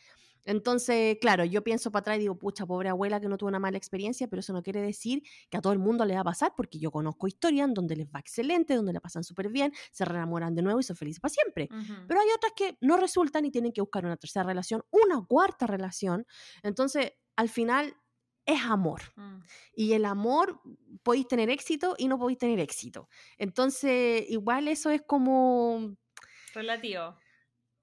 [0.45, 3.59] Entonces, claro, yo pienso para atrás y digo, pucha, pobre abuela que no tuvo una
[3.59, 6.25] mala experiencia, pero eso no quiere decir que a todo el mundo le va a
[6.25, 9.73] pasar, porque yo conozco historias en donde les va excelente, donde la pasan súper bien,
[9.91, 11.69] se enamoran de nuevo y son felices para siempre.
[12.09, 15.67] Pero hay otras que no resultan y tienen que buscar una tercera relación, una cuarta
[15.67, 16.27] relación.
[16.63, 17.95] Entonces, al final,
[18.47, 19.03] es amor.
[19.17, 19.39] Mm.
[19.75, 20.61] Y el amor
[21.03, 23.09] podéis tener éxito y no podéis tener éxito.
[23.39, 25.97] Entonces, igual eso es como
[26.55, 27.17] Relativo.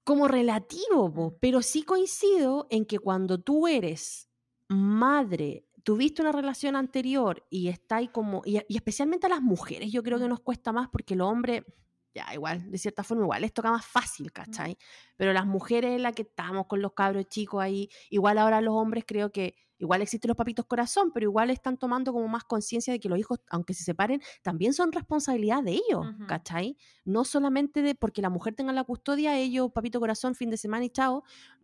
[0.08, 4.30] Como relativo, po, pero sí coincido en que cuando tú eres
[4.66, 9.92] madre, tuviste una relación anterior y está ahí como, y, y especialmente a las mujeres,
[9.92, 11.66] yo creo que nos cuesta más porque el hombre,
[12.14, 14.76] ya igual, de cierta forma igual, les toca más fácil, ¿cachai?
[15.16, 19.04] Pero las mujeres, la que estamos con los cabros chicos ahí, igual ahora los hombres
[19.06, 22.98] creo que igual existen los papitos corazón, pero igual están tomando como más conciencia de
[22.98, 26.26] que los hijos, aunque se separen, también son responsabilidad de ellos, Ujú.
[26.26, 26.76] ¿cachai?
[27.04, 30.84] No solamente de porque la mujer tenga la custodia, ellos, papito corazón, fin de semana
[30.84, 31.22] y chao,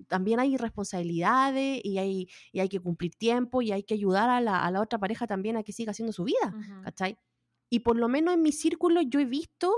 [0.08, 4.40] también hay responsabilidades y hay, y hay que cumplir tiempo y hay que ayudar a
[4.40, 6.74] la, a la otra pareja también a que siga haciendo su vida, Ujú.
[6.82, 7.18] ¿cachai?
[7.70, 9.72] Y por lo menos en mi círculo yo he visto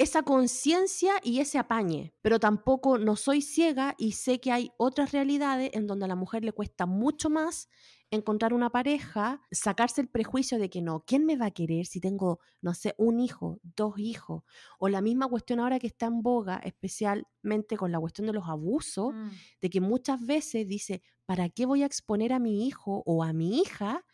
[0.00, 5.12] esa conciencia y ese apañe, pero tampoco no soy ciega y sé que hay otras
[5.12, 7.68] realidades en donde a la mujer le cuesta mucho más
[8.10, 12.00] encontrar una pareja, sacarse el prejuicio de que no, ¿quién me va a querer si
[12.00, 14.42] tengo, no sé, un hijo, dos hijos?
[14.78, 18.48] O la misma cuestión ahora que está en boga, especialmente con la cuestión de los
[18.48, 19.30] abusos, Mm.
[19.60, 23.32] de que muchas veces dice, ¿para qué voy a exponer a mi hijo o a
[23.32, 24.04] mi hija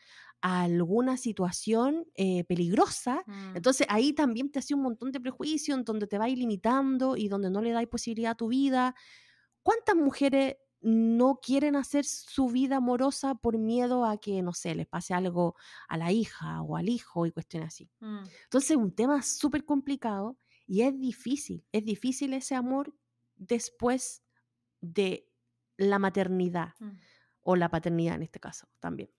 [0.47, 3.25] a alguna situación eh, peligrosa.
[3.27, 3.57] Mm.
[3.57, 7.29] Entonces ahí también te hace un montón de prejuicios, en donde te vas limitando y
[7.29, 8.95] donde no le dais posibilidad a tu vida.
[9.63, 14.87] ¿Cuántas mujeres no quieren hacer su vida amorosa por miedo a que, no sé, les
[14.87, 15.57] pase algo
[15.89, 17.91] a la hija o al hijo y cuestiones así?
[18.01, 18.25] Mm.
[18.45, 22.95] Entonces es un tema súper complicado y es difícil, es difícil ese amor
[23.37, 24.23] después
[24.81, 25.29] de
[25.77, 26.99] la maternidad Mm.
[27.43, 29.11] o la paternidad en este caso también.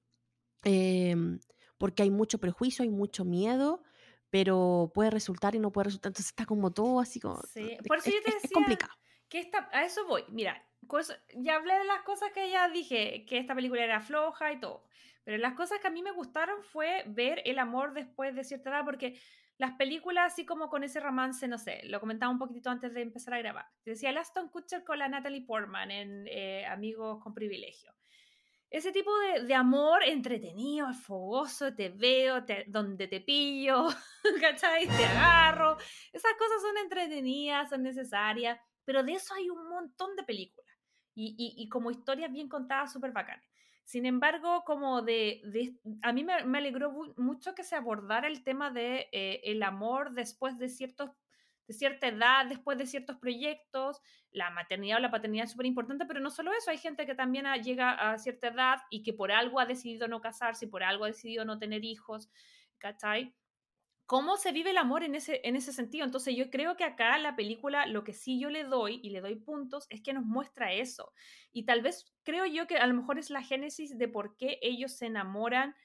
[0.64, 1.40] Em,
[1.78, 3.84] porque hay mucho prejuicio, hay mucho miedo,
[4.30, 6.10] pero puede resultar y no puede resultar.
[6.10, 7.42] Entonces está como todo así como...
[7.54, 8.94] Sí, por eso es- yo te es- es decía complicado.
[9.30, 10.24] que esta, a eso voy.
[10.30, 14.52] Mira, cosa- ya hablé de las cosas que ya dije, que esta película era floja
[14.52, 14.86] y todo.
[15.24, 18.70] Pero las cosas que a mí me gustaron fue ver el amor después de cierta
[18.70, 19.20] edad, porque
[19.58, 23.02] las películas, así como con ese romance, no sé, lo comentaba un poquitito antes de
[23.02, 23.66] empezar a grabar.
[23.84, 27.92] Te decía el Aston Kutcher con la Natalie Portman en eh, Amigos con Privilegio.
[28.69, 33.88] Ese tipo de, de amor entretenido, fogoso, te veo, te- donde te pillo,
[34.41, 34.88] ¿cachai?
[34.88, 35.77] Te agarro.
[36.11, 40.76] Esas cosas son entretenidas, son necesarias, pero de eso hay un montón de películas.
[41.15, 43.44] Y, y- como historias bien contadas, súper bacanas.
[43.85, 48.27] Sin embargo, como de, de- a mí me, me alegró mu- mucho que se abordara
[48.27, 51.10] el tema de eh, el amor después de ciertos
[51.68, 56.06] de cierta edad, después de ciertos proyectos, la maternidad o la paternidad es súper importante,
[56.06, 59.31] pero no solo eso, hay gente que también llega a cierta edad y que por
[59.31, 62.30] algo ha decidido no casarse por algo ha decidido no tener hijos,
[62.77, 63.35] ¿cachai?
[64.06, 66.06] ¿Cómo se vive el amor en ese, en ese sentido?
[66.06, 69.19] Entonces yo creo que acá la película lo que sí yo le doy y le
[69.19, 71.11] doy puntos es que nos muestra eso.
[71.52, 74.60] Y tal vez creo yo que a lo mejor es la génesis de por qué
[74.61, 75.76] ellos se enamoran,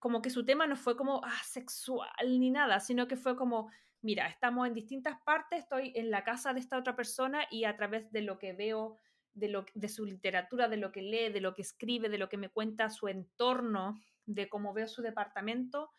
[0.00, 2.10] como que su tema no fue como ah, sexual
[2.40, 3.70] ni nada, sino que fue como,
[4.06, 7.76] mira, estamos en distintas partes, estoy en la casa de esta otra persona y a
[7.76, 8.98] través de lo que veo,
[9.34, 12.28] de, lo, de su literatura, de lo que lee, de lo que escribe, de lo
[12.28, 15.90] que me cuenta su entorno, de cómo veo su departamento,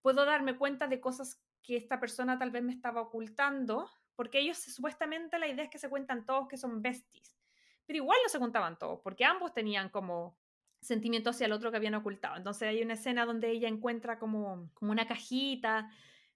[0.00, 4.58] puedo darme cuenta de cosas que esta persona tal vez me estaba ocultando, porque ellos
[4.58, 7.38] supuestamente la idea es que se cuentan todos que son besties,
[7.86, 10.36] pero igual no se contaban todos, porque ambos tenían como
[10.80, 12.36] sentimientos hacia el otro que habían ocultado.
[12.36, 15.88] Entonces hay una escena donde ella encuentra como, como una cajita,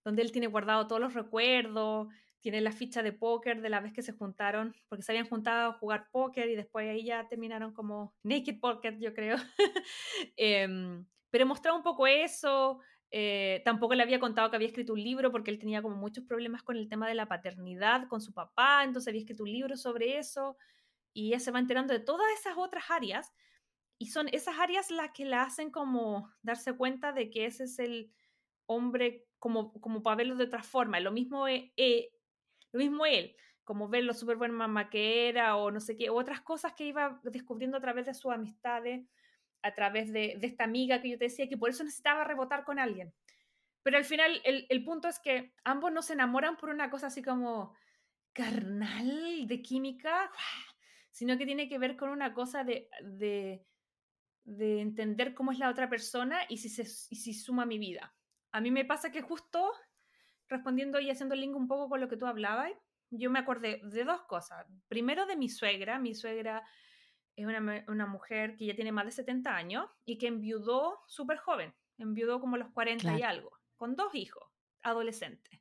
[0.06, 2.06] donde él tiene guardado todos los recuerdos,
[2.38, 5.70] tiene la ficha de póker de la vez que se juntaron, porque se habían juntado
[5.70, 9.36] a jugar póker y después ahí ya terminaron como naked poker, yo creo.
[10.36, 12.78] Em, pero mostraba un poco eso.
[13.10, 16.24] eh, tampoco le había contado que había escrito un libro porque él tenía como muchos
[16.24, 19.76] problemas con el tema de la paternidad con su papá, entonces había escrito un libro
[19.76, 20.56] sobre eso
[21.12, 23.32] y ella se va enterando de todas esas otras áreas
[23.98, 27.78] y son esas áreas las que la hacen como darse cuenta de que ese es
[27.80, 28.12] el
[28.66, 31.00] hombre como, como para verlo de otra forma.
[31.00, 32.10] Lo mismo, eh, eh,
[32.72, 36.10] lo mismo él, como ver lo súper buena mamá que era o no sé qué,
[36.10, 39.06] o otras cosas que iba descubriendo a través de sus amistades,
[39.62, 42.64] a través de, de esta amiga que yo te decía, que por eso necesitaba rebotar
[42.64, 43.12] con alguien.
[43.82, 47.06] Pero al final el, el punto es que ambos no se enamoran por una cosa
[47.06, 47.74] así como
[48.32, 50.30] carnal, de química,
[51.10, 53.64] sino que tiene que ver con una cosa de, de,
[54.44, 58.15] de entender cómo es la otra persona y si, se, y si suma mi vida.
[58.56, 59.70] A mí me pasa que justo
[60.48, 62.72] respondiendo y haciendo el link un poco con lo que tú hablabas,
[63.10, 64.66] yo me acordé de dos cosas.
[64.88, 65.98] Primero de mi suegra.
[65.98, 66.66] Mi suegra
[67.36, 71.02] es una, mu- una mujer que ya tiene más de 70 años y que enviudó
[71.06, 71.74] súper joven.
[71.98, 74.50] Enviudó como a los 40 y algo, con dos hijos,
[74.82, 75.60] adolescentes.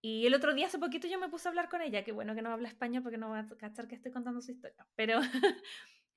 [0.00, 2.02] Y el otro día, hace poquito, yo me puse a hablar con ella.
[2.02, 4.52] Qué bueno que no habla español porque no va a cachar que estoy contando su
[4.52, 4.86] historia.
[4.94, 5.20] Pero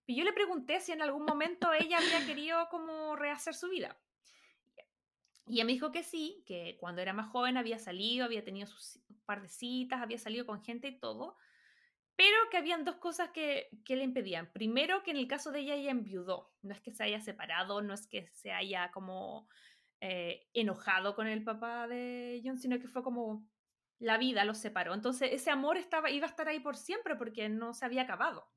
[0.05, 3.97] y yo le pregunté si en algún momento ella había querido como rehacer su vida.
[5.47, 8.67] Y ella me dijo que sí, que cuando era más joven había salido, había tenido
[8.67, 11.37] sus par de citas, había salido con gente y todo,
[12.15, 14.51] pero que habían dos cosas que, que le impedían.
[14.51, 16.53] Primero, que en el caso de ella, ella enviudó.
[16.61, 19.47] No es que se haya separado, no es que se haya como
[20.01, 23.47] eh, enojado con el papá de John, sino que fue como
[23.99, 24.93] la vida los separó.
[24.95, 28.51] Entonces, ese amor estaba, iba a estar ahí por siempre porque no se había acabado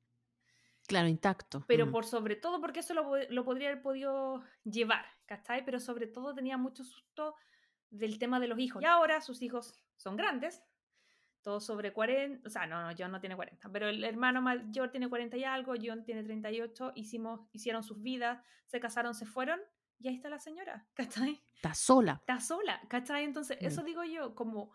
[0.87, 1.65] Claro, intacto.
[1.67, 1.91] pero Mm.
[1.91, 5.63] por sobre todo porque eso lo, lo podría haber podido llevar, ¿cachai?
[5.63, 7.35] Pero sobre todo tenía mucho susto
[7.89, 8.81] del tema de los hijos.
[8.81, 10.61] Y ahora sus hijos son grandes,
[11.41, 14.91] todos sobre 40, o sea, no, no, John no tiene 40, pero el hermano mayor
[14.91, 19.59] tiene 40 y algo, John tiene 38, hicimos, hicieron sus vidas, se casaron, se fueron,
[19.99, 20.85] y ahí está la señora,
[21.29, 21.41] ¿cachai?
[21.55, 22.17] Está sola.
[22.19, 23.23] está sola, ¿cachai?
[23.23, 23.65] Entonces, Mm.
[23.65, 24.73] eso digo yo, como,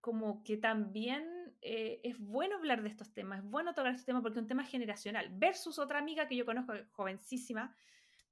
[0.00, 1.24] como que también
[1.60, 4.48] eh, es bueno hablar de estos temas, es bueno tocar estos temas porque es un
[4.48, 7.74] tema generacional, versus otra amiga que yo conozco, jovencísima,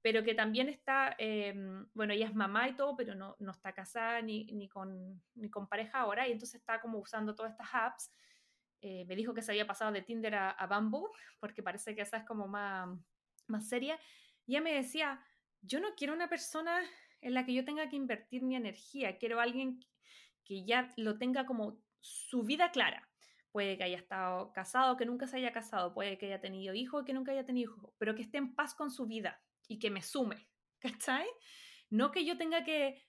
[0.01, 1.53] pero que también está, eh,
[1.93, 5.49] bueno, ella es mamá y todo, pero no, no está casada ni, ni, con, ni
[5.49, 8.11] con pareja ahora, y entonces está como usando todas estas apps.
[8.81, 10.89] Eh, me dijo que se había pasado de Tinder a, a
[11.39, 12.89] porque parece que esa es como más,
[13.45, 13.99] más seria.
[14.47, 15.23] Y ella me decía,
[15.61, 16.81] yo no quiero una persona
[17.21, 19.79] en la que yo tenga que invertir mi energía, quiero alguien
[20.43, 23.07] que ya lo tenga como su vida clara.
[23.51, 27.05] Puede que haya estado casado, que nunca se haya casado, puede que haya tenido hijos,
[27.05, 29.39] que nunca haya tenido hijos, pero que esté en paz con su vida
[29.71, 30.47] y que me sume,
[30.79, 31.27] ¿cachai?
[31.89, 33.01] No que yo tenga que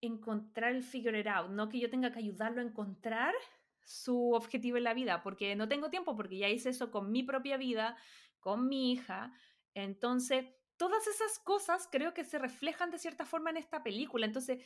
[0.00, 3.34] encontrar el figure it out, no que yo tenga que ayudarlo a encontrar
[3.82, 7.22] su objetivo en la vida, porque no tengo tiempo, porque ya hice eso con mi
[7.22, 7.96] propia vida,
[8.40, 9.32] con mi hija.
[9.74, 10.46] Entonces,
[10.78, 14.24] todas esas cosas creo que se reflejan de cierta forma en esta película.
[14.24, 14.64] Entonces,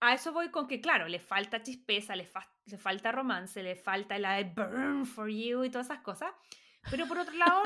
[0.00, 2.30] a eso voy con que, claro, le falta chispeza, le,
[2.66, 6.32] le falta romance, le falta I burn for you y todas esas cosas.
[6.88, 7.62] Pero por otro lado,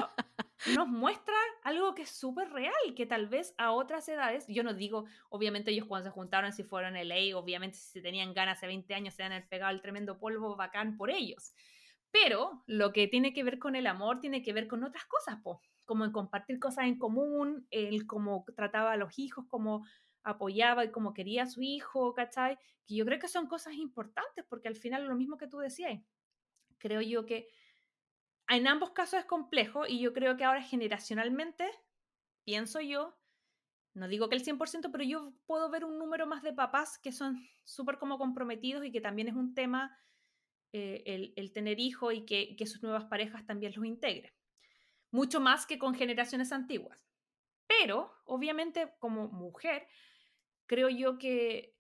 [0.74, 4.74] nos muestra algo que es súper real, que tal vez a otras edades, yo no
[4.74, 8.66] digo, obviamente ellos cuando se juntaron, si fueron en LA, obviamente si tenían ganas hace
[8.66, 11.54] 20 años, se han pegado el tremendo polvo bacán por ellos.
[12.10, 15.40] Pero lo que tiene que ver con el amor tiene que ver con otras cosas,
[15.42, 19.84] po, como en compartir cosas en común, el cómo trataba a los hijos, cómo
[20.22, 22.56] apoyaba y cómo quería a su hijo, ¿cachai?
[22.86, 26.00] Que yo creo que son cosas importantes, porque al final lo mismo que tú decías,
[26.78, 27.48] creo yo que
[28.48, 31.68] en ambos casos es complejo y yo creo que ahora generacionalmente,
[32.44, 33.16] pienso yo,
[33.94, 37.12] no digo que el 100%, pero yo puedo ver un número más de papás que
[37.12, 39.96] son súper como comprometidos y que también es un tema
[40.72, 44.32] eh, el, tener hijos y que, sus nuevas parejas también los integren.
[45.12, 46.98] Mucho más que con generaciones antiguas.
[47.68, 49.86] Pero, obviamente, como mujer,
[50.66, 51.76] creo yo que,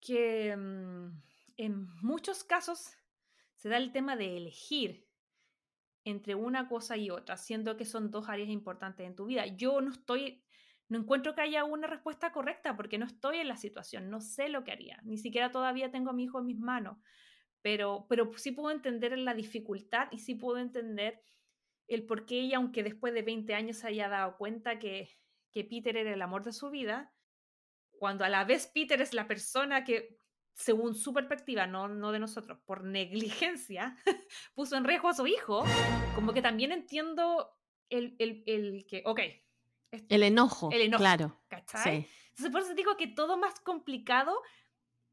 [0.00, 1.22] que mm,
[1.58, 2.96] en muchos casos
[3.56, 5.07] se da el tema de elegir
[6.08, 9.46] entre una cosa y otra, siendo que son dos áreas importantes en tu vida.
[9.46, 10.42] Yo no estoy,
[10.88, 14.48] no encuentro que haya una respuesta correcta porque no estoy en la situación, no sé
[14.48, 16.98] lo que haría, ni siquiera todavía tengo a mi hijo en mis manos,
[17.62, 21.20] pero, pero sí puedo entender la dificultad y sí puedo entender
[21.86, 25.10] el por qué ella, aunque después de 20 años se haya dado cuenta que,
[25.52, 27.12] que Peter era el amor de su vida,
[27.90, 30.18] cuando a la vez Peter es la persona que
[30.58, 33.96] según su perspectiva, no, no de nosotros, por negligencia,
[34.54, 35.64] puso en riesgo a su hijo,
[36.16, 37.56] como que también entiendo
[37.88, 39.20] el, el, el que, ok.
[40.08, 40.70] El enojo.
[40.72, 41.00] El enojo.
[41.00, 41.40] Claro.
[41.46, 42.08] ¿Cachai?
[42.30, 44.42] Entonces, por eso digo que todo más complicado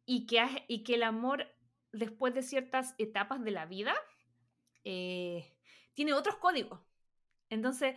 [0.06, 1.48] y que, y que el amor,
[1.92, 3.96] después de ciertas etapas de la vida,
[4.84, 5.56] eh,
[5.94, 6.82] tiene otros códigos.
[7.52, 7.96] Entonces,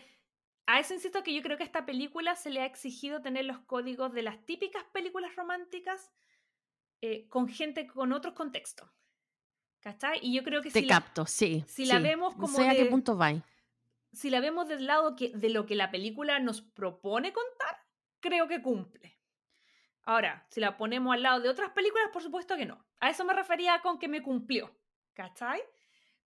[0.66, 3.46] a eso insisto que yo creo que a esta película se le ha exigido tener
[3.46, 6.12] los códigos de las típicas películas románticas
[7.00, 8.88] eh, con gente con otros contextos.
[9.80, 10.18] ¿Cachai?
[10.22, 11.64] Y yo creo que Te si capto, sí.
[11.68, 12.48] Si la vemos como.
[12.48, 13.32] sé a qué punto va.
[14.12, 17.78] Si la vemos del lado que, de lo que la película nos propone contar,
[18.20, 19.18] creo que cumple.
[20.02, 22.84] Ahora, si la ponemos al lado de otras películas, por supuesto que no.
[22.98, 24.74] A eso me refería con que me cumplió.
[25.12, 25.60] ¿Cachai?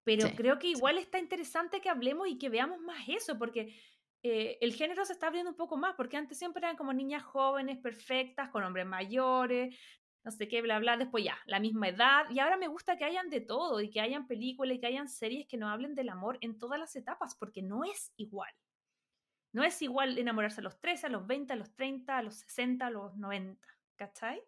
[0.05, 3.74] Pero creo que igual está interesante que hablemos y que veamos más eso, porque
[4.23, 7.23] eh, el género se está abriendo un poco más, porque antes siempre eran como niñas
[7.23, 9.77] jóvenes, perfectas, con hombres mayores,
[10.24, 12.31] no sé qué, bla, bla, después ya, la misma edad.
[12.31, 15.09] Y ahora me gusta que hayan de todo y que hayan películas y que hayan
[15.09, 18.53] series que nos hablen del amor en todas las etapas, porque no es igual.
[19.53, 22.36] No es igual enamorarse a los 13, a los 20, a los 30, a los
[22.36, 24.43] 60, a los 90, ¿cachai?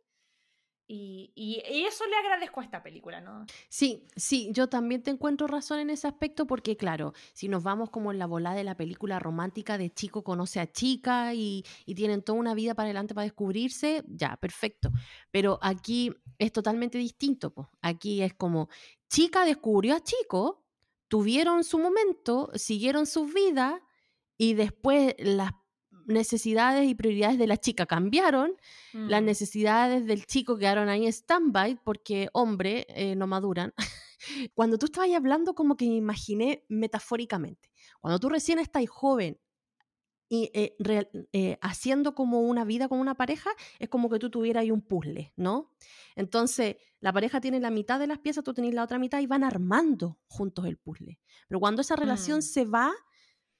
[0.86, 3.46] Y, eso le agradezco a esta película, ¿no?
[3.68, 7.90] Sí, sí, yo también te encuentro razón en ese aspecto porque, claro, si nos vamos
[7.90, 12.22] como en la bola de la película romántica de chico conoce a chica y, tienen
[12.22, 14.90] toda una vida para adelante para descubrirse, ya, perfecto.
[15.30, 17.52] Pero aquí es totalmente distinto.
[17.52, 18.68] pues Aquí es como
[19.08, 20.64] chica descubrió a chico,
[21.08, 23.80] tuvieron su momento, siguieron sus vidas
[24.36, 25.52] y después las
[26.06, 28.52] necesidades y prioridades de la chica cambiaron,
[28.92, 29.24] las mm.
[29.24, 33.72] necesidades del chico quedaron ahí en stand-by porque, hombre, eh, no maduran.
[34.54, 37.72] Cuando tú estabas hablando, como que me imaginé metafóricamente.
[38.00, 39.38] Cuando tú recién estás joven
[40.28, 40.76] y eh,
[41.32, 44.80] eh, haciendo como una vida con una pareja, es como que tú tuvieras ahí un
[44.80, 45.74] puzzle, ¿no?
[46.16, 49.26] Entonces, la pareja tiene la mitad de las piezas, tú tenés la otra mitad y
[49.26, 51.20] van armando juntos el puzzle.
[51.48, 52.42] Pero cuando esa relación mm.
[52.42, 52.92] se va,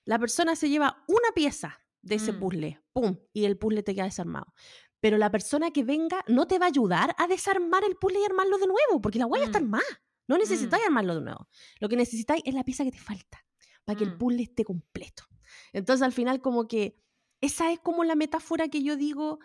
[0.05, 2.39] la persona se lleva una pieza de ese mm.
[2.41, 3.17] puzzle, ¡pum!
[3.33, 4.55] Y el puzzle te queda desarmado.
[5.01, 8.25] Pero la persona que venga no te va a ayudar a desarmar el puzzle y
[8.25, 9.71] armarlo de nuevo, porque la huella está mm.
[9.71, 9.85] más.
[10.27, 10.87] No necesitáis mm.
[10.87, 11.49] armarlo de nuevo.
[11.81, 13.45] Lo que necesitáis es la pieza que te falta
[13.85, 15.25] para que el puzzle esté completo.
[15.73, 16.97] Entonces, al final, como que
[17.41, 19.41] esa es como la metáfora que yo digo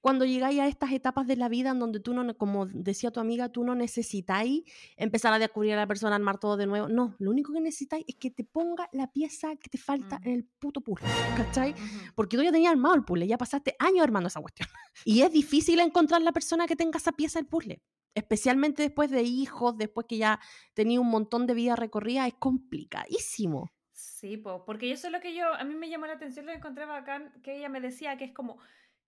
[0.00, 3.20] cuando llegáis a estas etapas de la vida en donde tú no, como decía tu
[3.20, 4.62] amiga, tú no necesitáis
[4.96, 6.88] empezar a descubrir a la persona, armar todo de nuevo.
[6.88, 10.28] No, lo único que necesitáis es que te ponga la pieza que te falta mm.
[10.28, 11.74] en el puto puzzle, ¿cachai?
[12.14, 14.68] Porque tú ya tenías armado el puzzle, ya pasaste años armando esa cuestión.
[15.04, 17.82] Y es difícil encontrar la persona que tenga esa pieza del puzzle.
[18.14, 20.40] Especialmente después de hijos, después que ya
[20.74, 23.70] tenía un montón de vida recorrida, es complicadísimo.
[23.92, 26.84] Sí, porque eso es lo que yo, a mí me llamó la atención, lo encontré
[26.86, 28.58] bacán, que ella me decía que es como,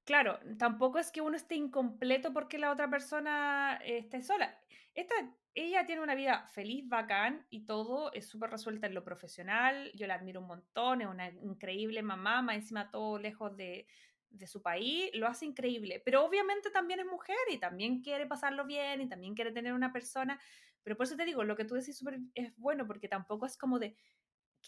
[0.04, 4.58] claro, tampoco es que uno esté incompleto porque la otra persona esté sola.
[4.94, 5.14] Esta,
[5.54, 10.06] ella tiene una vida feliz, bacán y todo, es súper resuelta en lo profesional, yo
[10.06, 13.86] la admiro un montón, es una increíble mamá, más encima todo lejos de,
[14.30, 18.64] de su país, lo hace increíble, pero obviamente también es mujer y también quiere pasarlo
[18.66, 20.40] bien y también quiere tener una persona,
[20.82, 23.56] pero por eso te digo, lo que tú decís super, es bueno porque tampoco es
[23.56, 23.96] como de,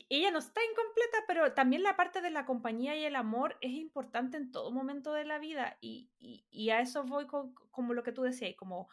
[0.08, 3.72] ella no está incompleta, pero también la parte de la compañía y el amor es
[3.72, 8.02] importante en todo momento de la vida y, y, a eso voy con, como lo
[8.02, 8.88] que tú decías, como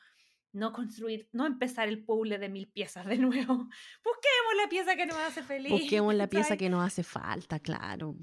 [0.53, 3.55] no construir, no empezar el puzzle de mil piezas de nuevo.
[4.03, 5.71] Busquemos la pieza que nos hace feliz.
[5.71, 8.15] Busquemos la pieza que nos hace falta, claro.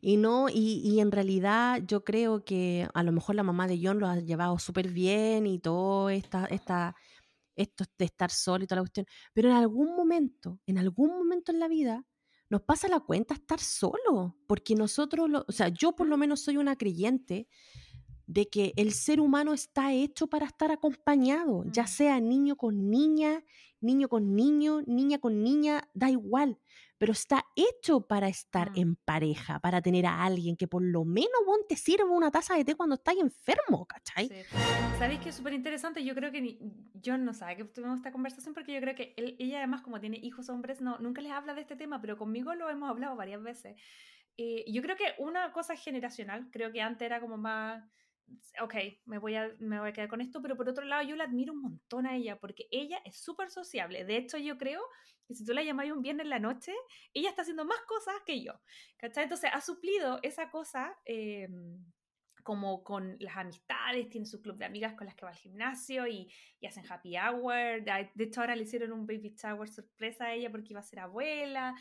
[0.00, 3.80] Y no, y, y, en realidad yo creo que a lo mejor la mamá de
[3.82, 6.94] John lo ha llevado súper bien y todo esta, esta,
[7.56, 9.06] esto de estar solo y toda la cuestión.
[9.32, 12.04] Pero en algún momento, en algún momento en la vida,
[12.54, 16.38] nos pasa la cuenta estar solo, porque nosotros, lo, o sea, yo por lo menos
[16.40, 17.48] soy una creyente
[18.28, 23.42] de que el ser humano está hecho para estar acompañado, ya sea niño con niña,
[23.80, 26.60] niño con niño, niña con niña, da igual,
[26.98, 28.78] pero está hecho para estar mm.
[28.78, 31.30] en pareja, para tener a alguien que por lo menos
[31.68, 34.28] te sirva una taza de té cuando estás enfermo, ¿cachai?
[34.98, 36.04] ¿Sabéis que es súper interesante?
[36.04, 36.58] Yo creo que
[36.94, 40.18] yo no sabe que tuvimos esta conversación porque yo creo que ella además como tiene
[40.22, 43.42] hijos hombres, no, nunca les habla de este tema, pero conmigo lo hemos hablado varias
[43.42, 43.80] veces.
[44.36, 47.84] Eh, yo creo que una cosa generacional, creo que antes era como más
[48.62, 51.16] ok, me voy, a, me voy a quedar con esto, pero por otro lado yo
[51.16, 54.04] la admiro un montón a ella porque ella es súper sociable.
[54.04, 54.80] De hecho, yo creo
[55.26, 56.72] que si tú la llamas un viernes en la noche,
[57.12, 58.52] ella está haciendo más cosas que yo.
[58.96, 59.24] ¿Cachai?
[59.24, 61.48] Entonces ha suplido esa cosa eh,
[62.44, 66.06] como con las amistades, tiene su club de amigas con las que va al gimnasio
[66.06, 66.30] y,
[66.60, 67.82] y, hacen happy hour.
[67.82, 71.00] De hecho, ahora le hicieron un baby shower sorpresa a ella porque iba a ser
[71.00, 71.74] abuela.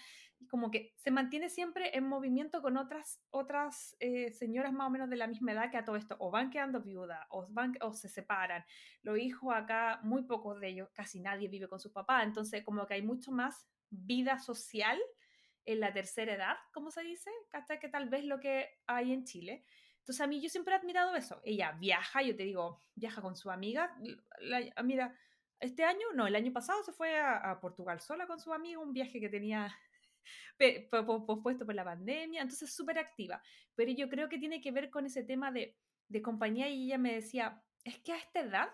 [0.50, 5.10] Como que se mantiene siempre en movimiento con otras, otras eh, señoras más o menos
[5.10, 7.94] de la misma edad que a todo esto o van quedando viudas o, van, o
[7.94, 8.64] se separan.
[9.02, 12.24] Los hijos acá, muy pocos de ellos, casi nadie vive con sus papás.
[12.24, 15.00] Entonces, como que hay mucho más vida social
[15.66, 19.24] en la tercera edad, como se dice, hasta que tal vez lo que hay en
[19.24, 19.64] Chile.
[20.00, 21.40] Entonces a mí yo siempre he admirado eso.
[21.46, 23.96] Ella viaja, yo te digo, viaja con su amiga.
[24.76, 25.16] Ah, mira,
[25.62, 28.92] este año, no, el año pasado se fue a, Portugal sola con su amigo, un
[28.92, 29.74] viaje que tenía
[31.26, 33.42] pospuesto por la pandemia, entonces súper activa.
[33.76, 35.76] Pero yo creo que tiene que ver con ese tema de,
[36.08, 38.70] de compañía y ella me decía, es que a esta edad,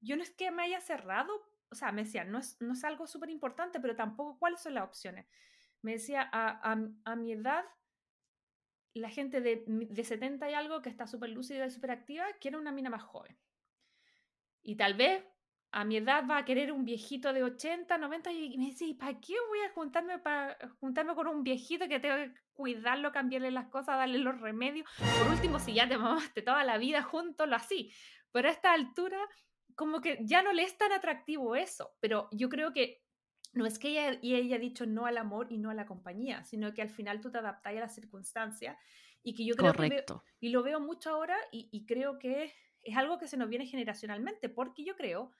[0.00, 1.32] yo no es que me haya cerrado,
[1.70, 4.74] o sea, me decía, no es, no es algo súper importante, pero tampoco cuáles son
[4.74, 5.26] las opciones.
[5.82, 7.64] Me decía, a, a, a mi edad
[8.94, 12.56] la gente de, de 70 y algo que está súper lúcida y súper activa quiere
[12.56, 13.38] una mina más joven.
[14.62, 15.24] Y tal vez
[15.72, 19.20] a mi edad va a querer un viejito de 80, 90 y me dice, ¿para
[19.20, 23.68] qué voy a juntarme, para, juntarme con un viejito que tengo que cuidarlo, cambiarle las
[23.68, 24.88] cosas, darle los remedios?
[25.18, 27.92] Por último, si ya te mamaste toda la vida juntos, lo así.
[28.32, 29.18] Pero a esta altura,
[29.76, 31.92] como que ya no le es tan atractivo eso.
[32.00, 33.02] Pero yo creo que
[33.52, 35.86] no es que ella, y ella ha dicho no al amor y no a la
[35.86, 38.76] compañía, sino que al final tú te adaptas a las circunstancias
[39.22, 40.24] y que yo creo Correcto.
[40.40, 43.66] que y lo veo mucho ahora y, creo que es algo que se nos viene
[43.66, 45.32] generacionalmente, porque yo creo,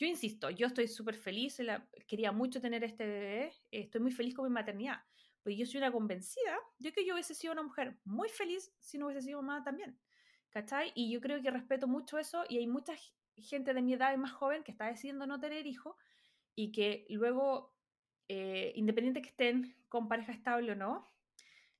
[0.00, 1.60] yo insisto, yo estoy súper feliz,
[2.06, 5.02] quería mucho tener este bebé, estoy muy feliz con mi maternidad,
[5.42, 8.96] pues yo soy una convencida de que yo hubiese sido una mujer muy feliz si
[8.96, 10.00] no hubiese sido mamá también,
[10.48, 10.90] ¿cachai?
[10.94, 12.94] Y yo creo que respeto mucho eso y hay mucha
[13.36, 15.94] gente de mi edad y más joven que está decidiendo no tener hijos
[16.54, 17.76] y que luego,
[18.28, 21.12] eh, independiente que estén con pareja estable o no,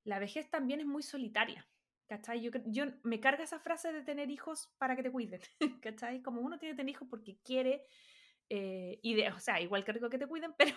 [0.04, 1.66] la vejez también es muy solitaria.
[2.06, 2.40] ¿Cachai?
[2.40, 5.40] Yo, yo me carga esa frase de tener hijos para que te cuiden.
[5.80, 6.20] ¿Cachai?
[6.22, 7.86] Como uno tiene que tener hijos porque quiere,
[8.50, 10.74] eh, y de, o sea, igual que rico que te cuiden, pero,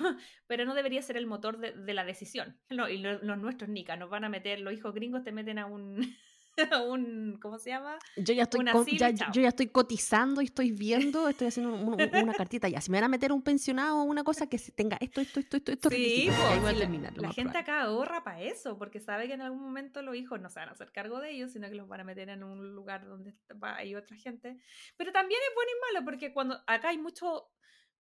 [0.48, 2.58] pero no debería ser el motor de, la decisión.
[2.70, 5.60] No, y los, los nuestros nica, nos van a meter, los hijos gringos te meten
[5.60, 6.16] a un,
[6.88, 7.98] un, ¿cómo se llama?
[8.16, 12.82] Yo ya, estoy yo ya estoy cotizando y estoy viendo, estoy haciendo una cartita ya.
[12.82, 15.58] Si me van a meter un pensionado o una cosa que tenga esto, esto, esto,
[15.58, 16.30] esto, esto, sí,
[16.62, 16.78] pues,
[17.16, 20.50] la, gente acá ahorra para eso, porque sabe que en algún momento los hijos no
[20.50, 22.76] se van a hacer cargo de ellos, sino que los van a meter en un
[22.76, 24.58] lugar donde hay otra gente.
[24.98, 27.44] Pero también es bueno y malo, porque cuando acá hay muchos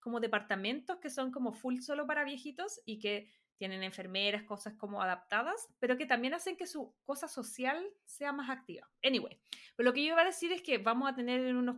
[0.03, 5.03] como departamentos que son como full solo para viejitos y que tienen enfermeras, cosas como
[5.03, 8.89] adaptadas, pero que también hacen que su cosa social sea más activa.
[9.03, 9.39] Anyway,
[9.77, 11.77] pero lo que yo iba a decir es que vamos a tener en unos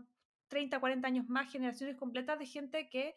[0.48, 3.14] 30, 40 años más generaciones completas de gente que,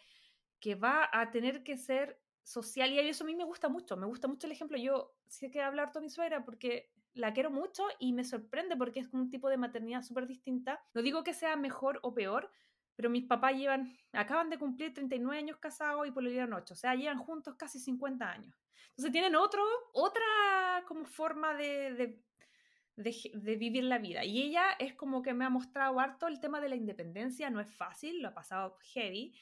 [0.59, 4.05] que va a tener que ser social y eso a mí me gusta mucho, me
[4.05, 4.77] gusta mucho el ejemplo.
[4.77, 9.01] Yo sé que hablar con mi suegra porque la quiero mucho y me sorprende porque
[9.01, 10.81] es un tipo de maternidad súper distinta.
[10.93, 12.49] No digo que sea mejor o peor,
[12.97, 16.73] pero mis papás llevan, acaban de cumplir 39 años casados y por lo dieron 8,
[16.73, 18.57] o sea, llevan juntos casi 50 años.
[18.89, 19.63] Entonces tienen otro,
[19.93, 22.19] otra como forma de,
[22.95, 24.25] de, vivir la vida.
[24.25, 27.61] Y ella es como que me ha mostrado harto el tema de la independencia, no
[27.61, 29.39] es fácil, lo ha pasado heavy,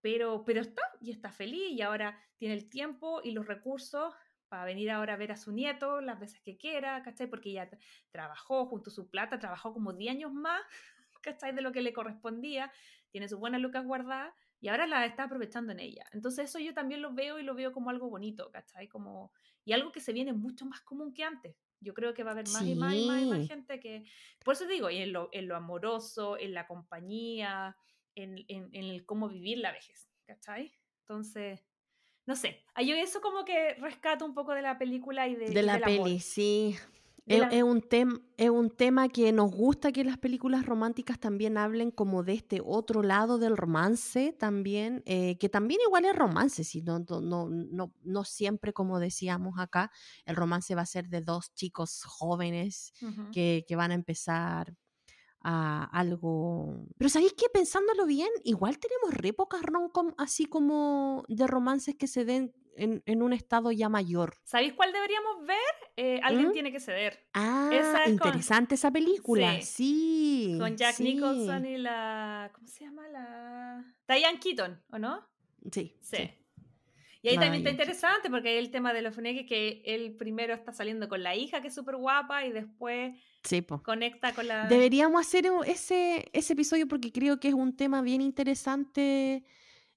[0.00, 4.14] pero, pero está y está feliz y ahora tiene el tiempo y los recursos
[4.48, 7.26] para venir ahora a ver a su nieto las veces que quiera, ¿cachai?
[7.26, 7.68] Porque ella
[8.12, 10.62] trabajó junto a su plata, trabajó como 10 años más,
[11.24, 11.54] ¿cachai?
[11.54, 12.70] De lo que le correspondía,
[13.10, 16.04] tiene sus buenas lucas guardadas y ahora la está aprovechando en ella.
[16.12, 18.88] Entonces eso yo también lo veo y lo veo como algo bonito, ¿cachai?
[18.88, 19.32] Como,
[19.64, 21.56] y algo que se viene mucho más común que antes.
[21.80, 24.04] Yo creo que va a haber más y más y más y más gente que...
[24.42, 27.76] Por eso digo, y en lo, en lo amoroso, en la compañía,
[28.14, 30.72] en, en, en, el cómo vivir la vejez, ¿cachai?
[31.00, 31.62] Entonces,
[32.26, 35.50] no sé, yo eso como que rescato un poco de la película y de...
[35.50, 36.74] De la peli, sí.
[37.26, 37.82] Es, un
[38.36, 42.60] es un tema que nos gusta que las películas románticas también hablen como de este
[42.62, 47.94] otro lado del romance también, eh, que también igual es romance, si no, no, no,
[48.02, 49.90] no, siempre como decíamos acá,
[50.26, 52.92] el romance va a ser de dos chicos jóvenes
[53.32, 54.74] que, que, van a empezar
[55.40, 56.86] a algo...
[56.98, 62.06] Pero ¿sabéis que pensándolo bien, igual tenemos re pocas rom así como de romances que
[62.06, 64.34] se den en, un estado ya mayor.
[64.44, 65.58] ¿Sabéis cuál deberíamos ver?
[65.96, 66.52] Eh, Alguien ¿Mm?
[66.52, 67.26] tiene que ceder.
[67.34, 67.70] Ah,
[68.06, 69.60] interesante esa película.
[69.62, 70.56] Sí.
[70.58, 72.50] Con Jack Nicholson y la.
[72.54, 73.08] ¿Cómo se llama?
[73.08, 73.84] La.
[74.08, 75.26] Diane Keaton, ¿o no?
[75.70, 75.96] Sí.
[76.00, 76.30] Sí.
[77.22, 80.52] Y ahí también está interesante porque hay el tema de los funeques que él primero
[80.52, 83.14] está saliendo con la hija que es súper guapa y después
[83.82, 84.66] conecta con la...
[84.68, 89.42] Deberíamos hacer ese, ese episodio porque creo que es un tema bien interesante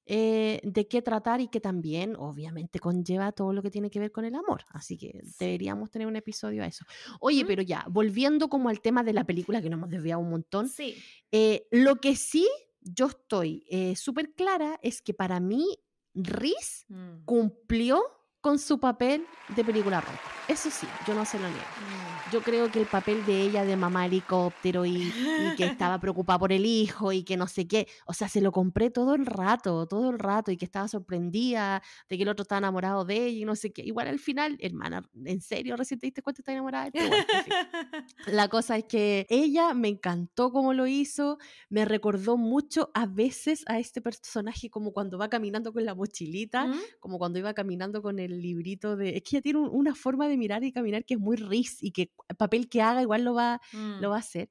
[0.07, 4.11] eh, de qué tratar y que también obviamente conlleva todo lo que tiene que ver
[4.11, 4.63] con el amor.
[4.69, 6.85] Así que deberíamos tener un episodio a eso.
[7.19, 10.29] Oye, pero ya, volviendo como al tema de la película que nos hemos desviado un
[10.29, 10.95] montón, sí.
[11.31, 12.47] Eh, lo que sí
[12.81, 15.65] yo estoy eh, súper clara es que para mí
[16.13, 17.25] Riz mm.
[17.25, 18.01] cumplió
[18.47, 20.17] con su papel de película roja.
[20.47, 21.59] Eso sí, yo no se lo niego.
[21.59, 22.31] Mm.
[22.31, 25.11] Yo creo que el papel de ella de mamá helicóptero y,
[25.57, 28.51] que estaba preocupada por el hijo y que no sé qué, o sea, se lo
[28.51, 32.43] compré todo el rato, todo el rato y que estaba sorprendida de que el otro
[32.43, 33.81] estaba enamorado de ella y no sé qué.
[33.81, 36.99] Igual al final, hermana, ¿en serio recién te diste cuenta que está enamorada de
[38.27, 43.65] La cosa es que ella me encantó como lo hizo, me recordó mucho a veces
[43.67, 46.79] a este personaje como cuando va caminando con la mochilita, ¿Mm?
[47.01, 49.17] como cuando iba caminando con el librito de...
[49.17, 51.91] Es que ella tiene una forma de mirar y caminar que es muy ris y
[51.91, 54.11] que el papel que haga igual lo va, lo mm.
[54.11, 54.49] va a hacer.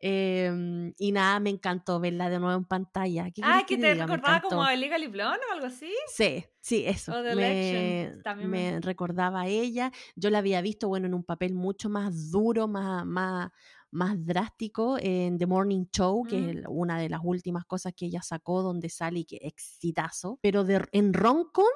[0.00, 3.28] Em, y nada, me encantó verla de nuevo en pantalla.
[3.42, 5.92] ah, que, te recordaba como a Legally Blonde o algo así.
[6.06, 7.12] Sí, sí, eso.
[7.34, 8.12] me,
[8.46, 9.90] me, recordaba a ella.
[10.14, 13.50] Yo la había visto, bueno, en un papel mucho más duro, más, más,
[13.90, 16.64] más drástico en The Morning Show, que es mm.
[16.68, 20.38] una de las últimas cosas que ella sacó, donde sale y que exitazo.
[20.42, 21.66] Pero de, en Roncon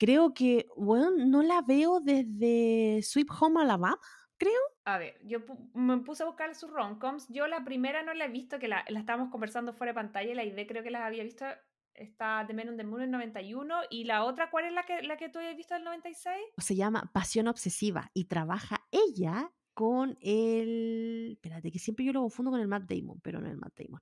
[0.00, 3.98] creo que, bueno, no la veo desde Sweet Home Alabama,
[4.38, 4.60] creo.
[4.86, 5.40] A ver, yo
[5.74, 7.28] me puse a buscar sus romcoms.
[7.28, 10.34] Yo la primera no la he visto, que la, la estábamos conversando fuera de pantalla,
[10.34, 11.44] la idea creo que las había visto,
[11.92, 15.02] está The Men on the Moon en 91, y la otra, ¿cuál es la que,
[15.02, 16.34] la que tú habías visto del 96?
[16.56, 21.32] Se llama Pasión Obsesiva, y trabaja ella con el.
[21.32, 24.00] Espérate, que siempre yo lo confundo con el Matt Damon, pero no el Matt Damon.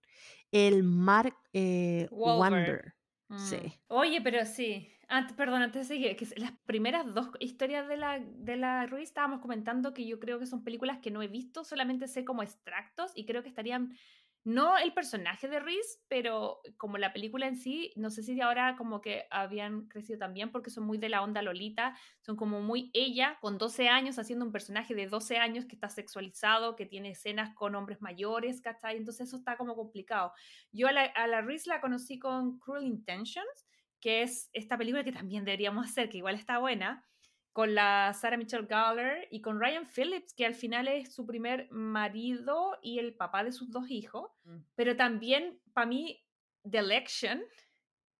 [0.52, 2.94] El Mark eh, Wander.
[3.36, 3.56] Sí.
[3.56, 3.72] Mm.
[3.88, 4.88] Oye, pero sí.
[5.36, 9.94] Perdón, antes de seguir, las primeras dos historias de la, de la Ruiz estábamos comentando
[9.94, 13.24] que yo creo que son películas que no he visto, solamente sé como extractos y
[13.24, 13.96] creo que estarían,
[14.44, 18.42] no el personaje de Ruiz, pero como la película en sí, no sé si de
[18.42, 22.60] ahora como que habían crecido también porque son muy de la onda Lolita, son como
[22.60, 26.84] muy ella con 12 años haciendo un personaje de 12 años que está sexualizado, que
[26.84, 28.98] tiene escenas con hombres mayores, ¿cachai?
[28.98, 30.34] Entonces eso está como complicado.
[30.70, 33.67] Yo a la, a la Ruiz la conocí con Cruel Intentions
[34.00, 37.04] que es esta película que también deberíamos hacer, que igual está buena,
[37.52, 41.68] con la Sarah Michelle Gellar y con Ryan Phillips, que al final es su primer
[41.72, 44.30] marido y el papá de sus dos hijos.
[44.44, 44.58] Mm.
[44.76, 46.24] Pero también, para mí,
[46.68, 47.42] The Election,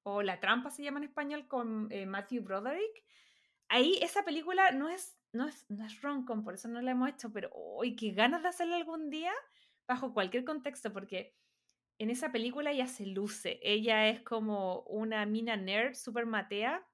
[0.02, 3.04] o La Trampa se llama en español, con eh, Matthew Broderick.
[3.68, 7.10] Ahí esa película no es, no es, no es rom-com, por eso no la hemos
[7.10, 9.32] hecho, pero hoy qué ganas de hacerla algún día,
[9.86, 11.36] bajo cualquier contexto, porque
[11.98, 13.58] en esa película ella se luce.
[13.62, 16.86] Ella es como una mina nerd, super matea,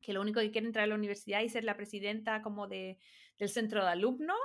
[0.00, 2.98] que lo único que quiere entrar a la universidad y ser la presidenta como de,
[3.38, 4.38] del centro de alumnos,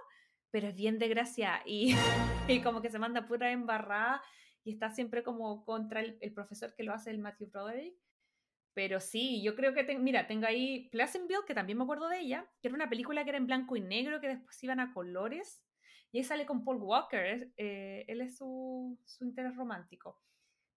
[0.49, 1.95] pero es bien de gracia y,
[2.47, 4.21] y como que se manda pura embarrada
[4.63, 7.95] y está siempre como contra el, profesor que lo hace el Matthew Broderick.
[8.73, 12.49] Pero sí, yo creo que, mira, tengo ahí Pleasantville, que también me acuerdo de ella,
[12.61, 15.61] que era una película que era en blanco y negro, que después iban a colores.
[16.11, 20.19] Y ahí sale con Paul Walker, eh, él es su, su, interés romántico.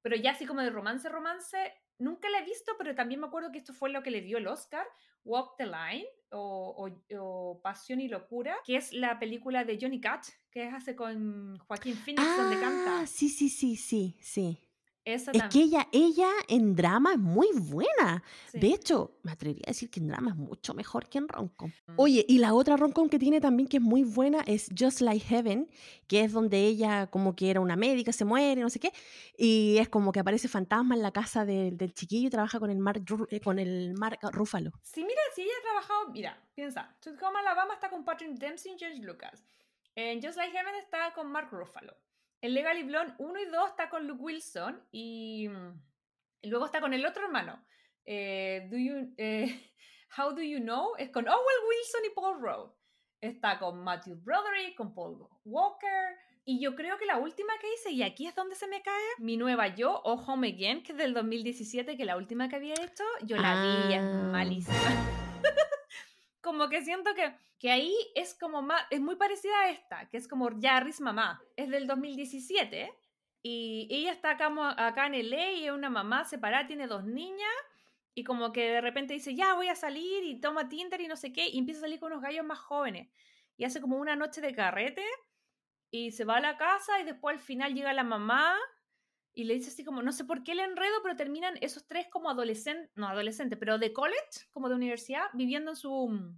[0.02, 3.51] pero ya así como de romance, romance, nunca la he visto, pero también me acuerdo
[3.51, 4.86] que esto fue lo que le dio el Oscar,
[5.24, 10.28] Walk the Line o, o, Pasión y Locura, que es la película de Johnny Cash,
[10.51, 13.01] que hace con Joaquín Phoenix, donde canta.
[13.01, 14.64] Ah, sí, sí, sí, sí, sí.
[15.32, 18.22] Es que ella, ella en drama es muy buena.
[18.51, 18.59] Sí.
[18.59, 21.70] De hecho, me atrevería a decir que en drama es mucho mejor que en romcom.
[21.89, 21.93] Mm.
[21.97, 25.24] Oye, y la otra romcom que tiene también que es muy buena es Just Like
[25.26, 25.68] Heaven,
[26.06, 28.93] que es donde ella como que era una médica, se muere, no sé qué,
[29.36, 32.70] y es como que aparece fantasma en la casa del- del chiquillo y trabaja con
[32.70, 34.70] el Mark, Ru- eh, con el Mark Ruffalo.
[34.82, 38.72] Sí, mira, si ella ha trabajado, mira, piensa, Sweet Home Alabama está con Patrick Dempsey
[38.72, 39.44] y George Lucas.
[39.97, 41.94] En Just Like Heaven está con Mark Ruffalo.
[42.45, 45.49] En Legally Blonde 1 y 2 está con Luke Wilson y,
[46.43, 47.65] y luego está con el otro hermano.
[48.05, 49.73] Eh, do you, eh,
[50.19, 50.91] How Do You Know?
[50.99, 51.39] Es con Owen
[51.71, 52.71] Wilson y Paul Rudd.
[53.23, 56.19] Está con Matthew Broderick, con Paul Walker.
[56.45, 59.03] Y yo creo que la última que hice, y aquí es donde se me cae,
[59.16, 62.75] mi nueva yo, o Home Again, que es del 2017, que la última que había
[62.75, 64.29] hecho, yo la vi, es Ah.
[64.31, 64.77] malísima.
[66.45, 70.19] como que siento que, que ahí es como más, es muy parecida a esta, que
[70.19, 72.93] es como Jarris Mamá, es del 2017
[73.43, 77.51] y ella está acá, acá en LA y es una mamá separada, tiene dos niñas
[78.15, 81.16] y como que de repente dice, ya voy a salir y toma Tinder y no
[81.16, 83.09] sé qué, y empieza a salir con unos gallos más jóvenes
[83.57, 85.05] y hace como una noche de carrete
[85.91, 88.55] y se va a la casa y después al final llega la mamá
[89.35, 92.06] y le dice así como, no sé por qué el enredo, pero terminan esos tres
[92.09, 96.36] como adolescentes, no adolescentes, pero de college, como de universidad, viviendo en su,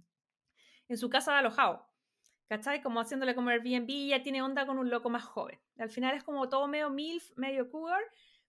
[0.87, 1.87] en su casa de alojado.
[2.49, 2.81] ¿Cachai?
[2.81, 5.59] Como haciéndole como Airbnb ya tiene onda con un loco más joven.
[5.77, 8.01] Al final es como todo medio MILF, medio cougar.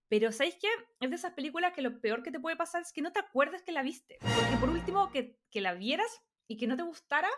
[0.08, 0.68] Pero ¿sabéis qué?
[1.00, 3.18] Es de esas películas que lo peor que te puede pasar es que no te
[3.18, 4.18] acuerdes que la viste.
[4.20, 7.28] Porque por último, que, que la vieras y que no te gustara,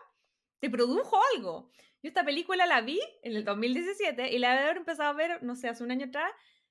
[0.61, 1.71] te produjo algo.
[2.03, 5.57] Yo esta película la vi en el 2017 y la haber empezado a ver, no
[5.57, 6.31] sé, hace un año atrás,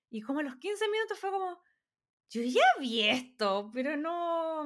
[0.10, 1.60] y como a los 15 minutos fue como,
[2.30, 4.66] yo ya vi esto, pero no,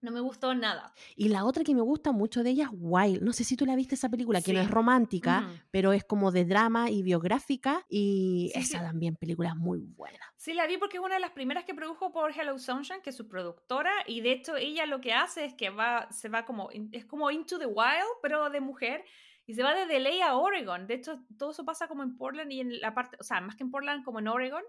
[0.00, 0.92] no me gustó nada.
[1.16, 3.22] Y la otra que me gusta mucho de ella es Wild.
[3.22, 4.66] No sé si tú la viste esa película, que no Sí.
[4.66, 5.60] es romántica, Mm.
[5.72, 7.84] pero es como de drama y biográfica.
[7.88, 8.84] Y Sí, esa sí.
[8.84, 10.20] también película muy buena.
[10.36, 13.10] Sí, la vi porque es una de las primeras que produjo por Hello Sunshine, que
[13.10, 16.44] es su productora, y de hecho ella lo que hace es que va, se va
[16.44, 19.04] como, es como Into the Wild, pero de mujer,
[19.46, 20.86] y se va desde LA a Oregon.
[20.86, 23.56] De hecho, todo eso pasa como en Portland y en la parte, o sea, más
[23.56, 24.64] que en Portland, como en Oregon,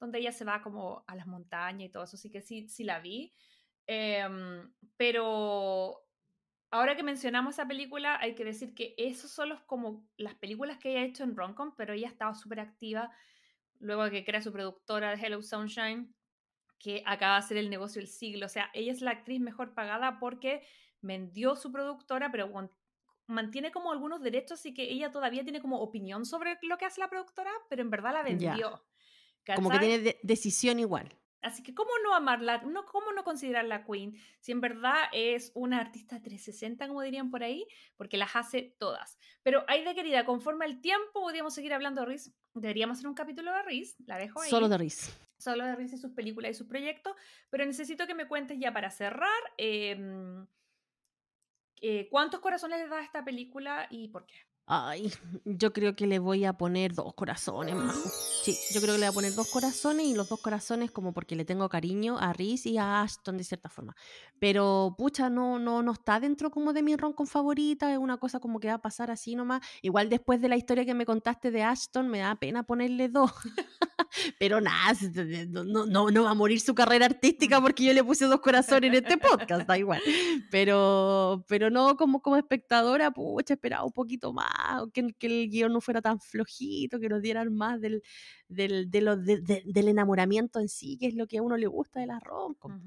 [0.00, 2.84] donde ella se va como a las montañas y todo eso, así que sí, sí
[2.84, 3.32] la vi.
[3.86, 6.04] Em, pero
[6.70, 10.78] ahora que mencionamos esa película, hay que decir que esos son los, como las películas
[10.78, 13.10] que ella ha hecho en Roncom, pero ella ha estado súper activa
[13.80, 16.14] luego de que crea su productora de Hello Sunshine,
[16.78, 18.46] que acaba de hacer el negocio del siglo.
[18.46, 20.66] O sea, ella es la actriz mejor pagada porque
[21.00, 22.72] vendió su productora, pero con-
[23.28, 27.00] mantiene como algunos derechos y que ella todavía tiene como opinión sobre lo que hace
[27.00, 28.82] la productora, pero en verdad la vendió.
[29.54, 31.14] Como que tiene de- decisión igual.
[31.40, 32.62] Así que, ¿cómo no amarla?
[32.62, 34.16] No, ¿Cómo no considerarla Queen?
[34.40, 37.64] Si en verdad es una artista 360, como dirían por ahí,
[37.96, 39.16] porque las hace todas.
[39.44, 42.32] Pero, ay de querida, conforme al tiempo, podríamos seguir hablando de Reese.
[42.54, 44.50] Deberíamos hacer un capítulo de Reese, la dejo ahí.
[44.50, 45.16] Solo de Riz.
[45.38, 47.14] Solo de Reese y sus películas y sus proyectos.
[47.50, 49.30] Pero necesito que me cuentes ya para cerrar.
[49.58, 50.44] em,
[51.82, 54.34] eh, ¿Cuántos corazones le das a esta película y por qué?
[54.70, 55.10] Ay,
[55.46, 58.06] yo creo que le voy a poner dos corazones, majo.
[58.42, 61.14] Sí, yo creo que le voy a poner dos corazones y los dos corazones como
[61.14, 63.96] porque le tengo cariño a Riz y a Ashton de cierta forma.
[64.38, 68.40] Pero pucha, no, no, no está dentro como de mi roncon favorita, es una cosa
[68.40, 69.62] como que va a pasar así nomás.
[69.80, 73.32] Igual después de la historia que me contaste de Ashton, me da pena ponerle dos.
[74.38, 74.92] Pero nada,
[75.48, 78.40] no, no, no, no va a morir su carrera artística porque yo le puse dos
[78.40, 80.00] corazones en este podcast, da igual.
[80.50, 84.46] Pero, pero no, como, como espectadora, pucha, esperaba un poquito más,
[84.82, 88.02] o que, el- que el guion no fuera tan flojito, que nos dieran más del,
[88.48, 91.56] del, de lo- de- de- del enamoramiento en sí, que es lo que a uno
[91.56, 92.80] le gusta de la romcom.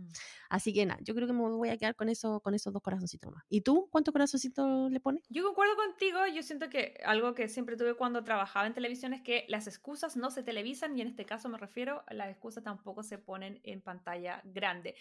[0.49, 2.81] Así que nada, yo creo que me voy a quedar con, eso, con esos dos
[2.81, 3.43] corazoncitos más.
[3.49, 3.87] ¿Y tú?
[3.91, 5.23] ¿Cuántos corazoncitos le pones?
[5.29, 9.21] Yo concuerdo contigo, yo siento que algo que siempre tuve cuando trabajaba en televisión es
[9.21, 13.03] que las excusas no se televisan y en este caso me refiero las excusas tampoco
[13.03, 14.95] se ponen en pantalla grande.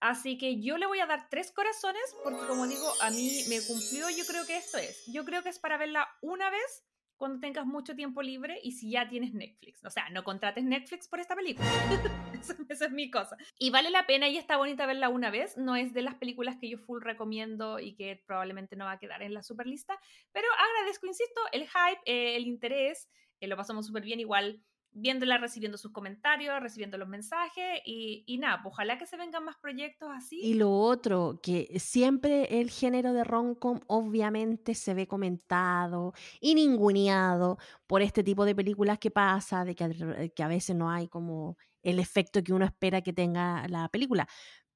[0.00, 3.60] Así que yo le voy a dar tres corazones porque como digo, a mí me
[3.66, 6.84] cumplió, yo creo que esto es, yo creo que es para verla una vez
[7.16, 9.84] cuando tengas mucho tiempo libre y si ya tienes Netflix.
[9.84, 11.66] O sea, no contrates Netflix por esta película.
[12.68, 13.36] Esa es mi cosa.
[13.58, 15.56] Y vale la pena y está bonita verla una vez.
[15.56, 18.98] No es de las películas que yo full recomiendo y que probablemente no va a
[18.98, 19.98] quedar en la super lista.
[20.32, 23.08] Pero agradezco, insisto, el hype, eh, el interés.
[23.40, 24.20] eh, lo pasamos súper bien.
[24.20, 24.62] Igual
[24.94, 29.56] viéndola, recibiendo sus comentarios, recibiendo los mensajes y, nada, pues ojalá que se vengan más
[29.56, 30.40] proyectos así.
[30.40, 37.58] Y lo otro, que siempre el género de romcom obviamente se ve comentado y ninguneado
[37.86, 41.56] por este tipo de películas que pasa, de que, que a veces no hay como
[41.82, 44.26] el efecto que uno espera que tenga la película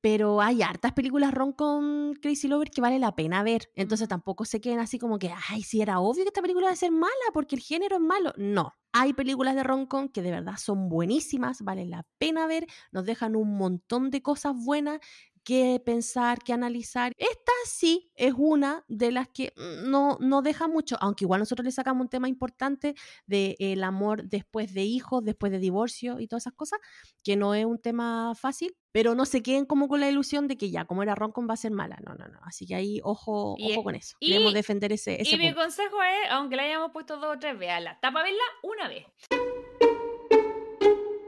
[0.01, 3.71] pero hay hartas películas ron con Crazy Lover que vale la pena ver.
[3.75, 6.73] Entonces tampoco se queden así como que, ay, si era obvio que esta película va
[6.73, 8.33] a ser mala porque el género es malo.
[8.37, 12.67] No, hay películas de ron con que de verdad son buenísimas, valen la pena ver,
[12.91, 15.01] nos dejan un montón de cosas buenas
[15.49, 17.15] que pensar, que analizar.
[17.17, 21.65] Esta sí es una de las que mm, no, no deja mucho, aunque igual nosotros
[21.65, 22.95] le sacamos un tema importante
[23.25, 26.81] del el amor después de hijos, después de divorcio y todas esas cosas,
[27.25, 30.59] que no es un tema fácil, pero no se queden como con la ilusión de
[30.59, 31.97] que ya, como era Roncon va a ser mala.
[32.05, 32.41] No, no, no.
[32.43, 34.19] Así que ahí, ojo, ojo con eso.
[34.21, 37.59] Queremos defender ese, ese Y mi consejo es, aunque la hayamos puesto dos o tres,
[37.59, 37.99] véala.
[38.03, 39.07] Tapa verla una vez.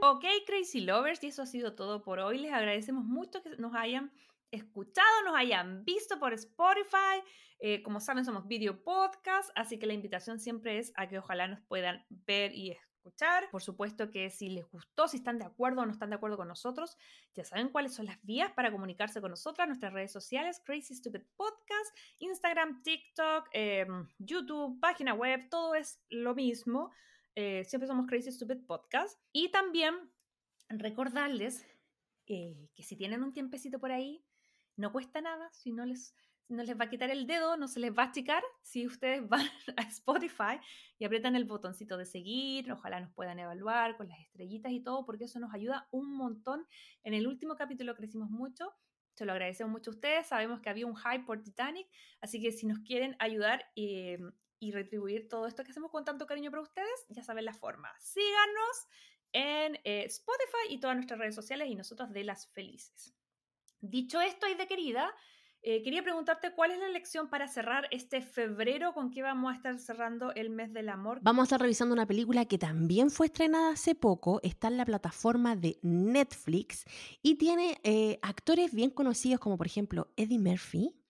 [0.03, 2.39] Ok, Crazy Lovers, y eso ha sido todo por hoy.
[2.39, 4.11] Les agradecemos mucho que nos hayan
[4.49, 7.21] escuchado, nos hayan visto por Spotify.
[7.59, 11.47] Eh, como saben, somos video podcast, así que la invitación siempre es a que ojalá
[11.47, 13.47] nos puedan ver y escuchar.
[13.51, 16.35] Por supuesto que si les gustó, si están de acuerdo o no están de acuerdo
[16.35, 16.97] con nosotros,
[17.35, 21.21] ya saben cuáles son las vías para comunicarse con nosotras, nuestras redes sociales, Crazy Stupid
[21.35, 26.91] Podcast, Instagram, TikTok, em, YouTube, página web, todo es lo mismo.
[27.35, 29.19] Eh, siempre somos Crazy Stupid Podcast.
[29.31, 29.95] Y también
[30.69, 31.65] recordarles
[32.27, 34.23] eh, que si tienen un tiempecito por ahí,
[34.77, 36.15] no cuesta nada, si no les,
[36.47, 39.27] no les va a quitar el dedo, no se les va a achicar, si ustedes
[39.29, 39.45] van
[39.77, 40.59] a Spotify
[40.97, 45.05] y aprietan el botoncito de seguir, ojalá nos puedan evaluar con las estrellitas y todo,
[45.05, 46.65] porque eso nos ayuda un montón.
[47.03, 48.73] En el último capítulo crecimos mucho,
[49.13, 51.87] se lo agradecemos mucho a ustedes, sabemos que había un hype por Titanic,
[52.21, 54.19] así que si nos quieren ayudar eh,
[54.61, 57.89] y retribuir todo esto que hacemos con tanto cariño para ustedes, ya saben la forma.
[57.99, 58.87] Síganos
[59.33, 63.13] en eh, Spotify y todas nuestras redes sociales y nosotros de las felices.
[63.81, 65.11] Dicho esto y de querida,
[65.63, 69.55] eh, quería preguntarte cuál es la lección para cerrar este febrero, con qué vamos a
[69.55, 71.19] estar cerrando el mes del amor.
[71.23, 74.85] Vamos a estar revisando una película que también fue estrenada hace poco, está en la
[74.85, 76.85] plataforma de Netflix
[77.23, 81.00] y tiene eh, actores bien conocidos como por ejemplo Eddie Murphy,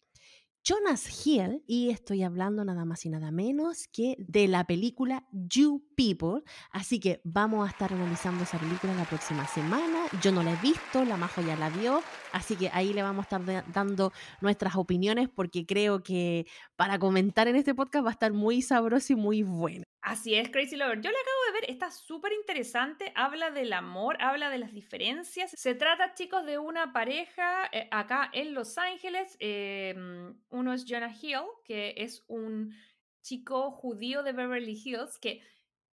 [0.63, 5.83] Jonas Hill y estoy hablando nada más y nada menos que de la película You
[5.95, 6.43] People.
[6.71, 10.05] Así que vamos a estar analizando esa película la próxima semana.
[10.21, 13.25] Yo no la he visto, la Majo ya la vio, así que ahí le vamos
[13.25, 18.13] a estar dando nuestras opiniones porque creo que para comentar en este podcast va a
[18.13, 19.83] estar muy sabroso y muy bueno.
[20.01, 20.99] Así es, Crazy Lover.
[20.99, 25.51] Yo le acabo de ver, está súper interesante, habla del amor, habla de las diferencias.
[25.51, 29.37] Se trata, chicos, de una pareja eh, acá en Los Ángeles.
[29.39, 32.75] Em, uno es Jonah Hill, que es un
[33.21, 35.43] chico judío de Beverly Hills, que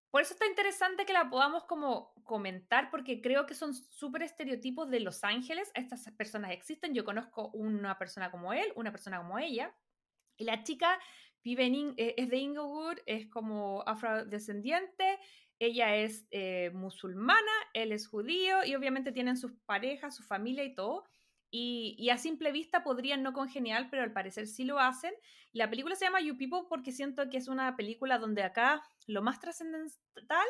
[0.09, 4.89] por eso está interesante que la podamos como comentar, porque creo que son súper estereotipos
[4.89, 5.69] de Los Ángeles.
[5.75, 6.93] Estas personas existen.
[6.93, 9.75] Yo conozco una persona como él, una persona como ella.
[10.38, 10.97] Y la chica
[11.43, 15.19] vive en, eh, es de Inglewood, es como afrodescendiente,
[15.59, 20.76] ella es eh, musulmana, él es judío y obviamente tienen sus parejas, su familia y
[20.76, 21.05] todo.
[21.49, 25.14] Y, a simple vista podrían no congeniar, pero al parecer sí lo hacen.
[25.53, 29.22] La película se llama You People porque siento que es una película donde acá lo
[29.22, 30.47] más trascendental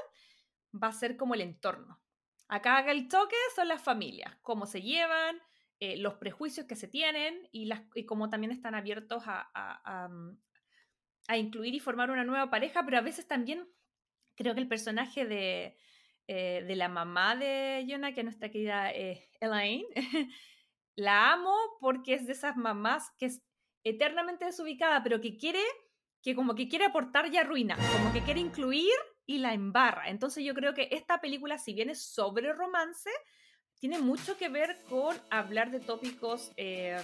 [0.73, 2.01] va a ser como el entorno.
[2.49, 5.39] Acá el toque son las familias, cómo se llevan,
[5.79, 10.46] eh, los prejuicios que se tienen y, las, cómo también están abiertos a, mm, a
[11.35, 13.67] incluir y formar una nueva pareja, pero a veces también
[14.35, 15.77] creo que el personaje de,
[16.27, 19.87] eh, de la mamá de Jonah, que es nuestra querida eh, Elaine,
[20.95, 23.41] la amo porque es de esas mamás que es
[23.83, 25.61] eternamente desubicada, pero que quiere,
[26.21, 28.93] que como que quiere aportar y arruina, como que quiere incluir
[29.25, 30.09] y la embarra.
[30.09, 33.09] Entonces yo creo que esta película, si bien es sobre romance,
[33.79, 36.53] tiene mucho que ver con hablar de tópicos...
[36.55, 36.97] Eh,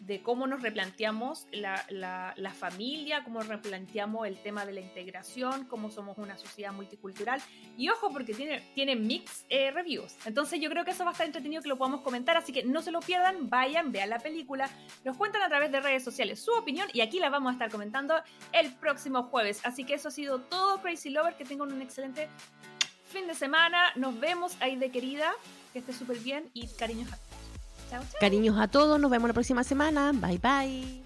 [0.00, 5.90] de cómo nos replanteamos la, la, familia, cómo replanteamos el tema de la integración, cómo
[5.90, 7.40] somos una sociedad multicultural.
[7.76, 10.14] Y ojo, porque tiene, tiene mix eh, reviews.
[10.26, 12.64] Entonces yo creo que eso va a estar entretenido que lo podamos comentar, así que
[12.64, 14.68] no se lo pierdan, vayan, vean la película,
[15.04, 17.70] nos cuentan a través de redes sociales su opinión y aquí la vamos a estar
[17.70, 18.14] comentando
[18.52, 19.60] el próximo jueves.
[19.64, 22.28] Así que eso ha sido todo, Crazy Lover, que tengan un excelente
[23.06, 25.32] fin de semana, nos vemos ahí de querida,
[25.72, 27.08] que esté súper bien y cariños
[28.20, 30.12] Cariños a todos, nos vemos la próxima semana.
[30.12, 31.02] Bye bye.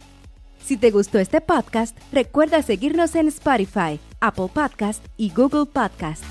[0.63, 6.23] Si te gustó este podcast, recuerda seguirnos en Spotify, Apple Podcast y Google Podcast.